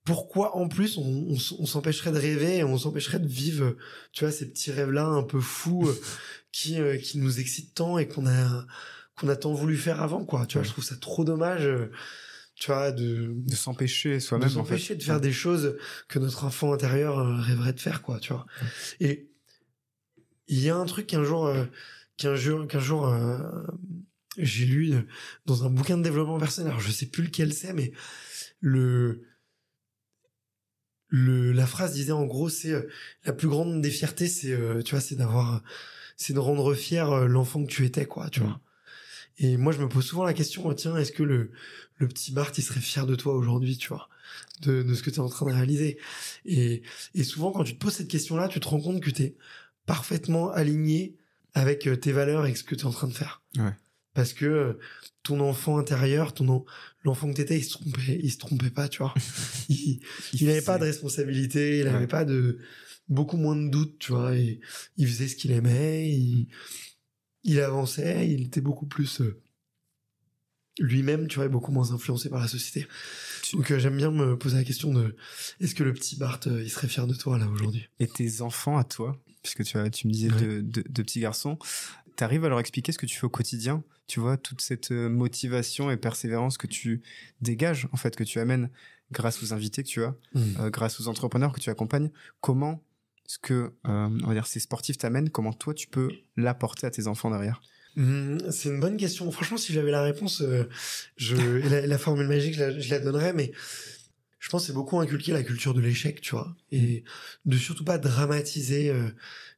Pourquoi, 0.05 0.57
en 0.57 0.68
plus, 0.68 0.99
on, 0.99 1.28
on, 1.59 1.66
s'empêcherait 1.66 2.12
de 2.12 2.18
rêver 2.18 2.59
et 2.59 2.64
on 2.64 2.78
s'empêcherait 2.78 3.18
de 3.18 3.26
vivre, 3.26 3.76
tu 4.12 4.24
vois, 4.24 4.32
ces 4.32 4.49
petits 4.49 4.70
rêves-là 4.70 5.05
un 5.05 5.24
peu 5.24 5.40
fous 5.40 5.88
qui, 6.53 6.78
qui 7.03 7.18
nous 7.18 7.40
excitent 7.40 7.74
tant 7.74 7.99
et 7.99 8.07
qu'on 8.07 8.26
a, 8.26 8.66
qu'on 9.16 9.28
a 9.28 9.36
tant 9.36 9.53
voulu 9.53 9.76
faire 9.76 10.01
avant, 10.01 10.24
quoi. 10.24 10.47
Tu 10.47 10.59
vois, 10.59 10.64
je 10.64 10.70
trouve 10.70 10.84
ça 10.84 10.97
trop 10.97 11.24
dommage 11.24 11.68
tu 12.57 12.72
vois, 12.72 12.90
de, 12.90 13.34
de 13.36 13.55
s'empêcher 13.55 14.18
soi-même. 14.18 14.49
De 14.49 14.55
s'empêcher 14.55 14.97
de 14.97 15.03
faire 15.03 15.20
des 15.20 15.32
choses 15.32 15.76
que 16.09 16.18
notre 16.18 16.44
enfant 16.44 16.72
intérieur 16.72 17.18
euh, 17.18 17.36
rêverait 17.36 17.74
de 17.74 17.80
faire, 17.80 18.03
quoi, 18.03 18.18
tu 18.18 18.32
vois. 18.32 18.47
Et 18.99 19.28
il 20.49 20.61
y 20.61 20.70
a 20.70 20.76
un 20.76 20.86
truc 20.86 21.07
qu'un 21.07 21.22
jour, 21.22 21.47
euh, 21.47 21.66
qu'un 22.17 22.37
jour, 22.37 22.67
qu'un 22.67 22.81
jour, 22.81 23.09
euh, 23.09 23.39
j'ai 24.39 24.67
lu 24.67 24.95
dans 25.47 25.64
un 25.64 25.71
bouquin 25.71 25.99
de 25.99 26.03
développement 26.03 26.39
personnel. 26.39 26.71
Alors 26.71 26.81
je 26.81 26.91
sais 26.91 27.07
plus 27.07 27.25
lequel 27.25 27.53
c'est, 27.53 27.73
mais 27.73 27.93
le, 28.61 29.23
le, 31.09 31.53
la 31.53 31.67
phrase 31.67 31.93
disait 31.95 32.12
en 32.12 32.27
gros, 32.27 32.49
c'est 32.49 32.75
la 33.25 33.33
plus 33.33 33.49
grande 33.49 33.81
des 33.81 33.91
fiertés, 33.91 34.29
c'est, 34.29 34.57
tu 34.85 34.91
vois, 34.91 35.01
c'est 35.01 35.17
d'avoir, 35.17 35.62
c'est 36.17 36.33
de 36.33 36.39
rendre 36.39 36.75
fier 36.75 37.29
l'enfant 37.29 37.64
que 37.64 37.71
tu 37.71 37.85
étais, 37.85 38.07
quoi, 38.07 38.29
tu 38.31 38.41
vois. 38.41 38.61
Et 39.39 39.59
moi, 39.59 39.73
je 39.73 39.79
me 39.79 39.89
pose 39.89 40.05
souvent 40.05 40.25
la 40.25 40.33
question, 40.33 40.73
tiens, 40.73 40.97
est-ce 40.97 41.12
que 41.12 41.23
le, 41.23 41.51
le 41.97 42.09
petit 42.09 42.33
Bart, 42.33 42.53
il 42.57 42.62
serait 42.62 42.81
fier 42.81 43.07
de 43.07 43.14
toi 43.14 43.35
aujourd'hui, 43.35 43.77
tu 43.77 43.89
vois, 43.89 44.09
de, 44.62 44.83
de 44.83 44.95
ce 44.95 45.03
que 45.03 45.11
tu 45.11 45.17
es 45.17 45.21
en 45.21 45.29
train 45.29 45.45
de 45.47 45.53
réaliser? 45.53 45.99
Et, 46.47 46.83
et 47.14 47.23
souvent, 47.23 47.53
quand 47.53 47.64
tu 47.64 47.75
te 47.75 47.79
poses 47.79 47.95
cette 47.95 48.09
question-là, 48.09 48.49
tu 48.49 48.61
te 48.61 48.69
rends 48.69 48.81
compte 48.81 49.03
que 49.03 49.11
tu 49.11 49.23
es 49.23 49.37
parfaitement 49.85 50.51
aligné 50.51 51.17
avec 51.57 51.87
euh, 51.87 51.97
tes 51.97 52.13
valeurs 52.13 52.47
et 52.47 52.55
ce 52.55 52.63
que 52.63 52.75
tu 52.75 52.83
es 52.83 52.87
en 52.87 52.91
train 52.91 53.09
de 53.09 53.15
faire. 53.15 53.43
Ouais. 53.57 53.73
Parce 54.13 54.35
que 54.35 54.45
euh, 54.45 54.79
ton 55.23 55.41
enfant 55.41 55.79
intérieur, 55.79 56.35
ton 56.35 56.67
l'enfant 57.03 57.31
que 57.31 57.37
t'étais, 57.37 57.59
il 57.59 57.65
se 57.65 57.71
trompait, 57.71 58.21
il 58.23 58.31
se 58.31 58.39
trompait 58.39 58.71
pas, 58.71 58.89
tu 58.89 58.99
vois. 58.99 59.15
il, 59.71 60.01
n'avait 60.43 60.61
pas 60.61 60.79
de 60.79 60.85
responsabilité, 60.85 61.79
il 61.79 61.87
n'avait 61.87 62.07
pas 62.07 62.27
de 62.27 62.59
beaucoup 63.09 63.39
moins 63.39 63.57
de 63.57 63.69
doutes, 63.71 63.99
tu 63.99 64.13
vois. 64.13 64.37
Et 64.37 64.61
il 64.99 65.09
faisait 65.09 65.29
ce 65.29 65.37
qu'il 65.37 65.51
aimait, 65.51 66.11
il, 66.11 66.49
il 67.43 67.59
avançait, 67.61 68.29
il 68.29 68.43
était 68.43 68.61
beaucoup 68.61 68.87
plus 68.87 69.23
euh, 69.23 69.41
lui-même, 70.79 71.27
tu 71.27 71.37
vois, 71.37 71.49
beaucoup 71.49 71.73
moins 71.73 71.93
influencé 71.93 72.29
par 72.29 72.41
la 72.41 72.49
société. 72.49 72.87
Donc 73.55 73.71
euh, 73.71 73.79
j'aime 73.79 73.97
bien 73.97 74.11
me 74.11 74.37
poser 74.37 74.57
la 74.57 74.65
question 74.65 74.93
de 74.93 75.17
est-ce 75.61 75.75
que 75.75 75.85
le 75.85 75.95
petit 75.95 76.17
Bart, 76.17 76.41
euh, 76.49 76.63
il 76.63 76.71
serait 76.71 76.89
fier 76.89 77.07
de 77.07 77.15
toi 77.15 77.39
là 77.39 77.49
aujourd'hui? 77.49 77.89
Et 77.99 78.07
tes 78.07 78.43
enfants 78.43 78.77
à 78.77 78.85
toi, 78.85 79.19
puisque 79.47 79.64
tu, 79.64 79.78
as, 79.78 79.88
tu 79.90 80.07
me 80.09 80.12
disais 80.12 80.28
de, 80.28 80.61
de, 80.61 81.03
petits 81.03 81.20
garçons, 81.20 81.59
t'arrives 82.16 82.44
à 82.44 82.49
leur 82.49 82.61
expliquer 82.61 82.92
ce 82.92 82.99
que 82.99 83.07
tu 83.07 83.16
fais 83.16 83.24
au 83.26 83.30
quotidien, 83.30 83.82
tu 84.07 84.20
vois, 84.20 84.36
toute 84.36 84.61
cette 84.61 84.90
euh, 84.92 85.09
motivation 85.09 85.90
et 85.90 85.97
persévérance 85.97 86.59
que 86.59 86.66
tu 86.66 87.03
dégages, 87.40 87.88
en 87.92 87.97
fait, 87.97 88.16
que 88.16 88.24
tu 88.24 88.38
amènes 88.40 88.70
grâce 89.12 89.42
aux 89.42 89.53
invités 89.53 89.82
que 89.84 89.88
tu 89.88 90.03
as, 90.05 90.14
Mm. 90.34 90.40
euh, 90.61 90.70
grâce 90.70 91.01
aux 91.01 91.09
entrepreneurs 91.09 91.53
que 91.53 91.61
tu 91.61 91.70
accompagnes. 91.70 92.11
Comment 92.40 92.82
ce 93.26 93.38
que, 93.38 93.55
euh, 93.55 94.09
on 94.22 94.26
va 94.26 94.34
dire, 94.34 94.47
ces 94.47 94.61
sportifs 94.61 94.99
t'amènent, 94.99 95.30
comment 95.30 95.53
toi 95.53 95.74
tu 95.74 95.86
peux 95.88 96.09
l'apporter 96.36 96.86
à 96.86 96.90
tes 96.90 97.07
enfants 97.07 97.30
derrière? 97.30 97.61
Hmm, 97.97 98.38
c'est 98.51 98.68
une 98.68 98.78
bonne 98.78 98.97
question. 98.99 99.30
Franchement, 99.32 99.57
si 99.57 99.72
j'avais 99.72 99.90
la 99.90 100.03
réponse, 100.03 100.42
euh, 100.42 100.68
je, 101.16 101.34
et 101.64 101.68
la, 101.68 101.86
la 101.86 101.99
formule 101.99 102.28
magique, 102.28 102.55
je 102.55 102.61
la, 102.64 102.78
je 102.78 102.90
la 102.90 102.99
donnerais, 103.01 103.32
mais 103.32 103.53
je 104.39 104.49
pense 104.49 104.62
que 104.62 104.66
c'est 104.68 104.72
beaucoup 104.72 104.99
inculquer 105.01 105.32
la 105.32 105.43
culture 105.43 105.74
de 105.74 105.80
l'échec, 105.80 106.20
tu 106.20 106.32
vois, 106.32 106.57
et 106.70 107.05
de 107.45 107.57
surtout 107.57 107.84
pas 107.84 107.99
dramatiser 107.99 108.91
euh, 108.91 109.11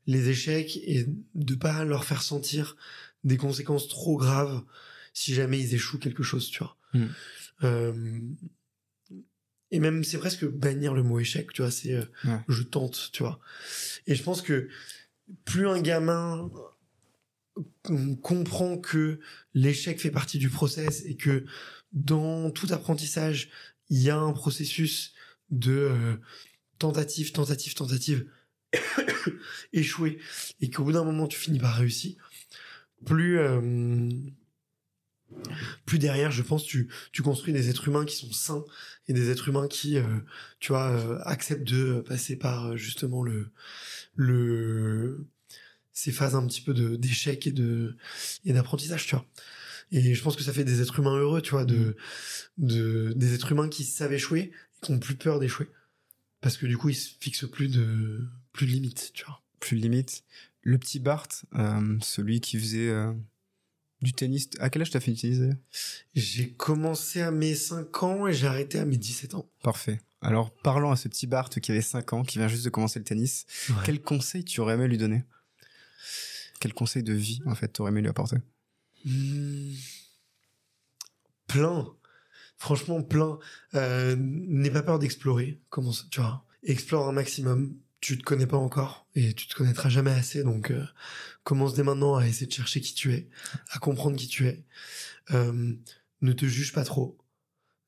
les 0.06 0.28
échecs 0.28 0.76
et 0.76 1.06
de 1.34 1.54
pas 1.54 1.84
leur 1.84 2.04
faire 2.04 2.22
sentir 2.22 2.76
des 3.24 3.36
conséquences 3.36 3.88
trop 3.88 4.16
graves 4.16 4.62
si 5.12 5.34
jamais 5.34 5.58
ils 5.60 5.74
échouent 5.74 5.98
quelque 5.98 6.22
chose, 6.22 6.48
tu 6.48 6.60
vois. 6.60 6.76
Mm. 6.94 7.06
Euh, 7.64 8.20
et 9.70 9.80
même, 9.80 10.04
c'est 10.04 10.18
presque 10.18 10.46
bannir 10.46 10.94
le 10.94 11.02
mot 11.02 11.18
échec, 11.18 11.52
tu 11.52 11.62
vois, 11.62 11.70
c'est 11.70 11.92
euh, 11.92 12.04
Ouais. 12.24 12.40
je 12.48 12.62
tente, 12.62 13.10
tu 13.12 13.22
vois. 13.22 13.40
Et 14.06 14.14
je 14.14 14.22
pense 14.22 14.40
que 14.40 14.68
plus 15.44 15.68
un 15.68 15.80
gamin 15.80 16.50
comprend 18.22 18.78
que 18.78 19.20
l'échec 19.52 20.00
fait 20.00 20.10
partie 20.10 20.38
du 20.38 20.48
process 20.48 21.04
et 21.04 21.16
que 21.16 21.44
dans 21.92 22.50
tout 22.50 22.68
apprentissage, 22.70 23.50
il 23.90 24.02
y 24.02 24.10
a 24.10 24.16
un 24.16 24.32
processus 24.32 25.14
de 25.50 25.72
euh, 25.72 26.16
tentative, 26.78 27.32
tentative, 27.32 27.74
tentative, 27.74 28.26
échouer, 29.72 30.18
et 30.60 30.70
qu'au 30.70 30.84
bout 30.84 30.92
d'un 30.92 31.04
moment, 31.04 31.26
tu 31.26 31.38
finis 31.38 31.58
par 31.58 31.76
réussir, 31.76 32.16
plus, 33.04 33.38
euh, 33.38 34.08
plus 35.84 35.98
derrière, 35.98 36.30
je 36.30 36.42
pense, 36.42 36.64
tu, 36.64 36.88
tu 37.12 37.22
construis 37.22 37.52
des 37.52 37.68
êtres 37.68 37.88
humains 37.88 38.04
qui 38.04 38.16
sont 38.16 38.32
sains 38.32 38.64
et 39.08 39.12
des 39.12 39.30
êtres 39.30 39.48
humains 39.48 39.68
qui, 39.68 39.98
euh, 39.98 40.02
tu 40.60 40.72
vois, 40.72 40.90
euh, 40.90 41.18
acceptent 41.24 41.68
de 41.68 42.00
passer 42.00 42.36
par 42.36 42.66
euh, 42.66 42.76
justement 42.76 43.22
le, 43.22 43.50
le, 44.14 45.26
ces 45.92 46.12
phases 46.12 46.34
un 46.34 46.46
petit 46.46 46.60
peu 46.60 46.74
d'échec 46.74 47.46
et 47.46 47.52
de 47.52 47.96
et 48.44 48.52
d'apprentissage 48.52 49.06
tu 49.06 49.16
vois 49.16 49.26
et 49.92 50.14
je 50.14 50.22
pense 50.22 50.36
que 50.36 50.42
ça 50.42 50.52
fait 50.52 50.64
des 50.64 50.80
êtres 50.80 50.98
humains 50.98 51.16
heureux 51.16 51.40
tu 51.42 51.50
vois 51.52 51.64
de 51.64 51.96
de 52.58 53.12
des 53.16 53.34
êtres 53.34 53.52
humains 53.52 53.68
qui 53.68 53.84
savent 53.84 54.12
échouer 54.12 54.40
et 54.50 54.86
qui 54.86 54.92
ont 54.92 54.98
plus 54.98 55.14
peur 55.16 55.38
d'échouer 55.38 55.68
parce 56.40 56.56
que 56.56 56.66
du 56.66 56.76
coup 56.76 56.88
ils 56.90 56.94
se 56.94 57.10
fixent 57.20 57.48
plus 57.48 57.68
de 57.68 58.26
plus 58.52 58.66
de 58.66 58.72
limites 58.72 59.10
tu 59.14 59.24
vois 59.24 59.42
Plus 59.60 59.76
limite. 59.76 60.24
Le 60.62 60.76
petit 60.78 60.98
Bart, 60.98 61.28
euh, 61.54 61.96
celui 62.02 62.40
qui 62.40 62.58
faisait 62.58 62.88
euh, 62.88 63.12
du 64.02 64.12
tennis. 64.12 64.50
À 64.60 64.68
quel 64.70 64.82
âge 64.82 64.90
t'as 64.90 65.00
fait 65.00 65.12
du 65.12 65.20
tennis 65.20 65.40
j'ai 66.14 66.50
commencé 66.52 67.20
à 67.22 67.30
mes 67.30 67.54
5 67.54 68.02
ans 68.02 68.26
et 68.26 68.32
j'ai 68.32 68.46
arrêté 68.46 68.78
à 68.78 68.84
mes 68.84 68.96
17 68.96 69.34
ans 69.34 69.48
Parfait. 69.62 70.00
Alors, 70.20 70.50
parlons 70.50 70.90
à 70.90 70.96
ce 70.96 71.08
petit 71.08 71.26
Bart 71.26 71.48
qui 71.48 71.70
avait 71.70 71.80
5 71.80 72.12
ans, 72.12 72.22
qui 72.24 72.38
vient 72.38 72.48
juste 72.48 72.64
de 72.64 72.70
commencer 72.70 72.98
le 72.98 73.04
tennis. 73.04 73.46
Quel 73.84 74.02
conseil 74.02 74.44
tu 74.44 74.60
aurais 74.60 74.74
aimé 74.74 74.88
lui 74.88 74.98
donner? 74.98 75.24
Quel 76.60 76.74
conseil 76.74 77.04
de 77.04 77.12
vie, 77.12 77.40
en 77.46 77.54
fait, 77.54 77.68
t'aurais 77.68 77.90
aimé 77.90 78.00
lui 78.00 78.08
apporter? 78.08 78.36
Hmm. 79.04 79.72
plein. 81.46 81.86
Franchement 82.56 83.02
plein. 83.02 83.38
Euh, 83.74 84.16
n'aie 84.18 84.70
pas 84.70 84.82
peur 84.82 84.98
d'explorer. 84.98 85.60
Comment 85.70 85.92
ça, 85.92 86.04
tu 86.10 86.20
vois. 86.20 86.44
Explore 86.64 87.08
un 87.08 87.12
maximum. 87.12 87.76
Tu 88.00 88.16
te 88.16 88.22
connais 88.22 88.46
pas 88.46 88.56
encore 88.56 89.08
et 89.16 89.32
tu 89.32 89.48
te 89.48 89.54
connaîtras 89.54 89.88
jamais 89.88 90.12
assez. 90.12 90.44
Donc 90.44 90.70
euh, 90.70 90.84
commence 91.42 91.74
dès 91.74 91.82
maintenant 91.82 92.16
à 92.16 92.26
essayer 92.26 92.46
de 92.46 92.52
chercher 92.52 92.80
qui 92.80 92.94
tu 92.94 93.12
es 93.12 93.28
à 93.70 93.78
comprendre 93.78 94.16
qui 94.16 94.28
tu 94.28 94.46
es. 94.46 94.64
Euh, 95.32 95.74
ne 96.20 96.32
te 96.32 96.46
juge 96.46 96.72
pas 96.72 96.84
trop. 96.84 97.18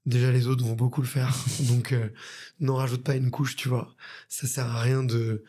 Déjà 0.07 0.33
les 0.33 0.47
autres 0.47 0.65
vont 0.65 0.75
beaucoup 0.75 1.03
le 1.03 1.07
faire. 1.07 1.35
Donc 1.69 1.93
euh, 1.93 2.09
n'en 2.59 2.77
rajoute 2.77 3.05
pas 3.05 3.17
une 3.17 3.31
couche 3.31 3.57
tu 3.57 3.69
vois. 3.69 3.95
Ça 4.29 4.47
sert 4.47 4.67
à 4.67 4.81
rien 4.81 5.03
de 5.03 5.45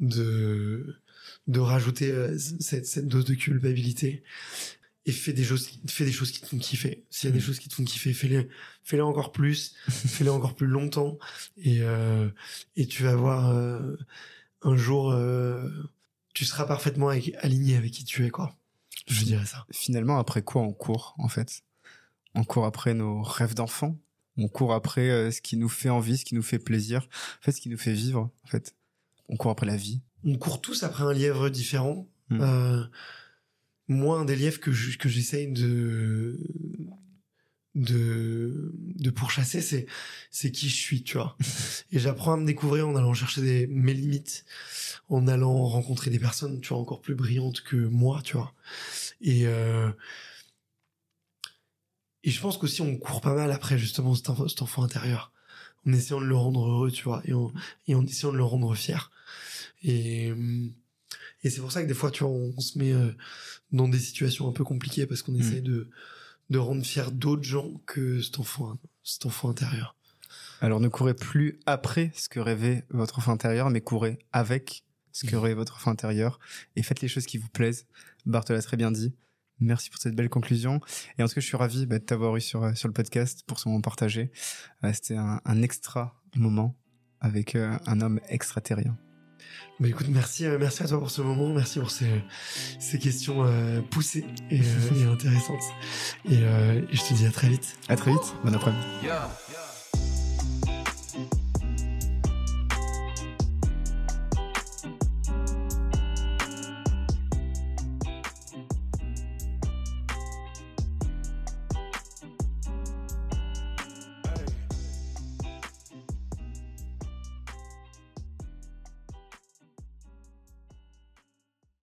de 0.00 0.96
de 1.46 1.60
rajouter 1.60 2.10
euh, 2.10 2.36
cette, 2.38 2.86
cette 2.86 3.08
dose 3.08 3.24
de 3.24 3.34
culpabilité 3.34 4.22
et 5.06 5.12
fais 5.12 5.32
des 5.32 5.42
choses 5.44 5.68
fais 5.88 6.04
des 6.04 6.12
choses 6.12 6.30
qui 6.30 6.40
te 6.40 6.46
font 6.46 6.58
kiffer 6.58 7.04
s'il 7.10 7.28
y 7.28 7.32
a 7.32 7.34
des 7.34 7.38
Mm. 7.40 7.46
choses 7.46 7.58
qui 7.58 7.68
te 7.68 7.74
font 7.74 7.84
kiffer 7.84 8.12
fais-les 8.14 8.48
fais-les 8.84 9.02
encore 9.02 9.32
plus 9.32 9.74
fais-les 9.88 10.30
encore 10.30 10.54
plus 10.54 10.66
longtemps 10.68 11.18
et 11.56 11.82
euh, 11.82 12.28
et 12.76 12.86
tu 12.86 13.02
vas 13.02 13.16
voir 13.16 13.50
euh, 13.50 13.96
un 14.62 14.76
jour 14.76 15.10
euh, 15.10 15.68
tu 16.34 16.44
seras 16.44 16.64
parfaitement 16.66 17.08
avec- 17.08 17.34
aligné 17.40 17.76
avec 17.76 17.90
qui 17.92 18.04
tu 18.04 18.24
es 18.24 18.30
quoi 18.30 18.56
je 19.08 19.24
dirais 19.24 19.46
ça 19.46 19.66
Finalement, 19.72 20.18
après 20.18 20.42
quoi 20.42 20.62
on 20.62 20.72
court, 20.72 21.14
en 21.18 21.28
fait? 21.28 21.62
On 22.34 22.44
court 22.44 22.66
après 22.66 22.94
nos 22.94 23.20
rêves 23.22 23.54
d'enfant? 23.54 23.98
On 24.36 24.46
court 24.46 24.72
après 24.74 25.10
euh, 25.10 25.30
ce 25.32 25.40
qui 25.42 25.56
nous 25.56 25.68
fait 25.68 25.88
envie, 25.88 26.16
ce 26.18 26.24
qui 26.24 26.36
nous 26.36 26.42
fait 26.42 26.60
plaisir, 26.60 27.08
en 27.40 27.42
fait, 27.42 27.50
ce 27.50 27.60
qui 27.60 27.68
nous 27.68 27.78
fait 27.78 27.92
vivre, 27.94 28.30
en 28.44 28.46
fait? 28.46 28.76
On 29.28 29.36
court 29.36 29.50
après 29.50 29.66
la 29.66 29.76
vie. 29.76 30.00
on 30.24 30.36
court 30.38 30.60
tous 30.60 30.84
après 30.84 31.02
un 31.02 31.12
lièvre 31.12 31.48
différent. 31.48 32.06
Mm. 32.28 32.40
Moi, 33.92 34.18
un 34.20 34.24
des 34.24 34.36
lièvres 34.36 34.60
que 34.60 34.72
je- 34.72 34.98
que 34.98 35.08
j'essaye 35.08 35.48
de 35.52 36.38
de 37.74 38.70
de 38.74 39.10
pourchasser, 39.10 39.62
c'est 39.62 39.86
c'est 40.30 40.50
qui 40.52 40.68
je 40.68 40.76
suis, 40.76 41.02
tu 41.02 41.16
vois. 41.16 41.36
Et 41.90 41.98
j'apprends 41.98 42.34
à 42.34 42.36
me 42.36 42.44
découvrir 42.44 42.86
en 42.88 42.96
allant 42.96 43.14
chercher 43.14 43.40
des, 43.40 43.66
mes 43.66 43.94
limites, 43.94 44.44
en 45.08 45.26
allant 45.26 45.66
rencontrer 45.66 46.10
des 46.10 46.18
personnes, 46.18 46.60
tu 46.60 46.68
vois, 46.70 46.78
encore 46.78 47.00
plus 47.00 47.14
brillantes 47.14 47.62
que 47.62 47.76
moi, 47.76 48.20
tu 48.24 48.34
vois. 48.36 48.54
Et 49.22 49.46
euh, 49.46 49.90
et 52.24 52.30
je 52.30 52.40
pense 52.40 52.56
qu'aussi 52.58 52.82
on 52.82 52.96
court 52.96 53.20
pas 53.20 53.34
mal 53.34 53.50
après 53.52 53.78
justement 53.78 54.14
cet 54.14 54.30
enfant, 54.30 54.48
cet 54.48 54.62
enfant 54.62 54.82
intérieur, 54.84 55.32
en 55.86 55.92
essayant 55.92 56.20
de 56.20 56.26
le 56.26 56.36
rendre 56.36 56.68
heureux, 56.68 56.90
tu 56.90 57.04
vois, 57.04 57.22
et 57.24 57.32
en, 57.32 57.52
et 57.88 57.94
en 57.94 58.04
essayant 58.06 58.32
de 58.32 58.36
le 58.38 58.44
rendre 58.44 58.74
fier. 58.74 59.10
Et, 59.82 60.30
euh, 60.30 60.68
et 61.42 61.50
c'est 61.50 61.60
pour 61.60 61.72
ça 61.72 61.82
que 61.82 61.88
des 61.88 61.94
fois, 61.94 62.10
tu 62.10 62.24
vois, 62.24 62.32
on, 62.32 62.52
on 62.56 62.60
se 62.60 62.78
met 62.78 62.92
euh, 62.92 63.12
dans 63.72 63.88
des 63.88 63.98
situations 63.98 64.48
un 64.48 64.52
peu 64.52 64.64
compliquées 64.64 65.06
parce 65.06 65.22
qu'on 65.22 65.32
Mm. 65.32 65.40
essaie 65.40 65.60
de, 65.60 65.88
de 66.50 66.58
rendre 66.58 66.84
fier 66.84 67.10
d'autres 67.12 67.42
gens 67.44 67.70
que 67.86 68.20
cet 68.20 68.38
enfant, 68.38 68.76
cet 69.02 69.26
enfant 69.26 69.50
intérieur. 69.50 69.96
Alors, 70.60 70.78
ne 70.80 70.88
courez 70.88 71.14
plus 71.14 71.58
après 71.66 72.12
ce 72.14 72.28
que 72.28 72.38
rêvait 72.40 72.84
votre 72.90 73.18
enfant 73.18 73.32
intérieur, 73.32 73.68
mais 73.70 73.80
courez 73.80 74.18
avec 74.32 74.84
ce 75.10 75.26
que 75.26 75.34
Mhm. 75.36 75.42
rêvait 75.42 75.54
votre 75.54 75.74
enfant 75.76 75.90
intérieur 75.90 76.38
et 76.76 76.82
faites 76.82 77.00
les 77.00 77.08
choses 77.08 77.26
qui 77.26 77.36
vous 77.38 77.48
plaisent. 77.48 77.86
Bart 78.26 78.44
l'a 78.48 78.62
très 78.62 78.76
bien 78.76 78.90
dit. 78.92 79.12
Merci 79.60 79.90
pour 79.90 80.00
cette 80.00 80.14
belle 80.14 80.28
conclusion. 80.30 80.80
Et 81.18 81.22
en 81.22 81.28
tout 81.28 81.34
cas, 81.34 81.40
je 81.40 81.46
suis 81.46 81.56
ravi 81.56 81.86
bah, 81.86 81.98
de 81.98 82.04
t'avoir 82.04 82.34
eu 82.36 82.40
sur, 82.40 82.62
euh, 82.64 82.74
sur 82.74 82.88
le 82.88 82.94
podcast 82.94 83.42
pour 83.46 83.58
ce 83.60 83.68
moment 83.68 83.80
partagé. 83.80 84.30
Euh, 84.84 84.92
C'était 84.92 85.16
un, 85.16 85.40
un 85.44 85.62
extra 85.62 86.20
moment 86.36 86.76
avec 87.20 87.54
euh, 87.54 87.76
un 87.86 88.00
homme 88.00 88.20
extraterrien. 88.28 88.96
Bah 89.80 89.88
écoute, 89.88 90.06
merci, 90.08 90.46
euh, 90.46 90.58
merci 90.60 90.82
à 90.82 90.86
toi 90.86 90.98
pour 90.98 91.10
ce 91.10 91.22
moment, 91.22 91.48
merci 91.52 91.80
pour 91.80 91.90
ces, 91.90 92.22
ces 92.78 92.98
questions 92.98 93.44
euh, 93.44 93.80
poussées 93.80 94.24
et, 94.50 94.60
euh, 94.60 94.62
et 94.96 95.04
intéressantes. 95.12 95.62
Et, 96.28 96.38
euh, 96.42 96.82
et 96.90 96.96
je 96.96 97.02
te 97.02 97.14
dis 97.14 97.26
à 97.26 97.30
très 97.30 97.48
vite. 97.48 97.76
À 97.88 97.96
très 97.96 98.12
vite. 98.12 98.34
Bon 98.44 98.54
après-midi. 98.54 98.84
Yeah. 99.02 99.28